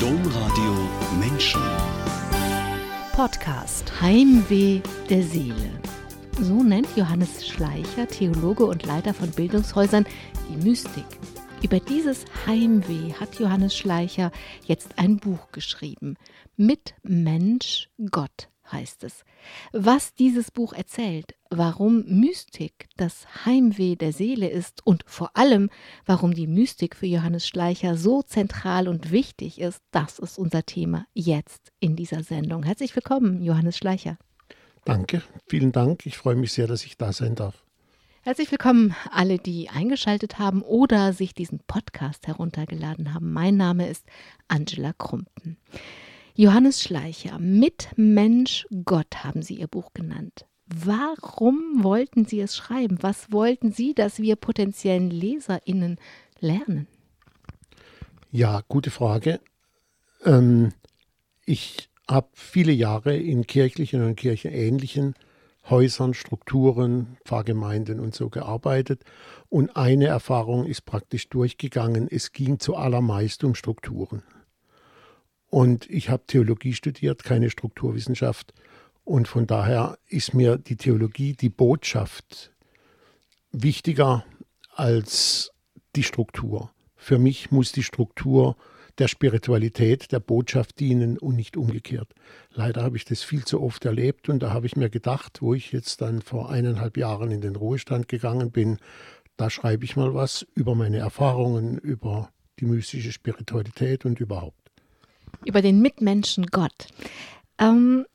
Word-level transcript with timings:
Domradio 0.00 0.74
Menschen. 1.18 1.62
Podcast 3.12 3.90
Heimweh 4.00 4.82
der 5.08 5.22
Seele. 5.22 5.70
So 6.38 6.62
nennt 6.62 6.86
Johannes 6.96 7.46
Schleicher, 7.48 8.06
Theologe 8.06 8.66
und 8.66 8.84
Leiter 8.84 9.14
von 9.14 9.30
Bildungshäusern, 9.30 10.04
die 10.50 10.68
Mystik. 10.68 11.06
Über 11.62 11.80
dieses 11.80 12.26
Heimweh 12.46 13.14
hat 13.14 13.38
Johannes 13.38 13.74
Schleicher 13.74 14.32
jetzt 14.66 14.98
ein 14.98 15.16
Buch 15.16 15.50
geschrieben. 15.52 16.16
Mit 16.56 16.94
Mensch 17.02 17.88
Gott 18.10 18.50
heißt 18.72 19.04
es. 19.04 19.24
Was 19.72 20.14
dieses 20.14 20.50
Buch 20.50 20.72
erzählt, 20.72 21.34
warum 21.50 22.04
Mystik 22.06 22.88
das 22.96 23.26
Heimweh 23.44 23.96
der 23.96 24.12
Seele 24.12 24.48
ist 24.48 24.86
und 24.86 25.04
vor 25.06 25.30
allem, 25.34 25.70
warum 26.04 26.34
die 26.34 26.46
Mystik 26.46 26.96
für 26.96 27.06
Johannes 27.06 27.46
Schleicher 27.46 27.96
so 27.96 28.22
zentral 28.22 28.88
und 28.88 29.10
wichtig 29.10 29.60
ist, 29.60 29.82
das 29.90 30.18
ist 30.18 30.38
unser 30.38 30.64
Thema 30.64 31.06
jetzt 31.14 31.72
in 31.80 31.96
dieser 31.96 32.22
Sendung. 32.22 32.62
Herzlich 32.62 32.94
willkommen, 32.94 33.42
Johannes 33.42 33.76
Schleicher. 33.76 34.18
Danke, 34.84 35.22
vielen 35.48 35.72
Dank. 35.72 36.06
Ich 36.06 36.16
freue 36.16 36.36
mich 36.36 36.52
sehr, 36.52 36.66
dass 36.66 36.84
ich 36.84 36.96
da 36.96 37.12
sein 37.12 37.34
darf. 37.34 37.64
Herzlich 38.22 38.50
willkommen 38.50 38.92
alle, 39.12 39.38
die 39.38 39.68
eingeschaltet 39.68 40.40
haben 40.40 40.62
oder 40.62 41.12
sich 41.12 41.32
diesen 41.32 41.60
Podcast 41.60 42.26
heruntergeladen 42.26 43.14
haben. 43.14 43.32
Mein 43.32 43.56
Name 43.56 43.88
ist 43.88 44.04
Angela 44.48 44.92
Krumpen. 44.92 45.58
Johannes 46.38 46.82
Schleicher, 46.82 47.38
mit 47.38 47.88
Mensch 47.96 48.66
Gott 48.84 49.24
haben 49.24 49.40
Sie 49.40 49.54
Ihr 49.54 49.68
Buch 49.68 49.94
genannt. 49.94 50.44
Warum 50.66 51.82
wollten 51.82 52.26
Sie 52.26 52.40
es 52.40 52.54
schreiben? 52.54 52.98
Was 53.00 53.32
wollten 53.32 53.72
Sie, 53.72 53.94
dass 53.94 54.18
wir 54.18 54.36
potenziellen 54.36 55.10
LeserInnen 55.10 55.98
lernen? 56.38 56.88
Ja, 58.30 58.60
gute 58.68 58.90
Frage. 58.90 59.40
Ähm, 60.26 60.74
ich 61.46 61.88
habe 62.06 62.28
viele 62.34 62.72
Jahre 62.72 63.16
in 63.16 63.46
kirchlichen 63.46 64.02
und 64.02 64.16
kirchenähnlichen 64.16 65.14
Häusern, 65.70 66.12
Strukturen, 66.12 67.16
Pfarrgemeinden 67.24 67.98
und 67.98 68.14
so 68.14 68.28
gearbeitet. 68.28 69.04
Und 69.48 69.74
eine 69.74 70.08
Erfahrung 70.08 70.66
ist 70.66 70.84
praktisch 70.84 71.30
durchgegangen. 71.30 72.08
Es 72.10 72.32
ging 72.32 72.58
zuallermeist 72.58 73.42
um 73.42 73.54
Strukturen. 73.54 74.22
Und 75.48 75.88
ich 75.88 76.10
habe 76.10 76.26
Theologie 76.26 76.72
studiert, 76.72 77.24
keine 77.24 77.50
Strukturwissenschaft. 77.50 78.52
Und 79.04 79.28
von 79.28 79.46
daher 79.46 79.98
ist 80.08 80.34
mir 80.34 80.58
die 80.58 80.76
Theologie, 80.76 81.34
die 81.34 81.48
Botschaft 81.48 82.52
wichtiger 83.52 84.24
als 84.74 85.52
die 85.94 86.02
Struktur. 86.02 86.70
Für 86.96 87.18
mich 87.18 87.50
muss 87.50 87.72
die 87.72 87.84
Struktur 87.84 88.56
der 88.98 89.08
Spiritualität, 89.08 90.10
der 90.10 90.20
Botschaft 90.20 90.80
dienen 90.80 91.18
und 91.18 91.36
nicht 91.36 91.56
umgekehrt. 91.56 92.14
Leider 92.50 92.82
habe 92.82 92.96
ich 92.96 93.04
das 93.04 93.22
viel 93.22 93.44
zu 93.44 93.62
oft 93.62 93.84
erlebt 93.84 94.28
und 94.28 94.42
da 94.42 94.52
habe 94.52 94.66
ich 94.66 94.76
mir 94.76 94.90
gedacht, 94.90 95.42
wo 95.42 95.54
ich 95.54 95.70
jetzt 95.70 96.00
dann 96.00 96.22
vor 96.22 96.50
eineinhalb 96.50 96.96
Jahren 96.96 97.30
in 97.30 97.42
den 97.42 97.56
Ruhestand 97.56 98.08
gegangen 98.08 98.50
bin, 98.50 98.78
da 99.36 99.50
schreibe 99.50 99.84
ich 99.84 99.96
mal 99.96 100.14
was 100.14 100.46
über 100.54 100.74
meine 100.74 100.96
Erfahrungen, 100.96 101.76
über 101.78 102.30
die 102.58 102.64
mystische 102.64 103.12
Spiritualität 103.12 104.06
und 104.06 104.18
überhaupt 104.18 104.65
über 105.44 105.62
den 105.62 105.80
Mitmenschen 105.80 106.46
Gott. 106.46 106.88
Ähm, 107.58 108.06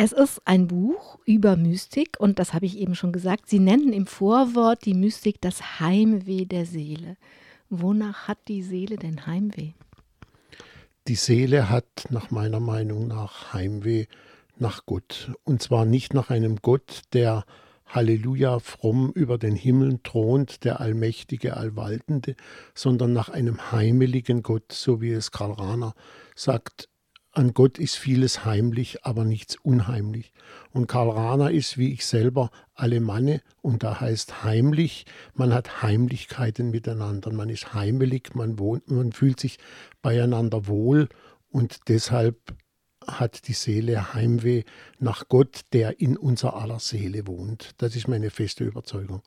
es 0.00 0.12
ist 0.12 0.40
ein 0.44 0.68
Buch 0.68 1.18
über 1.24 1.56
Mystik 1.56 2.20
und 2.20 2.38
das 2.38 2.54
habe 2.54 2.66
ich 2.66 2.78
eben 2.78 2.94
schon 2.94 3.12
gesagt. 3.12 3.48
Sie 3.48 3.58
nennen 3.58 3.92
im 3.92 4.06
Vorwort 4.06 4.84
die 4.84 4.94
Mystik 4.94 5.40
das 5.40 5.80
Heimweh 5.80 6.44
der 6.44 6.66
Seele. 6.66 7.16
Wonach 7.68 8.28
hat 8.28 8.38
die 8.46 8.62
Seele 8.62 8.96
denn 8.96 9.26
Heimweh? 9.26 9.72
Die 11.08 11.16
Seele 11.16 11.68
hat 11.68 12.06
nach 12.10 12.30
meiner 12.30 12.60
Meinung 12.60 13.08
nach 13.08 13.52
Heimweh 13.52 14.06
nach 14.56 14.86
Gott. 14.86 15.32
Und 15.44 15.62
zwar 15.62 15.84
nicht 15.84 16.14
nach 16.14 16.30
einem 16.30 16.56
Gott, 16.62 17.02
der 17.12 17.44
Halleluja 17.86 18.58
fromm 18.58 19.10
über 19.14 19.38
den 19.38 19.56
Himmel 19.56 19.98
thront, 20.02 20.64
der 20.64 20.80
allmächtige, 20.80 21.56
allwaltende, 21.56 22.36
sondern 22.74 23.12
nach 23.12 23.30
einem 23.30 23.72
heimeligen 23.72 24.42
Gott, 24.42 24.72
so 24.72 25.00
wie 25.00 25.10
es 25.10 25.30
Karl 25.30 25.52
Rahner 25.52 25.94
sagt, 26.38 26.88
an 27.32 27.52
Gott 27.52 27.78
ist 27.78 27.96
vieles 27.96 28.44
heimlich, 28.44 29.04
aber 29.04 29.24
nichts 29.24 29.56
unheimlich. 29.62 30.32
Und 30.72 30.86
Karl 30.86 31.10
Rahner 31.10 31.50
ist, 31.50 31.78
wie 31.78 31.92
ich 31.92 32.06
selber, 32.06 32.50
Alemanne 32.74 33.42
und 33.60 33.82
da 33.82 34.00
heißt 34.00 34.42
heimlich, 34.44 35.04
man 35.34 35.52
hat 35.52 35.82
Heimlichkeiten 35.82 36.70
miteinander, 36.70 37.32
man 37.32 37.48
ist 37.48 37.74
heimelig, 37.74 38.34
man, 38.34 38.58
wohnt, 38.58 38.90
man 38.90 39.12
fühlt 39.12 39.38
sich 39.38 39.58
beieinander 40.02 40.66
wohl 40.66 41.08
und 41.50 41.80
deshalb 41.88 42.54
hat 43.06 43.46
die 43.48 43.52
Seele 43.52 44.14
Heimweh 44.14 44.64
nach 44.98 45.28
Gott, 45.28 45.60
der 45.72 46.00
in 46.00 46.16
unser 46.16 46.56
aller 46.56 46.78
Seele 46.78 47.26
wohnt. 47.26 47.70
Das 47.78 47.96
ist 47.96 48.08
meine 48.08 48.30
feste 48.30 48.64
Überzeugung. 48.64 49.22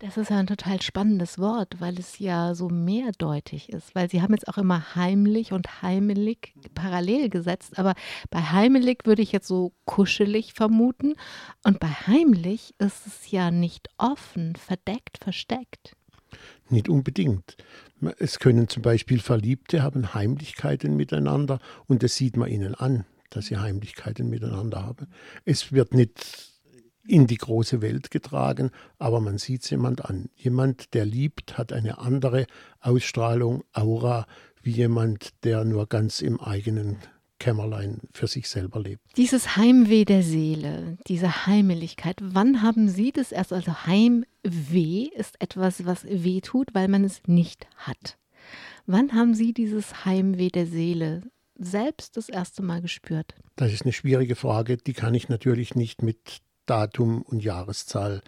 Das 0.00 0.16
ist 0.16 0.30
ja 0.30 0.38
ein 0.38 0.46
total 0.46 0.80
spannendes 0.80 1.38
Wort, 1.38 1.80
weil 1.80 1.98
es 1.98 2.20
ja 2.20 2.54
so 2.54 2.68
mehrdeutig 2.68 3.70
ist. 3.70 3.94
Weil 3.94 4.08
Sie 4.08 4.22
haben 4.22 4.32
jetzt 4.32 4.46
auch 4.46 4.58
immer 4.58 4.94
heimlich 4.94 5.52
und 5.52 5.82
heimelig 5.82 6.54
parallel 6.74 7.28
gesetzt. 7.28 7.78
Aber 7.78 7.94
bei 8.30 8.40
heimelig 8.40 9.06
würde 9.06 9.22
ich 9.22 9.32
jetzt 9.32 9.48
so 9.48 9.72
kuschelig 9.86 10.52
vermuten. 10.52 11.14
Und 11.64 11.80
bei 11.80 11.88
heimlich 11.88 12.74
ist 12.78 13.06
es 13.06 13.30
ja 13.30 13.50
nicht 13.50 13.88
offen, 13.98 14.54
verdeckt, 14.54 15.18
versteckt. 15.20 15.96
Nicht 16.68 16.88
unbedingt. 16.88 17.56
Es 18.18 18.38
können 18.38 18.68
zum 18.68 18.82
Beispiel 18.82 19.18
Verliebte 19.18 19.82
haben 19.82 20.14
Heimlichkeiten 20.14 20.96
miteinander 20.96 21.58
und 21.86 22.02
das 22.02 22.14
sieht 22.14 22.36
man 22.36 22.50
ihnen 22.50 22.74
an, 22.74 23.04
dass 23.30 23.46
sie 23.46 23.56
Heimlichkeiten 23.56 24.28
miteinander 24.28 24.84
haben. 24.84 25.08
Es 25.44 25.72
wird 25.72 25.94
nicht 25.94 26.47
in 27.08 27.26
die 27.26 27.38
große 27.38 27.80
Welt 27.80 28.10
getragen, 28.10 28.70
aber 28.98 29.20
man 29.20 29.38
sieht 29.38 29.64
es 29.64 29.70
jemand 29.70 30.04
an. 30.04 30.28
Jemand, 30.36 30.94
der 30.94 31.04
liebt, 31.04 31.56
hat 31.58 31.72
eine 31.72 31.98
andere 31.98 32.46
Ausstrahlung, 32.80 33.64
Aura, 33.72 34.26
wie 34.62 34.72
jemand, 34.72 35.30
der 35.44 35.64
nur 35.64 35.86
ganz 35.86 36.20
im 36.20 36.40
eigenen 36.40 36.98
Kämmerlein 37.38 38.00
für 38.12 38.26
sich 38.26 38.48
selber 38.48 38.80
lebt. 38.80 39.02
Dieses 39.16 39.56
Heimweh 39.56 40.04
der 40.04 40.22
Seele, 40.22 40.98
diese 41.06 41.46
Heimeligkeit, 41.46 42.16
wann 42.20 42.62
haben 42.62 42.88
Sie 42.88 43.12
das 43.12 43.32
erst? 43.32 43.52
Also 43.52 43.86
Heimweh 43.86 45.08
ist 45.16 45.40
etwas, 45.40 45.86
was 45.86 46.04
weh 46.04 46.40
tut, 46.40 46.74
weil 46.74 46.88
man 46.88 47.04
es 47.04 47.22
nicht 47.26 47.66
hat. 47.76 48.18
Wann 48.86 49.14
haben 49.14 49.34
Sie 49.34 49.52
dieses 49.52 50.04
Heimweh 50.04 50.48
der 50.48 50.66
Seele 50.66 51.22
selbst 51.58 52.16
das 52.16 52.28
erste 52.28 52.62
Mal 52.62 52.80
gespürt? 52.80 53.34
Das 53.56 53.72
ist 53.72 53.82
eine 53.82 53.92
schwierige 53.92 54.36
Frage, 54.36 54.76
die 54.76 54.92
kann 54.92 55.14
ich 55.14 55.28
natürlich 55.28 55.74
nicht 55.74 56.02
mit 56.02 56.38
Datum 56.68 57.22
und 57.22 57.42
Jahreszahl 57.42 58.22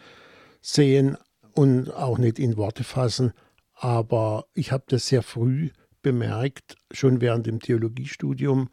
sehen 0.60 1.16
und 1.54 1.92
auch 1.92 2.18
nicht 2.18 2.38
in 2.38 2.56
Worte 2.56 2.84
fassen, 2.84 3.32
aber 3.74 4.46
ich 4.54 4.72
habe 4.72 4.84
das 4.88 5.06
sehr 5.06 5.22
früh 5.22 5.70
bemerkt, 6.02 6.76
schon 6.90 7.20
während 7.20 7.46
dem 7.46 7.60
Theologiestudium, 7.60 8.68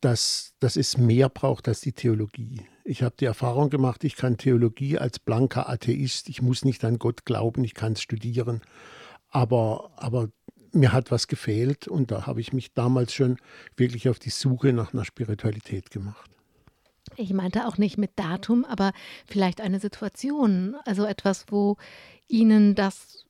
dass, 0.00 0.52
dass 0.60 0.76
es 0.76 0.98
mehr 0.98 1.28
braucht 1.28 1.68
als 1.68 1.80
die 1.80 1.92
Theologie. 1.92 2.66
Ich 2.84 3.02
habe 3.02 3.16
die 3.18 3.24
Erfahrung 3.24 3.70
gemacht, 3.70 4.04
ich 4.04 4.16
kann 4.16 4.36
Theologie 4.36 4.98
als 4.98 5.18
blanker 5.18 5.68
Atheist, 5.68 6.28
ich 6.28 6.42
muss 6.42 6.64
nicht 6.64 6.84
an 6.84 6.98
Gott 6.98 7.24
glauben, 7.24 7.64
ich 7.64 7.74
kann 7.74 7.94
es 7.94 8.02
studieren, 8.02 8.60
aber, 9.30 9.90
aber 9.96 10.28
mir 10.72 10.92
hat 10.92 11.10
was 11.10 11.26
gefehlt 11.26 11.88
und 11.88 12.10
da 12.10 12.26
habe 12.26 12.40
ich 12.40 12.52
mich 12.52 12.74
damals 12.74 13.14
schon 13.14 13.38
wirklich 13.76 14.08
auf 14.08 14.18
die 14.18 14.30
Suche 14.30 14.72
nach 14.72 14.92
einer 14.92 15.04
Spiritualität 15.04 15.90
gemacht. 15.90 16.35
Ich 17.16 17.32
meinte 17.32 17.66
auch 17.66 17.78
nicht 17.78 17.98
mit 17.98 18.12
Datum, 18.16 18.64
aber 18.64 18.92
vielleicht 19.26 19.60
eine 19.60 19.80
Situation, 19.80 20.76
also 20.84 21.04
etwas, 21.04 21.46
wo 21.48 21.76
Ihnen 22.28 22.74
das 22.74 23.24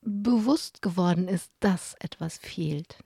bewusst 0.00 0.82
geworden 0.82 1.28
ist, 1.28 1.50
dass 1.60 1.94
etwas 2.00 2.38
fehlt. 2.38 2.98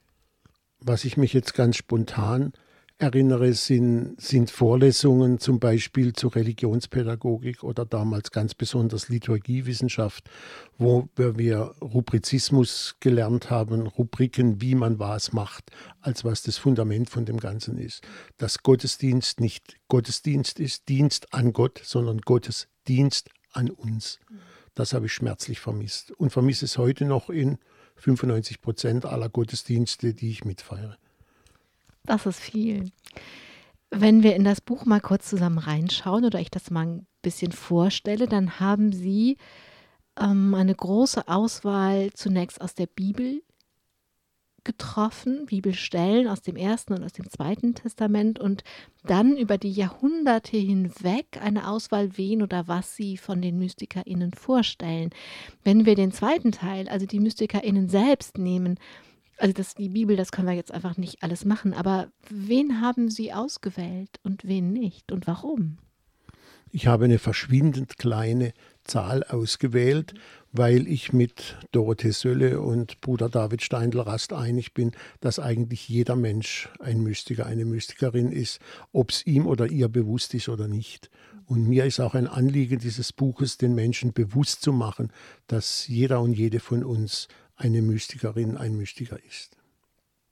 Was 0.78 1.04
ich 1.04 1.16
mich 1.16 1.32
jetzt 1.32 1.54
ganz 1.54 1.76
spontan 1.76 2.52
erinnere, 2.98 3.52
sind, 3.52 4.18
sind 4.18 4.50
Vorlesungen 4.50 5.38
zum 5.38 5.60
Beispiel 5.60 6.14
zur 6.14 6.34
Religionspädagogik 6.34 7.62
oder 7.62 7.84
damals 7.84 8.30
ganz 8.30 8.54
besonders 8.54 9.08
Liturgiewissenschaft, 9.10 10.30
wo 10.78 11.08
wir 11.16 11.74
Rubrizismus 11.82 12.96
gelernt 13.00 13.50
haben, 13.50 13.86
Rubriken, 13.86 14.62
wie 14.62 14.74
man 14.74 14.98
was 14.98 15.32
macht, 15.32 15.70
als 16.00 16.24
was 16.24 16.42
das 16.42 16.56
Fundament 16.56 17.10
von 17.10 17.26
dem 17.26 17.38
Ganzen 17.38 17.76
ist. 17.76 18.02
Dass 18.38 18.62
Gottesdienst 18.62 19.40
nicht 19.40 19.76
Gottesdienst 19.88 20.58
ist, 20.58 20.88
Dienst 20.88 21.34
an 21.34 21.52
Gott, 21.52 21.80
sondern 21.84 22.22
Gottesdienst 22.22 23.28
an 23.52 23.68
uns. 23.68 24.20
Das 24.74 24.94
habe 24.94 25.06
ich 25.06 25.12
schmerzlich 25.12 25.60
vermisst 25.60 26.12
und 26.12 26.30
vermisse 26.30 26.64
es 26.64 26.78
heute 26.78 27.04
noch 27.04 27.28
in 27.28 27.58
95 27.96 28.60
Prozent 28.62 29.04
aller 29.04 29.28
Gottesdienste, 29.28 30.14
die 30.14 30.30
ich 30.30 30.44
mitfeiere. 30.44 30.96
Das 32.06 32.26
ist 32.26 32.40
viel. 32.40 32.90
Wenn 33.90 34.22
wir 34.22 34.34
in 34.34 34.44
das 34.44 34.60
Buch 34.60 34.84
mal 34.84 35.00
kurz 35.00 35.28
zusammen 35.28 35.58
reinschauen 35.58 36.24
oder 36.24 36.40
ich 36.40 36.50
das 36.50 36.70
mal 36.70 36.86
ein 36.86 37.06
bisschen 37.22 37.52
vorstelle, 37.52 38.26
dann 38.26 38.60
haben 38.60 38.92
Sie 38.92 39.36
ähm, 40.18 40.54
eine 40.54 40.74
große 40.74 41.28
Auswahl 41.28 42.10
zunächst 42.14 42.60
aus 42.60 42.74
der 42.74 42.86
Bibel 42.86 43.42
getroffen, 44.66 45.46
Bibelstellen 45.46 46.26
aus 46.26 46.42
dem 46.42 46.56
Ersten 46.56 46.92
und 46.92 47.04
aus 47.04 47.12
dem 47.12 47.30
Zweiten 47.30 47.74
Testament 47.74 48.40
und 48.40 48.64
dann 49.04 49.36
über 49.36 49.58
die 49.58 49.70
Jahrhunderte 49.70 50.56
hinweg 50.56 51.38
eine 51.40 51.68
Auswahl, 51.68 52.18
wen 52.18 52.42
oder 52.42 52.66
was 52.66 52.96
sie 52.96 53.16
von 53.16 53.40
den 53.40 53.58
MystikerInnen 53.58 54.32
vorstellen. 54.32 55.10
Wenn 55.62 55.86
wir 55.86 55.94
den 55.94 56.10
zweiten 56.10 56.50
Teil, 56.50 56.88
also 56.88 57.06
die 57.06 57.20
MystikerInnen 57.20 57.88
selbst 57.88 58.38
nehmen, 58.38 58.78
also 59.38 59.52
das, 59.52 59.74
die 59.74 59.88
Bibel, 59.88 60.16
das 60.16 60.32
können 60.32 60.48
wir 60.48 60.54
jetzt 60.54 60.72
einfach 60.72 60.96
nicht 60.96 61.22
alles 61.22 61.44
machen, 61.44 61.74
aber 61.74 62.08
wen 62.30 62.80
haben 62.80 63.10
Sie 63.10 63.32
ausgewählt 63.32 64.20
und 64.22 64.46
wen 64.46 64.72
nicht 64.72 65.12
und 65.12 65.26
warum? 65.26 65.78
Ich 66.72 66.86
habe 66.86 67.04
eine 67.04 67.18
verschwindend 67.18 67.96
kleine 67.96 68.52
Zahl 68.84 69.22
ausgewählt, 69.24 70.14
weil 70.52 70.88
ich 70.88 71.12
mit 71.12 71.56
Dorothee 71.72 72.10
Sölle 72.10 72.60
und 72.60 73.00
Bruder 73.00 73.28
David 73.28 73.62
Steindl-Rast 73.62 74.32
einig 74.32 74.74
bin, 74.74 74.92
dass 75.20 75.38
eigentlich 75.38 75.88
jeder 75.88 76.16
Mensch 76.16 76.68
ein 76.80 77.02
Mystiker, 77.02 77.46
eine 77.46 77.64
Mystikerin 77.64 78.32
ist, 78.32 78.60
ob 78.92 79.10
es 79.10 79.26
ihm 79.26 79.46
oder 79.46 79.68
ihr 79.68 79.88
bewusst 79.88 80.34
ist 80.34 80.48
oder 80.48 80.66
nicht. 80.66 81.10
Und 81.46 81.68
mir 81.68 81.84
ist 81.84 82.00
auch 82.00 82.14
ein 82.14 82.26
Anliegen 82.26 82.80
dieses 82.80 83.12
Buches, 83.12 83.56
den 83.56 83.74
Menschen 83.74 84.12
bewusst 84.12 84.62
zu 84.62 84.72
machen, 84.72 85.12
dass 85.46 85.86
jeder 85.86 86.20
und 86.20 86.32
jede 86.32 86.58
von 86.58 86.82
uns 86.82 87.28
eine 87.56 87.82
Mystikerin, 87.82 88.56
ein 88.56 88.76
Mystiker 88.76 89.18
ist. 89.24 89.56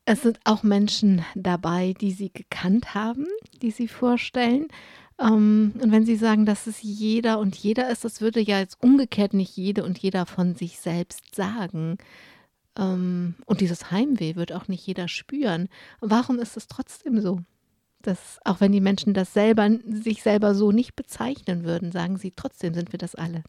Es 0.06 0.22
sind 0.22 0.38
auch 0.44 0.62
Menschen 0.62 1.24
dabei, 1.34 1.94
die 1.98 2.12
Sie 2.12 2.30
gekannt 2.30 2.94
haben, 2.94 3.26
die 3.62 3.70
Sie 3.70 3.88
vorstellen. 3.88 4.68
Ähm, 5.18 5.72
und 5.80 5.92
wenn 5.92 6.04
Sie 6.04 6.16
sagen, 6.16 6.44
dass 6.44 6.66
es 6.66 6.82
jeder 6.82 7.38
und 7.38 7.56
jeder 7.56 7.90
ist, 7.90 8.04
das 8.04 8.20
würde 8.20 8.40
ja 8.40 8.58
jetzt 8.58 8.82
umgekehrt 8.82 9.32
nicht 9.32 9.56
jede 9.56 9.84
und 9.84 9.98
jeder 9.98 10.26
von 10.26 10.54
sich 10.54 10.78
selbst 10.78 11.34
sagen. 11.34 11.96
Ähm, 12.76 13.34
und 13.46 13.60
dieses 13.60 13.90
Heimweh 13.90 14.36
wird 14.36 14.52
auch 14.52 14.68
nicht 14.68 14.86
jeder 14.86 15.08
spüren. 15.08 15.68
Warum 16.00 16.38
ist 16.38 16.56
es 16.56 16.66
trotzdem 16.66 17.20
so? 17.20 17.40
Dass, 18.02 18.38
auch 18.44 18.60
wenn 18.60 18.72
die 18.72 18.82
Menschen 18.82 19.14
das 19.14 19.32
selber, 19.32 19.70
sich 19.86 20.22
selber 20.22 20.54
so 20.54 20.72
nicht 20.72 20.94
bezeichnen 20.94 21.64
würden, 21.64 21.90
sagen 21.90 22.18
sie, 22.18 22.32
trotzdem 22.32 22.74
sind 22.74 22.92
wir 22.92 22.98
das 22.98 23.14
alle. 23.14 23.42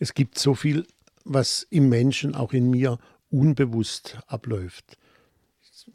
Es 0.00 0.14
gibt 0.14 0.38
so 0.38 0.54
viel, 0.54 0.86
was 1.24 1.66
im 1.70 1.88
Menschen, 1.88 2.34
auch 2.34 2.52
in 2.52 2.70
mir, 2.70 2.98
unbewusst 3.30 4.18
abläuft. 4.26 4.98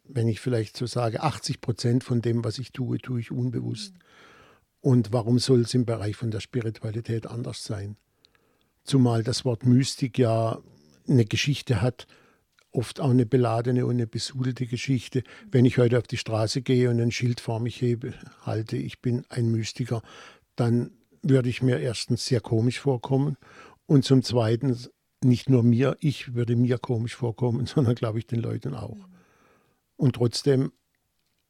Wenn 0.04 0.28
ich 0.28 0.40
vielleicht 0.40 0.78
so 0.78 0.86
sage, 0.86 1.22
80 1.22 1.62
Prozent 1.62 2.04
von 2.04 2.22
dem, 2.22 2.44
was 2.44 2.58
ich 2.58 2.72
tue, 2.72 2.98
tue 2.98 3.20
ich 3.20 3.32
unbewusst. 3.32 3.94
Und 4.82 5.14
warum 5.14 5.40
soll 5.40 5.62
es 5.62 5.74
im 5.74 5.86
Bereich 5.86 6.16
von 6.16 6.32
der 6.32 6.40
Spiritualität 6.40 7.28
anders 7.28 7.64
sein? 7.64 7.98
Zumal 8.84 9.24
das 9.24 9.46
Wort 9.46 9.66
Mystik 9.66 10.18
ja 10.20 10.60
eine 11.08 11.26
Geschichte 11.26 11.82
hat, 11.82 12.08
oft 12.72 13.00
auch 13.00 13.10
eine 13.10 13.26
beladene 13.26 13.86
und 13.86 13.96
eine 13.96 14.08
besudelte 14.08 14.68
Geschichte. 14.68 15.24
Wenn 15.50 15.66
ich 15.66 15.78
heute 15.78 15.98
auf 15.98 16.08
die 16.08 16.18
Straße 16.18 16.62
gehe 16.62 16.90
und 16.90 17.00
ein 17.00 17.12
Schild 17.12 17.40
vor 17.40 17.60
mich 17.60 17.82
hebe, 17.82 18.14
halte, 18.42 18.78
ich 18.78 19.02
bin 19.02 19.26
ein 19.30 19.50
Mystiker, 19.50 20.02
dann 20.56 20.92
würde 21.22 21.50
ich 21.50 21.62
mir 21.62 21.80
erstens 21.80 22.26
sehr 22.26 22.42
komisch 22.42 22.80
vorkommen 22.80 23.38
und 23.88 24.06
zum 24.06 24.24
Zweiten 24.24 24.78
nicht 25.26 25.50
nur 25.50 25.64
mir, 25.64 25.98
ich 26.00 26.34
würde 26.34 26.56
mir 26.56 26.78
komisch 26.78 27.16
vorkommen, 27.16 27.66
sondern 27.66 27.96
glaube 27.96 28.20
ich 28.20 28.28
den 28.28 28.40
Leuten 28.40 28.74
auch. 28.74 29.08
Und 29.98 30.16
trotzdem 30.16 30.72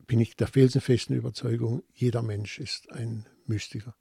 bin 0.08 0.20
ich 0.20 0.36
der 0.36 0.48
felsenfesten 0.48 1.16
Überzeugung, 1.16 1.84
jeder 1.94 2.22
Mensch 2.22 2.60
ist 2.60 2.92
ein 2.92 3.26
Mystiker. 3.46 3.96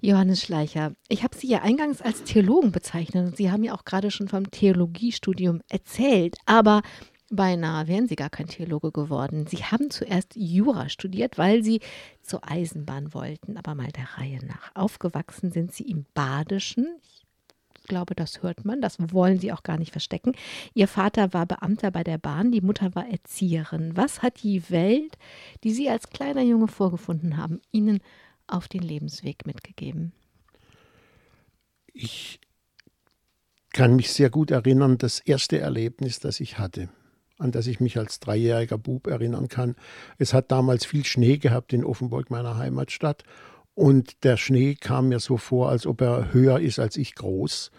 Johannes 0.00 0.42
Schleicher, 0.42 0.94
ich 1.08 1.24
habe 1.24 1.36
Sie 1.36 1.48
ja 1.48 1.62
eingangs 1.62 2.00
als 2.00 2.22
Theologen 2.22 2.70
bezeichnet 2.70 3.26
und 3.26 3.36
Sie 3.36 3.50
haben 3.50 3.64
ja 3.64 3.74
auch 3.74 3.84
gerade 3.84 4.12
schon 4.12 4.28
vom 4.28 4.48
Theologiestudium 4.48 5.60
erzählt, 5.68 6.36
aber 6.46 6.82
beinahe 7.30 7.88
wären 7.88 8.06
Sie 8.06 8.14
gar 8.14 8.30
kein 8.30 8.46
Theologe 8.46 8.92
geworden. 8.92 9.46
Sie 9.48 9.58
haben 9.64 9.90
zuerst 9.90 10.36
Jura 10.36 10.88
studiert, 10.88 11.36
weil 11.36 11.64
Sie 11.64 11.80
zur 12.22 12.48
Eisenbahn 12.48 13.12
wollten, 13.12 13.56
aber 13.56 13.74
mal 13.74 13.90
der 13.90 14.08
Reihe 14.16 14.38
nach. 14.46 14.70
Aufgewachsen 14.74 15.50
sind 15.50 15.72
Sie 15.72 15.84
im 15.84 16.06
Badischen. 16.14 16.86
Glaube, 17.88 18.14
das 18.14 18.42
hört 18.42 18.64
man. 18.64 18.80
Das 18.80 18.98
wollen 19.12 19.38
Sie 19.40 19.52
auch 19.52 19.62
gar 19.62 19.78
nicht 19.78 19.92
verstecken. 19.92 20.32
Ihr 20.74 20.88
Vater 20.88 21.32
war 21.32 21.46
Beamter 21.46 21.90
bei 21.90 22.04
der 22.04 22.18
Bahn, 22.18 22.52
die 22.52 22.60
Mutter 22.60 22.94
war 22.94 23.08
Erzieherin. 23.08 23.96
Was 23.96 24.22
hat 24.22 24.42
die 24.42 24.70
Welt, 24.70 25.18
die 25.64 25.72
Sie 25.72 25.88
als 25.88 26.10
kleiner 26.10 26.42
Junge 26.42 26.68
vorgefunden 26.68 27.36
haben, 27.36 27.60
Ihnen 27.72 28.00
auf 28.46 28.68
den 28.68 28.82
Lebensweg 28.82 29.46
mitgegeben? 29.46 30.12
Ich 31.92 32.40
kann 33.72 33.96
mich 33.96 34.12
sehr 34.12 34.30
gut 34.30 34.50
erinnern, 34.50 34.98
das 34.98 35.20
erste 35.20 35.58
Erlebnis, 35.58 36.20
das 36.20 36.40
ich 36.40 36.58
hatte, 36.58 36.88
an 37.38 37.52
das 37.52 37.66
ich 37.66 37.80
mich 37.80 37.98
als 37.98 38.20
dreijähriger 38.20 38.78
Bub 38.78 39.06
erinnern 39.06 39.48
kann. 39.48 39.76
Es 40.18 40.34
hat 40.34 40.50
damals 40.50 40.84
viel 40.84 41.04
Schnee 41.04 41.38
gehabt 41.38 41.72
in 41.72 41.84
Offenburg, 41.84 42.30
meiner 42.30 42.56
Heimatstadt. 42.56 43.24
Und 43.78 44.24
der 44.24 44.36
Schnee 44.36 44.74
kam 44.74 45.06
mir 45.10 45.20
so 45.20 45.36
vor, 45.36 45.68
als 45.68 45.86
ob 45.86 46.00
er 46.00 46.32
höher 46.32 46.58
ist 46.58 46.80
als 46.80 46.96
ich 46.96 47.14
groß. 47.14 47.70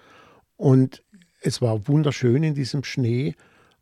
Und 0.55 1.03
es 1.41 1.61
war 1.61 1.89
wunderschön 1.89 2.41
in 2.41 2.53
diesem 2.53 2.85
Schnee, 2.85 3.35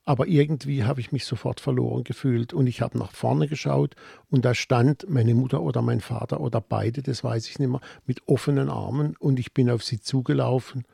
aber 0.03 0.25
irgendwie 0.25 0.83
habe 0.83 0.99
ich 0.99 1.11
mich 1.11 1.25
sofort 1.25 1.59
verloren 1.59 2.03
gefühlt. 2.03 2.53
Und 2.53 2.65
ich 2.65 2.81
habe 2.81 2.97
nach 2.97 3.11
vorne 3.11 3.47
geschaut 3.47 3.95
und 4.31 4.45
da 4.45 4.55
stand 4.55 5.07
meine 5.07 5.35
Mutter 5.35 5.61
oder 5.61 5.83
mein 5.83 6.01
Vater 6.01 6.41
oder 6.41 6.59
beide, 6.59 7.03
das 7.03 7.23
weiß 7.23 7.47
ich 7.49 7.59
nicht 7.59 7.69
mehr, 7.69 7.81
mit 8.07 8.27
offenen 8.27 8.69
Armen 8.69 9.15
und 9.19 9.37
ich 9.37 9.53
bin 9.53 9.69
auf 9.69 9.83
sie 9.83 10.01
zugelaufen 10.01 10.85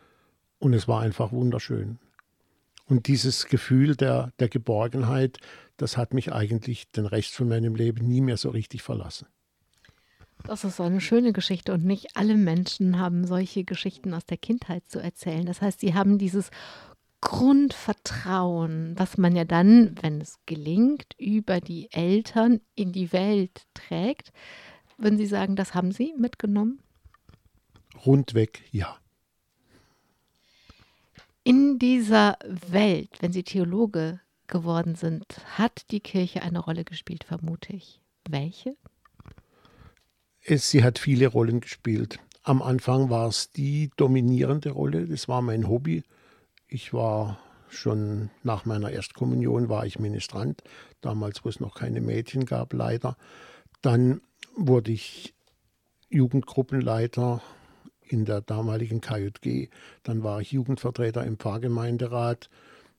und 0.60 0.74
es 0.74 0.90
war 0.90 1.00
einfach 1.00 1.32
wunderschön. 1.32 2.00
Und 2.90 3.08
dieses 3.08 3.46
Gefühl 3.46 3.96
der, 3.96 4.34
der 4.40 4.50
Geborgenheit, 4.50 5.38
das 5.78 5.96
hat 5.96 6.14
mich 6.14 6.34
eigentlich 6.34 6.92
den 6.92 7.06
Rest 7.06 7.34
von 7.34 7.48
meinem 7.48 7.76
Leben 7.76 8.06
nie 8.06 8.20
mehr 8.20 8.36
so 8.36 8.50
richtig 8.50 8.82
verlassen. 8.82 9.28
Das 10.44 10.66
ist 10.66 10.76
so 10.76 10.84
eine 10.84 11.00
schöne 11.00 11.32
Geschichte 11.32 11.74
und 11.74 11.86
nicht 11.86 12.16
alle 12.16 12.36
Menschen 12.36 13.00
haben 13.00 13.26
solche 13.26 13.64
Geschichten 13.64 14.14
aus 14.14 14.26
der 14.26 14.38
Kindheit 14.38 14.84
zu 14.88 15.00
erzählen. 15.00 15.46
Das 15.46 15.62
heißt, 15.62 15.80
sie 15.80 15.94
haben 15.94 16.18
dieses 16.18 16.52
Grundvertrauen, 17.22 18.94
was 18.98 19.18
man 19.18 19.36
ja 19.36 19.46
dann, 19.46 19.96
wenn 20.02 20.20
es 20.20 20.40
gelingt, 20.46 21.16
über 21.18 21.62
die 21.62 21.90
Eltern 21.92 22.60
in 22.76 22.92
die 22.92 23.14
Welt 23.14 23.66
trägt. 23.74 24.34
Würden 24.98 25.18
Sie 25.18 25.26
sagen, 25.26 25.56
das 25.56 25.74
haben 25.74 25.94
Sie 25.94 26.14
mitgenommen? 26.18 26.82
Rundweg 28.06 28.64
ja. 28.72 28.98
In 31.46 31.80
dieser 31.80 32.38
Welt, 32.68 33.10
wenn 33.22 33.32
Sie 33.32 33.44
Theologe 33.44 34.20
geworden 34.48 34.96
sind, 34.96 35.26
hat 35.58 35.90
die 35.92 36.02
Kirche 36.02 36.42
eine 36.42 36.60
Rolle 36.60 36.84
gespielt, 36.84 37.24
vermute 37.24 37.74
ich. 37.74 38.02
Welche? 38.30 38.76
Es, 40.46 40.70
sie 40.70 40.84
hat 40.84 41.00
viele 41.00 41.28
Rollen 41.28 41.62
gespielt. 41.62 42.20
Am 42.44 42.62
Anfang 42.62 43.10
war 43.10 43.30
es 43.30 43.52
die 43.52 43.92
dominierende 43.96 44.72
Rolle, 44.72 45.08
das 45.08 45.30
war 45.30 45.42
mein 45.42 45.70
Hobby. 45.70 46.04
Ich 46.68 46.94
war 46.94 47.40
schon 47.70 48.30
nach 48.44 48.66
meiner 48.66 48.92
Erstkommunion 48.92 49.70
war 49.70 49.86
ich 49.86 50.00
Ministrant, 50.00 50.62
damals 51.00 51.46
wo 51.46 51.50
es 51.50 51.62
noch 51.62 51.76
keine 51.76 52.02
Mädchen 52.02 52.46
gab, 52.46 52.74
leider. 52.74 53.16
Dann 53.82 54.22
wurde 54.58 54.92
ich 54.92 55.34
Jugendgruppenleiter 56.10 57.42
in 58.02 58.26
der 58.26 58.42
damaligen 58.42 59.00
KJG. 59.00 59.70
Dann 60.04 60.24
war 60.24 60.42
ich 60.42 60.52
Jugendvertreter 60.52 61.24
im 61.24 61.38
Pfarrgemeinderat. 61.38 62.50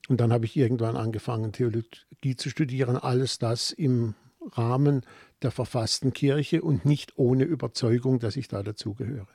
Und 0.09 0.19
dann 0.19 0.33
habe 0.33 0.45
ich 0.45 0.57
irgendwann 0.57 0.97
angefangen, 0.97 1.53
Theologie 1.53 2.35
zu 2.35 2.49
studieren. 2.49 2.97
Alles 2.97 3.37
das 3.37 3.71
im 3.71 4.15
Rahmen 4.51 5.05
der 5.41 5.51
verfassten 5.51 6.13
Kirche 6.13 6.61
und 6.61 6.85
nicht 6.85 7.17
ohne 7.17 7.43
Überzeugung, 7.43 8.19
dass 8.19 8.35
ich 8.35 8.47
da 8.47 8.63
dazugehöre. 8.63 9.27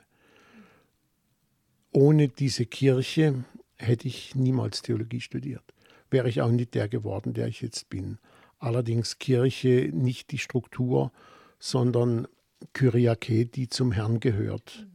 Ohne 1.91 2.29
diese 2.29 2.65
Kirche 2.65 3.43
hätte 3.77 4.07
ich 4.07 4.35
niemals 4.35 4.81
Theologie 4.81 5.21
studiert. 5.21 5.63
Wäre 6.09 6.29
ich 6.29 6.41
auch 6.41 6.51
nicht 6.51 6.73
der 6.73 6.87
geworden, 6.87 7.33
der 7.33 7.47
ich 7.47 7.61
jetzt 7.61 7.89
bin. 7.89 8.17
Allerdings 8.59 9.17
Kirche 9.19 9.89
nicht 9.93 10.31
die 10.31 10.37
Struktur, 10.37 11.11
sondern 11.59 12.27
Kyriake, 12.73 13.45
die 13.45 13.69
zum 13.69 13.91
Herrn 13.91 14.19
gehört. 14.19 14.87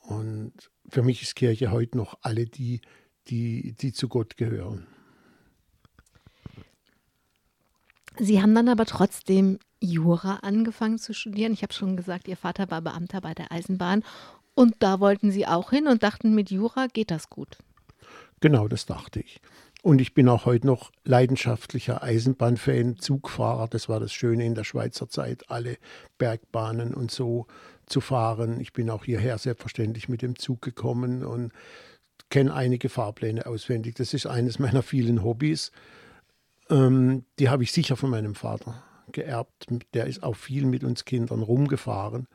Und 0.00 0.52
für 0.88 1.02
mich 1.02 1.22
ist 1.22 1.36
Kirche 1.36 1.70
heute 1.70 1.96
noch 1.96 2.18
alle 2.22 2.46
die, 2.46 2.80
die, 3.28 3.72
die 3.72 3.92
zu 3.92 4.08
Gott 4.08 4.36
gehören. 4.36 4.86
Sie 8.18 8.42
haben 8.42 8.54
dann 8.54 8.68
aber 8.68 8.84
trotzdem 8.84 9.58
Jura 9.82 10.36
angefangen 10.42 10.98
zu 10.98 11.12
studieren. 11.12 11.52
Ich 11.52 11.62
habe 11.62 11.72
schon 11.72 11.96
gesagt, 11.96 12.28
Ihr 12.28 12.36
Vater 12.36 12.70
war 12.70 12.80
Beamter 12.80 13.20
bei 13.20 13.34
der 13.34 13.50
Eisenbahn 13.52 14.04
und 14.54 14.76
da 14.80 15.00
wollten 15.00 15.30
Sie 15.30 15.46
auch 15.46 15.70
hin 15.70 15.86
und 15.86 16.02
dachten, 16.02 16.34
mit 16.34 16.50
Jura 16.50 16.86
geht 16.86 17.10
das 17.10 17.28
gut. 17.28 17.58
Genau, 18.40 18.68
das 18.68 18.86
dachte 18.86 19.20
ich. 19.20 19.40
Und 19.82 20.00
ich 20.00 20.14
bin 20.14 20.28
auch 20.28 20.46
heute 20.46 20.66
noch 20.66 20.92
leidenschaftlicher 21.04 22.02
Eisenbahnfan, 22.02 22.98
Zugfahrer. 22.98 23.66
Das 23.66 23.88
war 23.88 23.98
das 23.98 24.12
Schöne 24.12 24.44
in 24.44 24.54
der 24.54 24.64
Schweizer 24.64 25.08
Zeit, 25.08 25.50
alle 25.50 25.76
Bergbahnen 26.18 26.94
und 26.94 27.10
so 27.10 27.46
zu 27.86 28.00
fahren. 28.00 28.60
Ich 28.60 28.72
bin 28.72 28.90
auch 28.90 29.04
hierher 29.04 29.38
selbstverständlich 29.38 30.08
mit 30.08 30.22
dem 30.22 30.38
Zug 30.38 30.62
gekommen 30.62 31.24
und 31.24 31.52
kenne 32.30 32.54
einige 32.54 32.88
Fahrpläne 32.88 33.46
auswendig. 33.46 33.96
Das 33.96 34.14
ist 34.14 34.26
eines 34.26 34.58
meiner 34.60 34.82
vielen 34.82 35.24
Hobbys. 35.24 35.72
ähm, 36.70 37.24
die 37.38 37.48
habe 37.48 37.64
ich 37.64 37.72
sicher 37.72 37.96
von 37.96 38.10
meinem 38.10 38.34
Vater 38.36 38.82
geerbt. 39.10 39.66
Der 39.94 40.06
ist 40.06 40.22
auch 40.22 40.36
viel 40.36 40.66
mit 40.66 40.84
uns 40.84 41.04
Kindern 41.04 41.42
rumgefahren. 41.42 42.26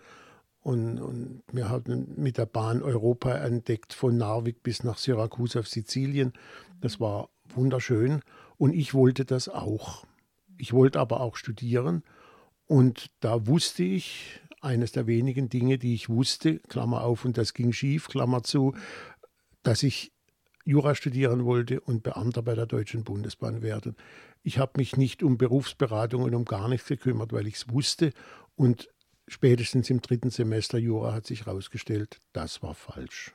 Und, 0.61 0.99
und, 0.99 1.43
wir 1.51 1.69
haben 1.69 2.13
mit 2.17 2.37
der 2.37 2.45
Bahn 2.45 2.81
Europa 2.81 3.31
entdeckt, 3.33 3.93
von 3.93 4.17
Narvik 4.17 4.63
bis 4.63 4.83
nach 4.83 4.97
Syrakus 4.97 5.55
auf 5.55 5.67
Sizilien. 5.67 6.33
Das 6.81 6.99
war 6.99 7.29
wunderschön. 7.47 8.21
Und 8.57 8.73
ich 8.73 8.93
wollte 8.93 9.23
das 9.23 9.47
auch. 9.47 10.05
Ich 10.57 10.73
wollte 10.73 10.99
aber 10.99 11.21
auch 11.21 11.35
studieren. 11.37 12.03
Und 12.65 13.11
da 13.21 13.47
wusste 13.47 13.83
ich, 13.83 14.41
eines 14.61 14.91
der 14.91 15.07
wenigen 15.07 15.49
Dinge, 15.49 15.77
die 15.77 15.93
ich 15.93 16.09
wusste, 16.09 16.59
Klammer 16.59 17.03
auf, 17.03 17.23
und 17.23 17.37
das 17.37 17.53
ging 17.53 17.71
schief, 17.71 18.07
Klammer 18.07 18.43
zu, 18.43 18.75
dass 19.63 19.83
ich 19.83 20.11
Jura 20.65 20.95
studieren 20.95 21.45
wollte 21.45 21.79
und 21.79 22.03
Beamter 22.03 22.41
bei 22.41 22.53
der 22.53 22.65
Deutschen 22.65 23.05
Bundesbahn 23.05 23.61
werden. 23.61 23.95
Ich 24.43 24.59
habe 24.59 24.73
mich 24.77 24.97
nicht 24.97 25.23
um 25.23 25.37
Berufsberatung 25.37 26.23
und 26.23 26.35
um 26.35 26.45
gar 26.45 26.67
nichts 26.67 26.87
gekümmert, 26.87 27.33
weil 27.33 27.47
ich 27.47 27.55
es 27.55 27.69
wusste. 27.69 28.13
Und 28.55 28.89
spätestens 29.27 29.89
im 29.89 30.01
dritten 30.01 30.29
Semester 30.29 30.77
Jura 30.77 31.13
hat 31.13 31.25
sich 31.25 31.45
herausgestellt, 31.45 32.21
das 32.33 32.63
war 32.63 32.75
falsch. 32.75 33.33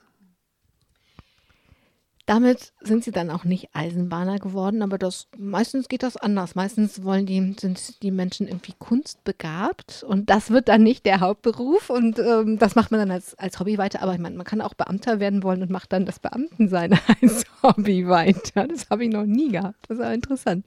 Damit 2.25 2.73
sind 2.81 3.03
sie 3.03 3.11
dann 3.11 3.31
auch 3.31 3.43
nicht 3.43 3.71
Eisenbahner 3.73 4.39
geworden, 4.39 4.83
aber 4.83 4.97
das 4.97 5.27
meistens 5.37 5.89
geht 5.89 6.05
das 6.05 6.17
anders. 6.17 6.55
Meistens 6.55 7.03
wollen 7.03 7.27
die, 7.27 7.57
sind 7.59 8.01
die 8.01 8.13
Menschen 8.13 8.47
irgendwie 8.47 8.75
kunstbegabt 8.79 10.05
und 10.07 10.31
das 10.31 10.51
wird 10.51 10.69
dann 10.69 10.85
nicht 10.85 11.05
der 11.05 11.19
Hauptberuf 11.19 11.91
und 11.91 12.21
ähm, 12.21 12.59
das 12.59 12.77
macht 12.77 12.93
man 12.93 13.01
dann 13.01 13.11
als, 13.11 13.37
als 13.39 13.59
Hobby 13.59 13.77
weiter. 13.77 14.03
Aber 14.03 14.15
ich 14.15 14.21
meine, 14.21 14.37
man 14.37 14.47
kann 14.47 14.61
auch 14.61 14.75
Beamter 14.75 15.19
werden 15.19 15.43
wollen 15.43 15.63
und 15.63 15.71
macht 15.71 15.93
dann 15.93 16.07
das 16.07 16.21
Beamtensein 16.21 16.97
als 17.23 17.45
Hobby 17.61 18.07
weiter. 18.07 18.69
Das 18.69 18.89
habe 18.89 19.05
ich 19.05 19.11
noch 19.11 19.27
nie 19.27 19.51
gehabt. 19.51 19.85
Das 19.89 19.99
ist 19.99 20.05
auch 20.05 20.13
interessant. 20.13 20.65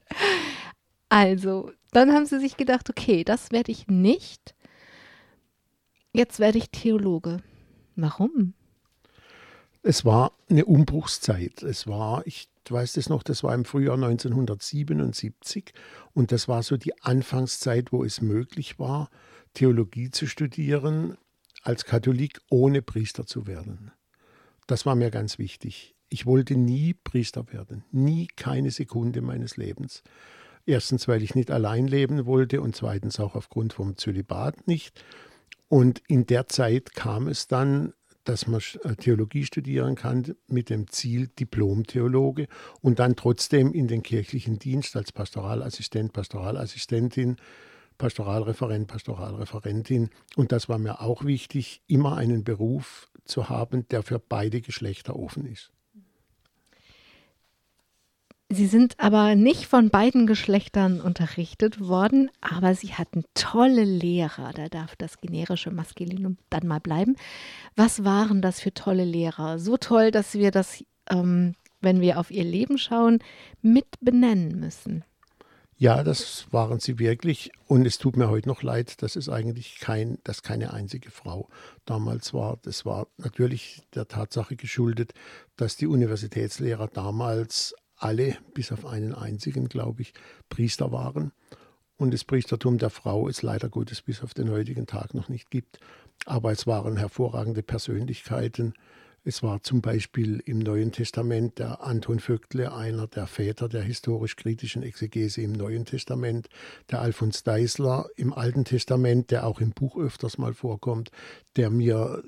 Also, 1.08 1.70
dann 1.92 2.12
haben 2.12 2.26
sie 2.26 2.38
sich 2.38 2.58
gedacht, 2.58 2.90
okay, 2.90 3.24
das 3.24 3.50
werde 3.50 3.72
ich 3.72 3.86
nicht. 3.86 4.54
Jetzt 6.12 6.38
werde 6.38 6.58
ich 6.58 6.68
Theologe. 6.70 7.38
Warum? 7.94 8.52
Es 9.88 10.04
war 10.04 10.32
eine 10.50 10.64
Umbruchszeit. 10.64 11.62
Es 11.62 11.86
war, 11.86 12.26
ich 12.26 12.48
weiß 12.68 12.94
das 12.94 13.08
noch, 13.08 13.22
das 13.22 13.44
war 13.44 13.54
im 13.54 13.64
Frühjahr 13.64 13.94
1977 13.94 15.72
und 16.12 16.32
das 16.32 16.48
war 16.48 16.64
so 16.64 16.76
die 16.76 17.00
Anfangszeit, 17.04 17.92
wo 17.92 18.02
es 18.02 18.20
möglich 18.20 18.80
war, 18.80 19.10
Theologie 19.54 20.10
zu 20.10 20.26
studieren 20.26 21.16
als 21.62 21.84
Katholik, 21.84 22.40
ohne 22.50 22.82
Priester 22.82 23.26
zu 23.26 23.46
werden. 23.46 23.92
Das 24.66 24.86
war 24.86 24.96
mir 24.96 25.12
ganz 25.12 25.38
wichtig. 25.38 25.94
Ich 26.08 26.26
wollte 26.26 26.56
nie 26.56 26.92
Priester 26.92 27.52
werden, 27.52 27.84
nie 27.92 28.26
keine 28.26 28.72
Sekunde 28.72 29.22
meines 29.22 29.56
Lebens. 29.56 30.02
Erstens, 30.64 31.06
weil 31.06 31.22
ich 31.22 31.36
nicht 31.36 31.52
allein 31.52 31.86
leben 31.86 32.26
wollte 32.26 32.60
und 32.60 32.74
zweitens 32.74 33.20
auch 33.20 33.36
aufgrund 33.36 33.74
vom 33.74 33.96
Zölibat 33.96 34.66
nicht. 34.66 35.00
Und 35.68 36.02
in 36.08 36.26
der 36.26 36.48
Zeit 36.48 36.96
kam 36.96 37.28
es 37.28 37.46
dann 37.46 37.92
dass 38.28 38.46
man 38.46 38.60
äh, 38.84 38.96
Theologie 38.96 39.44
studieren 39.44 39.94
kann 39.94 40.34
mit 40.48 40.70
dem 40.70 40.88
Ziel 40.88 41.28
Diplom-Theologe 41.28 42.48
und 42.82 42.98
dann 42.98 43.16
trotzdem 43.16 43.72
in 43.72 43.88
den 43.88 44.02
kirchlichen 44.02 44.58
Dienst 44.58 44.96
als 44.96 45.12
Pastoralassistent, 45.12 46.12
Pastoralassistentin, 46.12 47.36
Pastoralreferent, 47.98 48.88
Pastoralreferentin. 48.88 50.10
Und 50.36 50.52
das 50.52 50.68
war 50.68 50.78
mir 50.78 51.00
auch 51.00 51.24
wichtig, 51.24 51.82
immer 51.86 52.16
einen 52.16 52.44
Beruf 52.44 53.10
zu 53.24 53.48
haben, 53.48 53.88
der 53.88 54.02
für 54.02 54.18
beide 54.18 54.60
Geschlechter 54.60 55.16
offen 55.16 55.46
ist. 55.46 55.72
Sie 58.48 58.68
sind 58.68 58.94
aber 59.00 59.34
nicht 59.34 59.66
von 59.66 59.90
beiden 59.90 60.28
Geschlechtern 60.28 61.00
unterrichtet 61.00 61.80
worden, 61.80 62.30
aber 62.40 62.76
Sie 62.76 62.94
hatten 62.94 63.24
tolle 63.34 63.82
Lehrer. 63.82 64.52
Da 64.52 64.68
darf 64.68 64.94
das 64.94 65.20
generische 65.20 65.72
Maskulinum 65.72 66.38
dann 66.48 66.68
mal 66.68 66.78
bleiben. 66.78 67.16
Was 67.74 68.04
waren 68.04 68.42
das 68.42 68.60
für 68.60 68.72
tolle 68.72 69.04
Lehrer? 69.04 69.58
So 69.58 69.76
toll, 69.76 70.12
dass 70.12 70.34
wir 70.34 70.52
das, 70.52 70.84
ähm, 71.10 71.56
wenn 71.80 72.00
wir 72.00 72.20
auf 72.20 72.30
Ihr 72.30 72.44
Leben 72.44 72.78
schauen, 72.78 73.18
mit 73.62 73.86
benennen 74.00 74.60
müssen. 74.60 75.02
Ja, 75.78 76.02
das 76.04 76.46
waren 76.52 76.78
sie 76.80 76.98
wirklich. 76.98 77.50
Und 77.66 77.84
es 77.84 77.98
tut 77.98 78.16
mir 78.16 78.30
heute 78.30 78.48
noch 78.48 78.62
leid, 78.62 79.02
dass 79.02 79.14
es 79.16 79.28
eigentlich 79.28 79.78
kein, 79.78 80.18
dass 80.24 80.42
keine 80.42 80.72
einzige 80.72 81.10
Frau 81.10 81.48
damals 81.84 82.32
war. 82.32 82.58
Das 82.62 82.86
war 82.86 83.08
natürlich 83.18 83.82
der 83.94 84.08
Tatsache 84.08 84.56
geschuldet, 84.56 85.12
dass 85.56 85.76
die 85.76 85.86
Universitätslehrer 85.86 86.86
damals 86.88 87.74
alle, 87.96 88.36
bis 88.54 88.72
auf 88.72 88.86
einen 88.86 89.14
einzigen, 89.14 89.68
glaube 89.68 90.02
ich, 90.02 90.12
Priester 90.48 90.92
waren. 90.92 91.32
Und 91.96 92.12
das 92.12 92.24
Priestertum 92.24 92.78
der 92.78 92.90
Frau 92.90 93.28
es 93.28 93.42
leider 93.42 93.68
Gottes 93.68 94.02
bis 94.02 94.22
auf 94.22 94.34
den 94.34 94.50
heutigen 94.50 94.86
Tag 94.86 95.14
noch 95.14 95.28
nicht 95.28 95.50
gibt. 95.50 95.78
Aber 96.26 96.52
es 96.52 96.66
waren 96.66 96.96
hervorragende 96.96 97.62
Persönlichkeiten. 97.62 98.74
Es 99.24 99.42
war 99.42 99.62
zum 99.62 99.80
Beispiel 99.80 100.40
im 100.44 100.60
Neuen 100.60 100.92
Testament 100.92 101.58
der 101.58 101.82
Anton 101.82 102.20
Vögtle, 102.20 102.72
einer 102.72 103.08
der 103.08 103.26
Väter 103.26 103.68
der 103.68 103.82
historisch-kritischen 103.82 104.84
Exegese 104.84 105.42
im 105.42 105.52
Neuen 105.52 105.84
Testament, 105.84 106.48
der 106.90 107.00
Alfons 107.00 107.42
Deisler 107.42 108.08
im 108.14 108.32
Alten 108.32 108.64
Testament, 108.64 109.32
der 109.32 109.46
auch 109.46 109.60
im 109.60 109.70
Buch 109.70 109.98
öfters 109.98 110.38
mal 110.38 110.54
vorkommt, 110.54 111.10
der 111.56 111.70
mir 111.70 112.22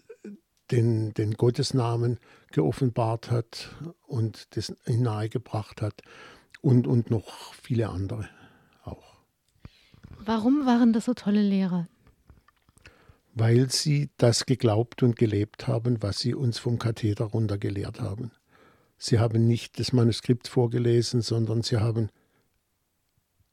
den, 0.70 1.14
den 1.14 1.34
Gottesnamen 1.34 2.18
geoffenbart 2.52 3.30
hat 3.30 3.74
und 4.06 4.56
das 4.56 4.74
nahegebracht 4.86 5.82
hat 5.82 6.02
und, 6.60 6.86
und 6.86 7.10
noch 7.10 7.54
viele 7.54 7.88
andere 7.88 8.28
auch. 8.84 9.16
Warum 10.18 10.66
waren 10.66 10.92
das 10.92 11.06
so 11.06 11.14
tolle 11.14 11.42
Lehrer? 11.42 11.88
Weil 13.34 13.70
sie 13.70 14.10
das 14.16 14.46
geglaubt 14.46 15.02
und 15.02 15.16
gelebt 15.16 15.68
haben, 15.68 16.02
was 16.02 16.18
sie 16.18 16.34
uns 16.34 16.58
vom 16.58 16.78
Katheder 16.78 17.26
runter 17.26 17.56
gelehrt 17.56 18.00
haben. 18.00 18.32
Sie 18.96 19.20
haben 19.20 19.46
nicht 19.46 19.78
das 19.78 19.92
Manuskript 19.92 20.48
vorgelesen, 20.48 21.22
sondern 21.22 21.62
sie 21.62 21.76
haben 21.76 22.10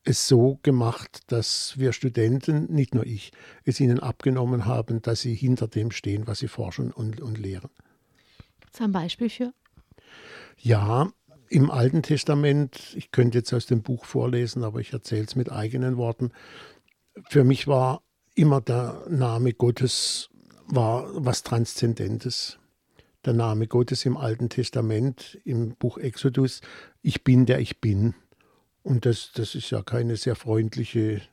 es 0.05 0.27
so 0.27 0.59
gemacht, 0.63 1.19
dass 1.27 1.73
wir 1.77 1.91
Studenten, 1.91 2.71
nicht 2.71 2.93
nur 2.93 3.05
ich, 3.05 3.31
es 3.63 3.79
ihnen 3.79 3.99
abgenommen 3.99 4.65
haben, 4.65 5.01
dass 5.01 5.21
sie 5.21 5.33
hinter 5.33 5.67
dem 5.67 5.91
stehen, 5.91 6.27
was 6.27 6.39
sie 6.39 6.47
forschen 6.47 6.91
und, 6.91 7.19
und 7.21 7.37
lehren. 7.37 7.69
Gibt 8.61 8.75
es 8.75 8.81
ein 8.81 8.91
Beispiel 8.91 9.29
für? 9.29 9.53
Ja, 10.57 11.11
im 11.49 11.71
Alten 11.71 12.03
Testament, 12.03 12.95
ich 12.95 13.11
könnte 13.11 13.39
jetzt 13.39 13.53
aus 13.53 13.65
dem 13.65 13.81
Buch 13.81 14.05
vorlesen, 14.05 14.63
aber 14.63 14.79
ich 14.79 14.93
erzähle 14.93 15.25
es 15.25 15.35
mit 15.35 15.51
eigenen 15.51 15.97
Worten. 15.97 16.31
Für 17.29 17.43
mich 17.43 17.67
war 17.67 18.01
immer 18.35 18.61
der 18.61 19.03
Name 19.09 19.53
Gottes 19.53 20.29
war 20.67 21.09
was 21.13 21.43
Transzendentes. 21.43 22.59
Der 23.23 23.33
Name 23.33 23.67
Gottes 23.67 24.05
im 24.05 24.17
Alten 24.17 24.49
Testament, 24.49 25.39
im 25.45 25.75
Buch 25.75 25.97
Exodus, 25.97 26.61
ich 27.01 27.23
bin 27.23 27.45
der 27.45 27.59
ich 27.59 27.81
bin. 27.81 28.13
Und 28.85 29.07
das, 29.07 29.31
das 29.33 29.55
ist 29.55 29.71
ja 29.71 29.81
keine 29.81 30.15
sehr 30.15 30.35
freundliche 30.35 31.23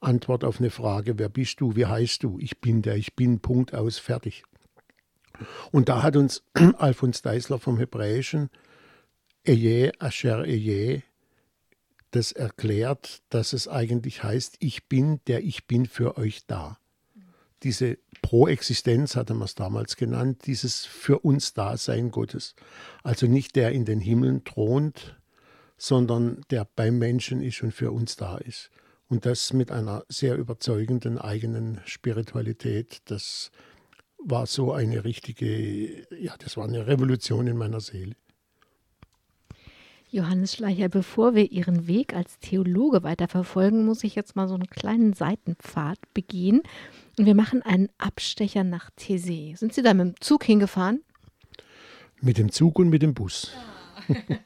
Antwort 0.00 0.42
auf 0.42 0.58
eine 0.58 0.70
Frage, 0.70 1.18
wer 1.18 1.28
bist 1.28 1.60
du, 1.60 1.76
wie 1.76 1.84
heißt 1.84 2.22
du? 2.22 2.38
Ich 2.40 2.62
bin 2.62 2.80
der, 2.80 2.96
ich 2.96 3.14
bin, 3.14 3.40
Punkt 3.40 3.74
aus, 3.74 3.98
fertig. 3.98 4.42
Und 5.70 5.90
da 5.90 6.02
hat 6.02 6.16
uns 6.16 6.42
Alfons 6.78 7.20
Deisler 7.20 7.58
vom 7.58 7.76
Hebräischen 7.76 8.48
Eje, 9.44 9.92
Asher 9.98 10.46
Eje, 10.46 11.02
das 12.12 12.32
erklärt, 12.32 13.20
dass 13.28 13.52
es 13.52 13.68
eigentlich 13.68 14.24
heißt, 14.24 14.56
ich 14.60 14.88
bin, 14.88 15.20
der 15.26 15.44
ich 15.44 15.66
bin 15.66 15.84
für 15.84 16.16
euch 16.16 16.46
da. 16.46 16.78
Diese 17.64 17.98
Proexistenz 18.22 19.14
hatte 19.14 19.34
man 19.34 19.44
es 19.44 19.54
damals 19.54 19.96
genannt, 19.96 20.46
dieses 20.46 20.86
für 20.86 21.18
uns 21.18 21.52
Dasein 21.52 22.10
Gottes. 22.10 22.54
Also 23.02 23.26
nicht 23.26 23.56
der 23.56 23.72
in 23.72 23.84
den 23.84 24.00
Himmeln 24.00 24.42
thront, 24.44 25.17
sondern 25.78 26.42
der 26.50 26.66
beim 26.76 26.98
Menschen 26.98 27.40
ist 27.40 27.62
und 27.62 27.72
für 27.72 27.92
uns 27.92 28.16
da 28.16 28.36
ist. 28.36 28.70
Und 29.08 29.24
das 29.24 29.52
mit 29.54 29.70
einer 29.70 30.04
sehr 30.08 30.36
überzeugenden 30.36 31.16
eigenen 31.16 31.80
Spiritualität, 31.86 32.98
das 33.06 33.50
war 34.22 34.46
so 34.46 34.72
eine 34.72 35.04
richtige, 35.04 36.06
ja, 36.14 36.34
das 36.38 36.56
war 36.56 36.64
eine 36.64 36.86
Revolution 36.86 37.46
in 37.46 37.56
meiner 37.56 37.80
Seele. 37.80 38.16
Johannes 40.10 40.54
Schleicher, 40.54 40.88
bevor 40.88 41.34
wir 41.34 41.52
Ihren 41.52 41.86
Weg 41.86 42.14
als 42.14 42.38
Theologe 42.38 43.02
weiterverfolgen, 43.02 43.84
muss 43.84 44.04
ich 44.04 44.14
jetzt 44.14 44.36
mal 44.36 44.48
so 44.48 44.54
einen 44.54 44.68
kleinen 44.68 45.12
Seitenpfad 45.12 45.98
begehen. 46.14 46.62
Und 47.18 47.26
wir 47.26 47.34
machen 47.34 47.62
einen 47.62 47.90
Abstecher 47.98 48.64
nach 48.64 48.90
Thésée. 48.98 49.56
Sind 49.56 49.74
Sie 49.74 49.82
da 49.82 49.92
mit 49.92 50.06
dem 50.06 50.20
Zug 50.20 50.44
hingefahren? 50.44 51.02
Mit 52.20 52.38
dem 52.38 52.50
Zug 52.50 52.78
und 52.78 52.88
mit 52.88 53.02
dem 53.02 53.12
Bus. 53.14 53.52
Ja. 54.08 54.14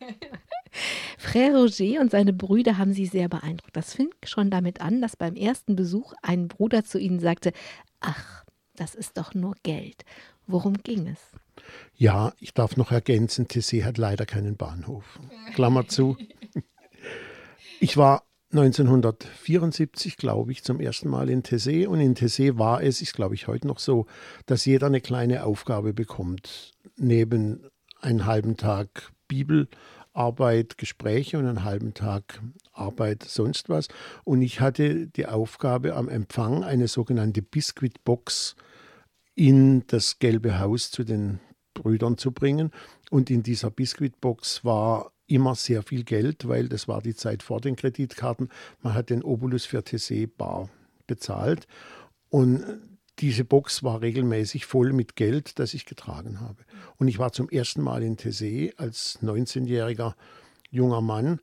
Frère 1.19 1.55
Roger 1.57 2.01
und 2.01 2.11
seine 2.11 2.33
Brüder 2.33 2.79
haben 2.79 2.93
sie 2.93 3.07
sehr 3.07 3.29
beeindruckt. 3.29 3.77
Das 3.77 3.95
fing 3.95 4.11
schon 4.25 4.51
damit 4.51 4.81
an, 4.81 5.01
dass 5.01 5.17
beim 5.17 5.37
ersten 5.37 5.77
Besuch 5.77 6.15
ein 6.23 6.49
Bruder 6.49 6.85
zu 6.85 6.99
ihnen 6.99 7.21
sagte, 7.21 7.53
ach, 8.01 8.45
das 8.75 8.95
ist 8.95 9.19
doch 9.19 9.35
nur 9.35 9.55
Geld. 9.63 10.05
Worum 10.47 10.75
ging 10.83 11.07
es? 11.07 11.21
Ja, 11.95 12.33
ich 12.39 12.55
darf 12.55 12.77
noch 12.77 12.91
ergänzen, 12.91 13.47
Tessé 13.47 13.85
hat 13.85 13.99
leider 13.99 14.27
keinen 14.27 14.57
Bahnhof. 14.57 15.21
Klammer 15.55 15.89
zu. 15.89 16.17
Ich 17.81 17.97
war 17.97 18.23
1974, 18.53 20.17
glaube 20.17 20.53
ich, 20.53 20.63
zum 20.63 20.79
ersten 20.79 21.09
Mal 21.09 21.29
in 21.29 21.43
Tessé. 21.43 21.89
Und 21.89 21.99
in 21.99 22.15
Tessé 22.15 22.57
war 22.59 22.81
es, 22.81 23.03
ist 23.03 23.13
glaube 23.13 23.35
ich 23.35 23.49
heute 23.49 23.67
noch 23.67 23.81
so, 23.81 24.07
dass 24.47 24.65
jeder 24.67 24.87
eine 24.87 25.01
kleine 25.01 25.45
Aufgabe 25.45 25.93
bekommt. 25.93 26.75
Neben 26.97 27.67
einen 28.01 28.25
halben 28.25 28.57
Tag 28.57 29.11
Bibelarbeit, 30.13 30.79
Gespräche 30.79 31.39
und 31.39 31.47
einen 31.47 31.65
halben 31.65 31.95
Tag 31.95 32.43
Arbeit, 32.73 33.25
sonst 33.25 33.69
was. 33.69 33.89
Und 34.25 34.43
ich 34.43 34.61
hatte 34.61 35.07
die 35.07 35.27
Aufgabe 35.27 35.95
am 35.95 36.09
Empfang 36.09 36.65
eine 36.65 36.89
sogenannte 36.89 37.43
Biskuitbox 37.43 38.57
in 39.35 39.87
das 39.87 40.19
Gelbe 40.19 40.59
Haus 40.59 40.91
zu 40.91 41.05
den 41.05 41.41
Brüdern 41.75 42.19
zu 42.19 42.33
bringen. 42.33 42.71
Und 43.11 43.31
in 43.31 43.43
dieser 43.43 43.71
Biskuitbox 43.71 44.65
war 44.65 45.13
immer 45.27 45.55
sehr 45.55 45.83
viel 45.83 46.05
Geld, 46.05 46.47
weil 46.47 46.69
das 46.69 46.89
war 46.89 47.01
die 47.01 47.15
Zeit 47.15 47.43
vor 47.43 47.61
den 47.61 47.77
Kreditkarten. 47.77 48.51
Man 48.83 48.95
hat 48.95 49.09
den 49.09 49.23
Obolus 49.23 49.65
für 49.65 49.83
TC 49.83 50.29
bar 50.37 50.69
bezahlt 51.07 51.67
und 52.29 52.65
diese 53.19 53.45
Box 53.45 53.83
war 53.83 54.01
regelmäßig 54.01 54.67
voll 54.67 54.93
mit 54.93 55.17
Geld, 55.17 55.59
das 55.59 55.75
ich 55.75 55.87
getragen 55.87 56.41
habe. 56.41 56.65
Und 56.97 57.09
ich 57.09 57.19
war 57.19 57.33
zum 57.33 57.49
ersten 57.49 57.83
Mal 57.83 58.03
in 58.03 58.17
Tessé 58.17 58.77
als 58.77 59.19
19-jähriger 59.23 60.15
junger 60.71 61.01
Mann 61.01 61.41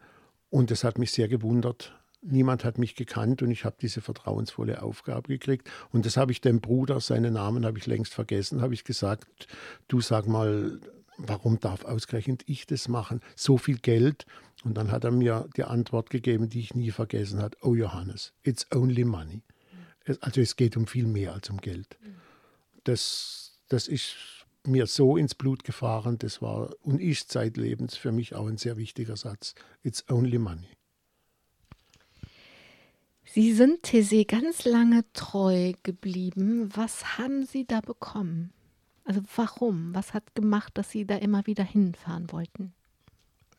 und 0.49 0.71
das 0.71 0.83
hat 0.83 0.97
mich 0.97 1.11
sehr 1.11 1.27
gewundert. 1.27 1.95
Niemand 2.21 2.65
hat 2.65 2.77
mich 2.77 2.95
gekannt 2.95 3.41
und 3.41 3.51
ich 3.51 3.63
habe 3.63 3.77
diese 3.79 4.01
vertrauensvolle 4.01 4.81
Aufgabe 4.81 5.29
gekriegt. 5.29 5.69
Und 5.91 6.05
das 6.05 6.17
habe 6.17 6.31
ich 6.33 6.41
dem 6.41 6.59
Bruder, 6.59 6.99
seinen 6.99 7.33
Namen 7.33 7.65
habe 7.65 7.77
ich 7.77 7.85
längst 7.85 8.13
vergessen, 8.13 8.61
habe 8.61 8.73
ich 8.73 8.83
gesagt, 8.83 9.47
du 9.88 10.01
sag 10.01 10.27
mal, 10.27 10.81
warum 11.17 11.59
darf 11.59 11.85
ausgerechnet 11.85 12.43
ich 12.47 12.65
das 12.65 12.89
machen? 12.89 13.21
So 13.35 13.57
viel 13.57 13.77
Geld. 13.77 14.25
Und 14.65 14.75
dann 14.75 14.91
hat 14.91 15.05
er 15.05 15.11
mir 15.11 15.47
die 15.55 15.63
Antwort 15.63 16.09
gegeben, 16.09 16.49
die 16.49 16.59
ich 16.59 16.75
nie 16.75 16.91
vergessen 16.91 17.41
habe. 17.41 17.55
Oh 17.61 17.75
Johannes, 17.75 18.33
it's 18.43 18.69
only 18.73 19.05
money. 19.05 19.43
Also 20.21 20.41
es 20.41 20.55
geht 20.55 20.77
um 20.77 20.87
viel 20.87 21.05
mehr 21.05 21.33
als 21.33 21.49
um 21.49 21.57
Geld. 21.57 21.97
Das, 22.83 23.59
das 23.67 23.87
ist 23.87 24.15
mir 24.65 24.87
so 24.87 25.17
ins 25.17 25.35
Blut 25.35 25.63
gefahren, 25.63 26.17
das 26.19 26.41
war 26.41 26.73
und 26.81 26.99
ist 26.99 27.31
zeitlebens 27.31 27.95
für 27.95 28.11
mich 28.11 28.35
auch 28.35 28.47
ein 28.47 28.57
sehr 28.57 28.77
wichtiger 28.77 29.15
Satz. 29.15 29.55
It's 29.83 30.07
only 30.09 30.37
money. 30.37 30.67
Sie 33.31 33.53
sind 33.53 33.83
Thésée 33.85 34.25
ganz 34.25 34.65
lange 34.65 35.05
treu 35.13 35.73
geblieben. 35.83 36.69
Was 36.75 37.19
haben 37.19 37.45
Sie 37.45 37.65
da 37.65 37.79
bekommen? 37.79 38.51
Also 39.03 39.21
warum? 39.35 39.93
Was 39.93 40.13
hat 40.13 40.33
gemacht, 40.33 40.77
dass 40.77 40.89
Sie 40.89 41.05
da 41.05 41.15
immer 41.15 41.45
wieder 41.45 41.63
hinfahren 41.63 42.31
wollten? 42.31 42.73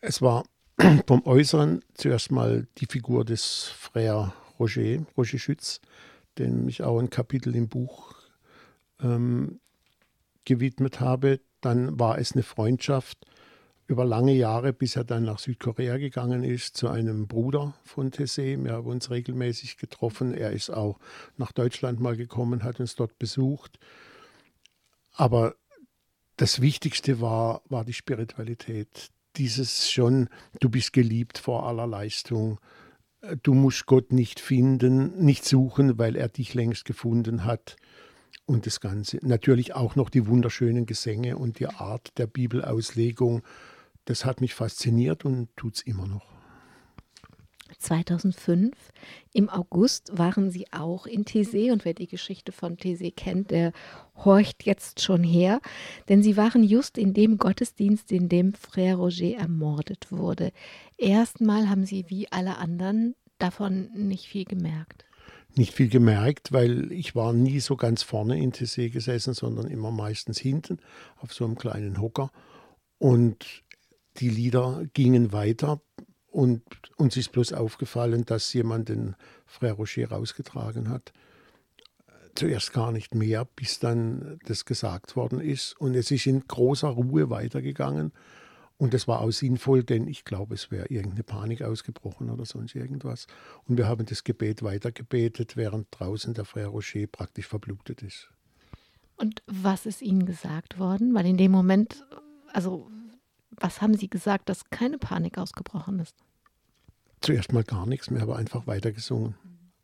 Es 0.00 0.21
war 0.21 0.45
vom 1.07 1.25
Äußeren 1.25 1.85
zuerst 1.95 2.33
mal 2.33 2.66
die 2.78 2.87
Figur 2.87 3.25
des 3.25 3.71
Frère 3.71 4.33
Roger, 4.59 5.07
Roger 5.16 5.38
Schütz, 5.38 5.80
dem 6.39 6.69
ich 6.69 6.83
auch 6.83 6.99
ein 6.99 7.11
Kapitel 7.11 7.55
im 7.55 7.69
Buch 7.69 8.15
ähm, 9.03 9.61
gewidmet 10.45 11.01
habe. 11.01 11.41
Dann 11.61 11.99
war 11.99 12.19
es 12.19 12.33
eine 12.33 12.43
Freundschaft 12.43 13.27
über 13.91 14.05
lange 14.05 14.33
Jahre, 14.33 14.73
bis 14.73 14.95
er 14.95 15.03
dann 15.03 15.25
nach 15.25 15.41
Südkorea 15.41 15.99
gegangen 15.99 16.45
ist, 16.45 16.77
zu 16.77 16.89
einem 16.89 17.27
Bruder 17.27 17.75
von 17.85 18.13
Tessé. 18.13 18.63
Wir 18.63 18.75
haben 18.75 18.87
uns 18.87 19.11
regelmäßig 19.11 19.79
getroffen. 19.79 20.33
Er 20.33 20.53
ist 20.53 20.71
auch 20.71 21.01
nach 21.37 21.51
Deutschland 21.51 21.99
mal 21.99 22.17
gekommen, 22.17 22.63
hat 22.63 22.79
uns 22.79 22.95
dort 22.95 23.19
besucht. 23.19 23.81
Aber 25.13 25.57
das 26.37 26.61
Wichtigste 26.61 27.21
war, 27.21 27.63
war 27.69 27.85
die 27.85 27.93
Spiritualität. 27.93 29.11
Dieses 29.37 29.91
schon, 29.91 30.29
du 30.61 30.71
bist 30.71 30.93
geliebt 30.93 31.39
vor 31.39 31.67
aller 31.67 31.87
Leistung. 31.87 32.61
Du 33.43 33.53
musst 33.53 33.87
Gott 33.87 34.12
nicht 34.12 34.41
finden, 34.41 35.23
nicht 35.23 35.45
suchen, 35.45 35.99
weil 35.99 36.17
er 36.17 36.28
dich 36.28 36.54
längst 36.54 36.85
gefunden 36.85 37.45
hat. 37.45 37.76
Und 38.47 38.67
das 38.67 38.80
Ganze. 38.80 39.19
Natürlich 39.23 39.75
auch 39.75 39.95
noch 39.95 40.11
die 40.11 40.26
wunderschönen 40.26 40.87
Gesänge 40.87 41.37
und 41.37 41.61
die 41.61 41.69
Art 41.69 42.17
der 42.19 42.26
Bibelauslegung. 42.26 43.43
Das 44.06 44.25
hat 44.25 44.41
mich 44.41 44.54
fasziniert 44.54 45.25
und 45.25 45.54
tut 45.56 45.76
es 45.76 45.83
immer 45.83 46.06
noch. 46.06 46.29
2005 47.78 48.75
im 49.33 49.49
August 49.49 50.17
waren 50.17 50.50
sie 50.50 50.67
auch 50.73 51.06
in 51.06 51.25
Thésée 51.25 51.73
und 51.73 51.85
wer 51.85 51.95
die 51.95 52.06
Geschichte 52.06 52.52
von 52.52 52.76
Thésée 52.76 53.15
kennt, 53.15 53.50
der 53.50 53.73
horcht 54.17 54.65
jetzt 54.65 55.00
schon 55.00 55.23
her, 55.23 55.61
denn 56.09 56.23
sie 56.23 56.37
waren 56.37 56.65
just 56.65 56.99
in 56.99 57.15
dem 57.15 57.39
Gottesdienst, 57.39 58.11
in 58.13 58.28
dem 58.28 58.52
Frère 58.52 58.97
Roger 58.97 59.37
ermordet 59.39 60.11
wurde. 60.11 60.52
Erstmal 60.97 61.69
haben 61.69 61.87
sie 61.87 62.04
wie 62.09 62.30
alle 62.30 62.59
anderen 62.59 63.15
davon 63.39 63.91
nicht 63.95 64.26
viel 64.26 64.45
gemerkt. 64.45 65.04
Nicht 65.56 65.75
viel 65.75 65.89
gemerkt, 65.89 66.52
weil 66.52 66.93
ich 66.93 67.17
war 67.17 67.33
nie 67.33 67.61
so 67.61 67.76
ganz 67.76 68.02
vorne 68.02 68.41
in 68.41 68.52
Thésée 68.52 68.89
gesessen, 68.91 69.35
sondern 69.35 69.67
immer 69.67 69.91
meistens 69.91 70.39
hinten 70.39 70.78
auf 71.17 71.33
so 71.33 71.45
einem 71.45 71.56
kleinen 71.56 72.00
Hocker. 72.00 72.30
Und 72.99 73.65
die 74.19 74.28
Lieder 74.28 74.85
gingen 74.93 75.33
weiter 75.33 75.80
und 76.30 76.62
uns 76.97 77.16
ist 77.16 77.32
bloß 77.32 77.52
aufgefallen, 77.52 78.25
dass 78.25 78.52
jemand 78.52 78.88
den 78.88 79.16
Frère 79.49 79.73
Rocher 79.73 80.08
rausgetragen 80.08 80.88
hat. 80.88 81.12
Zuerst 82.34 82.73
gar 82.73 82.93
nicht 82.93 83.14
mehr, 83.14 83.45
bis 83.45 83.80
dann 83.80 84.38
das 84.47 84.64
gesagt 84.64 85.16
worden 85.16 85.40
ist. 85.40 85.78
Und 85.80 85.95
es 85.95 86.10
ist 86.10 86.26
in 86.26 86.47
großer 86.47 86.88
Ruhe 86.88 87.28
weitergegangen. 87.30 88.12
Und 88.78 88.95
das 88.95 89.08
war 89.08 89.21
auch 89.21 89.30
sinnvoll, 89.30 89.82
denn 89.82 90.06
ich 90.06 90.25
glaube, 90.25 90.54
es 90.54 90.71
wäre 90.71 90.86
irgendeine 90.86 91.25
Panik 91.25 91.62
ausgebrochen 91.62 92.30
oder 92.30 92.47
sonst 92.47 92.75
irgendwas. 92.75 93.26
Und 93.69 93.76
wir 93.76 93.88
haben 93.88 94.06
das 94.06 94.25
Gebet 94.25 94.62
weitergebetet, 94.62 95.56
während 95.56 95.88
draußen 95.90 96.32
der 96.32 96.47
Frère 96.47 96.69
Rocher 96.69 97.06
praktisch 97.06 97.47
verblutet 97.47 98.02
ist. 98.02 98.30
Und 99.16 99.43
was 99.47 99.84
ist 99.84 100.00
Ihnen 100.00 100.25
gesagt 100.25 100.78
worden? 100.78 101.12
Weil 101.12 101.26
in 101.26 101.36
dem 101.36 101.50
Moment, 101.50 102.06
also 102.54 102.90
was 103.50 103.80
haben 103.80 103.95
Sie 103.95 104.08
gesagt, 104.08 104.49
dass 104.49 104.71
keine 104.71 104.99
Panik 104.99 105.39
ausgebrochen 105.39 106.00
ist? 106.00 106.17
Zuerst 107.21 107.52
mal 107.52 107.65
gar 107.65 107.86
nichts 107.86 108.10
mehr, 108.10 108.23
aber 108.23 108.36
einfach 108.36 108.67
weitergesungen 108.67 109.34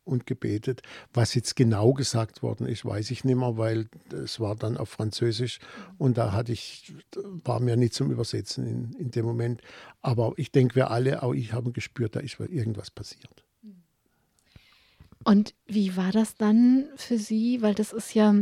und 0.06 0.24
gebetet. 0.24 0.82
Was 1.12 1.34
jetzt 1.34 1.56
genau 1.56 1.92
gesagt 1.92 2.42
worden 2.42 2.66
ist, 2.66 2.84
weiß 2.84 3.10
ich 3.10 3.24
nicht 3.24 3.36
mehr, 3.36 3.58
weil 3.58 3.88
es 4.12 4.40
war 4.40 4.54
dann 4.54 4.76
auf 4.76 4.88
Französisch 4.88 5.58
und 5.98 6.16
da 6.16 6.32
hatte 6.32 6.52
ich, 6.52 6.94
war 7.44 7.60
mir 7.60 7.76
nicht 7.76 7.92
zum 7.92 8.10
Übersetzen 8.10 8.66
in, 8.66 8.92
in 8.94 9.10
dem 9.10 9.26
Moment. 9.26 9.60
Aber 10.00 10.32
ich 10.36 10.52
denke, 10.52 10.76
wir 10.76 10.90
alle, 10.90 11.22
auch 11.22 11.34
ich, 11.34 11.52
haben 11.52 11.72
gespürt, 11.72 12.16
da 12.16 12.20
ist 12.20 12.38
irgendwas 12.38 12.90
passiert. 12.90 13.44
Und 15.24 15.54
wie 15.66 15.96
war 15.96 16.12
das 16.12 16.36
dann 16.36 16.86
für 16.94 17.18
Sie? 17.18 17.60
Weil 17.60 17.74
das 17.74 17.92
ist 17.92 18.14
ja 18.14 18.32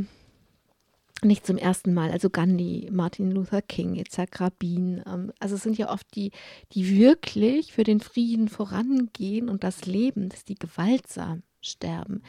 nicht 1.23 1.47
zum 1.47 1.57
ersten 1.57 1.95
Mal, 1.95 2.11
also 2.11 2.29
Gandhi, 2.29 2.89
Martin 2.93 3.31
Luther 3.31 3.63
King, 3.63 3.95
Yitzhak 3.95 4.41
Rabin. 4.41 5.03
Ähm, 5.07 5.33
also 5.39 5.55
es 5.55 5.63
sind 5.63 5.79
ja 5.79 5.91
oft 5.91 6.15
die, 6.15 6.33
die 6.73 6.97
wirklich 6.97 7.73
für 7.73 7.85
den 7.85 8.01
Frieden 8.01 8.49
vorangehen 8.49 9.49
und 9.49 9.65
das 9.65 9.87
Leben, 9.87 10.29
dass 10.29 10.45
die 10.45 10.57
gewaltsam 10.57 11.43
sterben. 11.61 12.23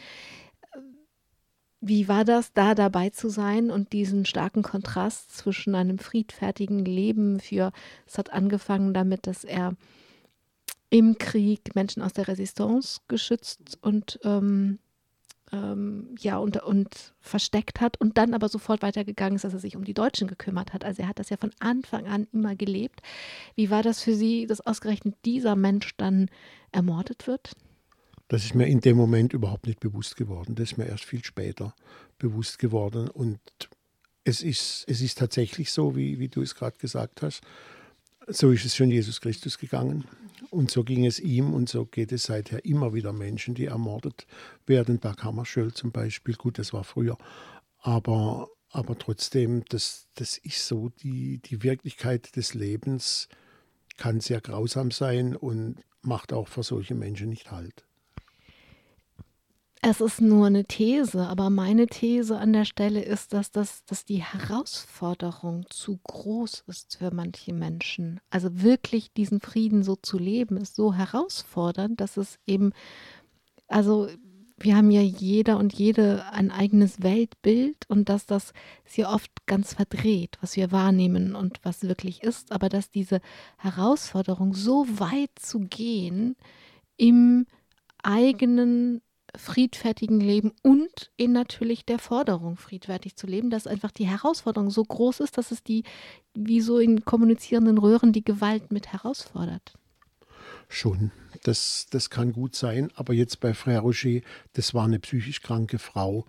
Wie 1.82 2.08
war 2.08 2.26
das, 2.26 2.54
da 2.54 2.74
dabei 2.74 3.10
zu 3.12 3.30
sein 3.30 3.70
und 3.70 3.94
diesen 3.94 4.26
starken 4.26 4.64
Kontrast 4.64 5.36
zwischen 5.38 5.76
einem 5.76 6.00
friedfertigen 6.00 6.80
Leben 6.80 7.40
für, 7.40 7.72
es 8.08 8.18
hat 8.18 8.34
angefangen 8.34 8.94
damit, 8.94 9.28
dass 9.28 9.44
er 9.44 9.76
im 10.90 11.18
Krieg 11.18 11.76
Menschen 11.76 12.02
aus 12.02 12.14
der 12.14 12.28
Resistance 12.28 13.02
geschützt 13.08 13.78
und 13.82 14.20
ähm, 14.24 14.80
ähm, 15.52 16.16
ja, 16.20 16.38
und, 16.38 16.62
und 16.64 17.14
versteckt 17.22 17.82
hat 17.82 18.00
und 18.00 18.18
dann 18.18 18.34
aber 18.34 18.50
sofort 18.50 18.82
weitergegangen 18.82 19.36
ist, 19.36 19.44
dass 19.44 19.54
er 19.54 19.60
sich 19.60 19.76
um 19.76 19.84
die 19.84 19.94
Deutschen 19.94 20.28
gekümmert 20.28 20.74
hat. 20.74 20.84
Also 20.84 21.04
er 21.04 21.08
hat 21.08 21.20
das 21.20 21.30
ja 21.30 21.38
von 21.38 21.52
Anfang 21.60 22.08
an 22.08 22.28
immer 22.34 22.56
gelebt. 22.56 23.02
Wie 23.56 23.70
war 23.70 23.84
das 23.84 24.02
für 24.02 24.16
Sie, 24.16 24.48
dass 24.48 24.62
ausgerechnet 24.62 25.16
dieser 25.26 25.56
Mensch 25.56 25.96
dann 25.98 26.30
ermordet 26.72 27.28
wird? 27.28 27.52
Das 28.28 28.44
ist 28.44 28.56
mir 28.56 28.66
in 28.66 28.82
dem 28.82 28.98
Moment 28.98 29.34
überhaupt 29.34 29.68
nicht 29.68 29.80
bewusst 29.80 30.16
geworden. 30.18 30.56
Das 30.56 30.72
ist 30.72 30.78
mir 30.78 30.86
erst 30.88 31.06
viel 31.06 31.24
später 31.24 31.76
bewusst 32.18 32.58
geworden. 32.58 33.08
Und 33.08 33.40
es 34.24 34.42
ist, 34.42 34.86
es 34.88 35.02
ist 35.02 35.20
tatsächlich 35.20 35.72
so, 35.72 35.96
wie, 35.96 36.20
wie 36.20 36.28
du 36.28 36.42
es 36.42 36.56
gerade 36.56 36.78
gesagt 36.78 37.22
hast. 37.22 37.42
So 38.28 38.52
ist 38.52 38.66
es 38.66 38.76
schon 38.76 38.90
Jesus 38.90 39.22
Christus 39.22 39.60
gegangen. 39.60 40.06
Und 40.56 40.72
so 40.72 40.86
ging 40.86 41.06
es 41.06 41.20
ihm 41.20 41.54
und 41.54 41.68
so 41.68 41.86
geht 41.86 42.14
es 42.14 42.24
seither 42.24 42.64
immer 42.64 42.94
wieder 42.94 43.12
Menschen, 43.12 43.56
die 43.56 43.66
ermordet 43.66 44.26
werden. 44.66 45.02
Dag 45.02 45.22
Hammarskjöld 45.22 45.76
zum 45.76 45.92
Beispiel, 45.92 46.36
gut, 46.36 46.60
das 46.60 46.72
war 46.72 46.86
früher. 46.86 47.18
Aber, 47.80 48.48
aber 48.70 48.98
trotzdem, 48.98 49.66
das, 49.68 50.08
das 50.16 50.38
ist 50.38 50.66
so, 50.66 50.88
die, 51.04 51.40
die 51.40 51.62
Wirklichkeit 51.62 52.38
des 52.38 52.54
Lebens 52.54 53.28
kann 53.98 54.22
sehr 54.22 54.40
grausam 54.40 54.92
sein 54.92 55.36
und 55.36 55.84
macht 56.02 56.32
auch 56.32 56.48
für 56.48 56.64
solche 56.64 56.96
Menschen 56.96 57.28
nicht 57.28 57.52
halt. 57.52 57.84
Es 59.88 60.02
ist 60.02 60.20
nur 60.20 60.48
eine 60.48 60.66
These, 60.66 61.28
aber 61.28 61.52
meine 61.52 61.86
These 61.86 62.40
an 62.40 62.54
der 62.54 62.66
Stelle 62.66 63.04
ist, 63.04 63.34
dass, 63.34 63.52
das, 63.52 63.86
dass 63.86 64.04
die 64.04 64.24
Herausforderung 64.24 65.68
zu 65.70 66.00
groß 66.06 66.64
ist 66.66 66.98
für 66.98 67.14
manche 67.14 67.54
Menschen. 67.54 68.20
Also 68.32 68.64
wirklich 68.64 69.14
diesen 69.14 69.42
Frieden 69.42 69.84
so 69.84 69.96
zu 69.96 70.18
leben, 70.18 70.58
ist 70.58 70.76
so 70.76 70.96
herausfordernd, 70.96 72.02
dass 72.02 72.18
es 72.18 72.40
eben, 72.48 72.72
also 73.68 74.08
wir 74.58 74.76
haben 74.76 74.90
ja 74.90 75.02
jeder 75.02 75.60
und 75.60 75.72
jede 75.72 76.26
ein 76.32 76.50
eigenes 76.50 77.04
Weltbild 77.04 77.88
und 77.88 78.10
dass 78.10 78.26
das 78.26 78.54
sehr 78.86 79.12
oft 79.12 79.30
ganz 79.46 79.76
verdreht, 79.76 80.40
was 80.42 80.56
wir 80.56 80.72
wahrnehmen 80.72 81.36
und 81.36 81.60
was 81.62 81.84
wirklich 81.84 82.24
ist, 82.24 82.52
aber 82.52 82.70
dass 82.70 82.90
diese 82.90 83.22
Herausforderung 83.58 84.56
so 84.56 84.88
weit 84.98 85.38
zu 85.38 85.60
gehen 85.60 86.36
im 86.98 87.46
eigenen 88.02 89.02
friedfertigen 89.38 90.20
Leben 90.20 90.52
und 90.62 91.12
in 91.18 91.32
natürlich 91.32 91.86
der 91.86 92.00
Forderung, 92.00 92.58
friedfertig 92.58 93.16
zu 93.16 93.28
leben, 93.28 93.50
dass 93.50 93.68
einfach 93.68 93.92
die 93.92 94.08
Herausforderung 94.08 94.70
so 94.70 94.84
groß 94.84 95.20
ist, 95.20 95.38
dass 95.38 95.52
es 95.52 95.64
die, 95.64 95.84
wie 96.34 96.62
so 96.62 96.80
in 96.80 97.06
kommunizierenden 97.06 97.78
Röhren, 97.78 98.14
die 98.14 98.24
Gewalt 98.24 98.72
mit 98.72 98.92
herausfordert. 98.94 99.74
Schon, 100.68 101.12
das, 101.44 101.88
das 101.90 102.10
kann 102.10 102.34
gut 102.34 102.56
sein. 102.56 102.92
Aber 102.96 103.14
jetzt 103.14 103.40
bei 103.40 103.52
Frère 103.52 103.80
Roger, 103.80 104.22
das 104.54 104.74
war 104.74 104.86
eine 104.86 105.00
psychisch 105.00 105.42
kranke 105.42 105.80
Frau, 105.80 106.26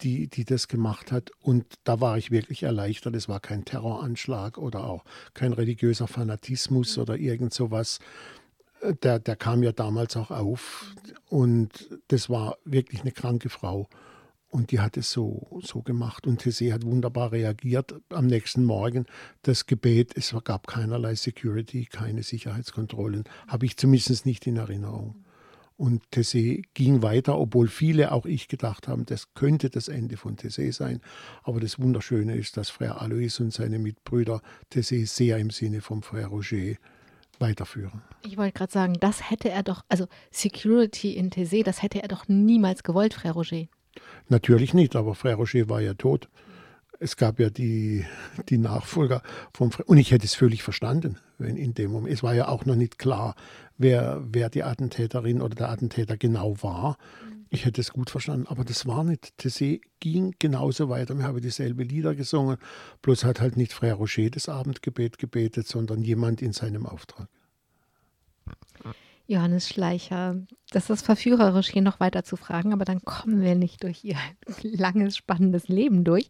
die, 0.00 0.28
die 0.28 0.44
das 0.44 0.68
gemacht 0.68 1.12
hat. 1.12 1.30
Und 1.40 1.66
da 1.84 2.00
war 2.00 2.18
ich 2.18 2.30
wirklich 2.30 2.64
erleichtert. 2.64 3.14
Es 3.14 3.28
war 3.28 3.40
kein 3.40 3.64
Terroranschlag 3.64 4.58
oder 4.58 4.84
auch 4.84 5.04
kein 5.34 5.52
religiöser 5.52 6.08
Fanatismus 6.08 6.98
oder 6.98 7.16
irgend 7.16 7.54
sowas. 7.54 8.00
Der, 9.02 9.18
der 9.18 9.36
kam 9.36 9.62
ja 9.62 9.72
damals 9.72 10.16
auch 10.16 10.30
auf. 10.30 10.94
Und 11.28 11.88
das 12.08 12.28
war 12.30 12.58
wirklich 12.64 13.00
eine 13.00 13.12
kranke 13.12 13.48
Frau. 13.48 13.88
Und 14.48 14.70
die 14.70 14.80
hat 14.80 14.96
es 14.96 15.10
so, 15.10 15.60
so 15.62 15.82
gemacht. 15.82 16.26
Und 16.26 16.42
Tessé 16.42 16.72
hat 16.72 16.84
wunderbar 16.84 17.32
reagiert. 17.32 17.94
Am 18.10 18.26
nächsten 18.26 18.64
Morgen 18.64 19.06
das 19.42 19.66
Gebet, 19.66 20.16
es 20.16 20.34
gab 20.44 20.66
keinerlei 20.66 21.14
Security, 21.14 21.86
keine 21.86 22.22
Sicherheitskontrollen, 22.22 23.24
habe 23.48 23.66
ich 23.66 23.76
zumindest 23.76 24.24
nicht 24.24 24.46
in 24.46 24.56
Erinnerung. 24.56 25.26
Und 25.76 26.02
Tessé 26.10 26.62
ging 26.72 27.02
weiter, 27.02 27.38
obwohl 27.38 27.68
viele, 27.68 28.12
auch 28.12 28.24
ich, 28.24 28.48
gedacht 28.48 28.88
haben, 28.88 29.04
das 29.04 29.34
könnte 29.34 29.68
das 29.68 29.88
Ende 29.88 30.16
von 30.16 30.36
Tessé 30.36 30.72
sein. 30.72 31.02
Aber 31.42 31.60
das 31.60 31.78
Wunderschöne 31.78 32.34
ist, 32.34 32.56
dass 32.56 32.72
Frère 32.72 32.98
Alois 32.98 33.40
und 33.40 33.52
seine 33.52 33.78
Mitbrüder 33.78 34.40
Tessé 34.72 35.06
sehr 35.06 35.36
im 35.36 35.50
Sinne 35.50 35.82
vom 35.82 36.00
Frère 36.00 36.28
Roger 36.28 36.76
weiterführen. 37.40 38.02
Ich 38.22 38.36
wollte 38.36 38.52
gerade 38.52 38.72
sagen, 38.72 38.94
das 39.00 39.30
hätte 39.30 39.50
er 39.50 39.62
doch, 39.62 39.84
also 39.88 40.06
Security 40.30 41.12
in 41.12 41.30
Tessé, 41.30 41.64
das 41.64 41.82
hätte 41.82 42.02
er 42.02 42.08
doch 42.08 42.28
niemals 42.28 42.82
gewollt, 42.82 43.14
Frère 43.14 43.32
Roger. 43.32 43.66
Natürlich 44.28 44.74
nicht, 44.74 44.96
aber 44.96 45.12
Frère 45.12 45.36
Roger 45.36 45.68
war 45.68 45.80
ja 45.80 45.94
tot. 45.94 46.28
Es 46.98 47.16
gab 47.16 47.38
ja 47.38 47.50
die, 47.50 48.06
die 48.48 48.58
Nachfolger 48.58 49.22
vom 49.52 49.70
Fre 49.70 49.84
und 49.84 49.98
ich 49.98 50.12
hätte 50.12 50.24
es 50.24 50.34
völlig 50.34 50.62
verstanden, 50.62 51.18
wenn 51.38 51.56
in 51.56 51.74
dem 51.74 51.92
Moment. 51.92 52.12
Es 52.12 52.22
war 52.22 52.34
ja 52.34 52.48
auch 52.48 52.64
noch 52.64 52.74
nicht 52.74 52.98
klar, 52.98 53.34
wer, 53.76 54.22
wer 54.26 54.48
die 54.48 54.62
Attentäterin 54.62 55.42
oder 55.42 55.54
der 55.54 55.70
Attentäter 55.70 56.16
genau 56.16 56.62
war. 56.62 56.96
Ich 57.48 57.64
hätte 57.64 57.80
es 57.80 57.92
gut 57.92 58.10
verstanden, 58.10 58.46
aber 58.48 58.64
das 58.64 58.86
war 58.86 59.04
nicht. 59.04 59.34
Tessé 59.38 59.80
ging 60.00 60.34
genauso 60.38 60.88
weiter. 60.88 61.16
Wir 61.16 61.24
haben 61.24 61.40
dieselbe 61.40 61.84
Lieder 61.84 62.14
gesungen, 62.14 62.56
bloß 63.02 63.24
hat 63.24 63.40
halt 63.40 63.56
nicht 63.56 63.72
Frère 63.72 63.94
Roger 63.94 64.30
das 64.30 64.48
Abendgebet 64.48 65.18
gebetet, 65.18 65.68
sondern 65.68 66.02
jemand 66.02 66.42
in 66.42 66.52
seinem 66.52 66.86
Auftrag. 66.86 67.28
Johannes 69.28 69.68
Schleicher. 69.68 70.36
Das 70.70 70.90
ist 70.90 71.04
verführerisch, 71.04 71.68
hier 71.68 71.82
noch 71.82 72.00
weiter 72.00 72.24
zu 72.24 72.36
fragen, 72.36 72.72
aber 72.72 72.84
dann 72.84 73.02
kommen 73.02 73.40
wir 73.40 73.54
nicht 73.54 73.82
durch 73.82 74.04
Ihr 74.04 74.16
langes, 74.62 75.16
spannendes 75.16 75.68
Leben 75.68 76.04
durch. 76.04 76.28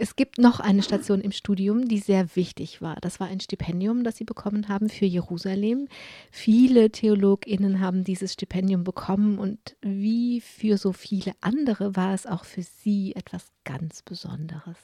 Es 0.00 0.14
gibt 0.14 0.38
noch 0.38 0.60
eine 0.60 0.84
Station 0.84 1.20
im 1.20 1.32
Studium, 1.32 1.88
die 1.88 1.98
sehr 1.98 2.36
wichtig 2.36 2.80
war. 2.80 2.94
Das 3.00 3.18
war 3.18 3.26
ein 3.26 3.40
Stipendium, 3.40 4.04
das 4.04 4.16
Sie 4.16 4.24
bekommen 4.24 4.68
haben 4.68 4.88
für 4.88 5.06
Jerusalem. 5.06 5.88
Viele 6.30 6.90
TheologInnen 6.90 7.80
haben 7.80 8.04
dieses 8.04 8.34
Stipendium 8.34 8.84
bekommen 8.84 9.40
und 9.40 9.76
wie 9.80 10.40
für 10.40 10.78
so 10.78 10.92
viele 10.92 11.32
andere 11.40 11.96
war 11.96 12.14
es 12.14 12.26
auch 12.26 12.44
für 12.44 12.62
Sie 12.62 13.16
etwas 13.16 13.50
ganz 13.64 14.02
Besonderes. 14.02 14.76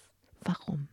Warum? 0.42 0.88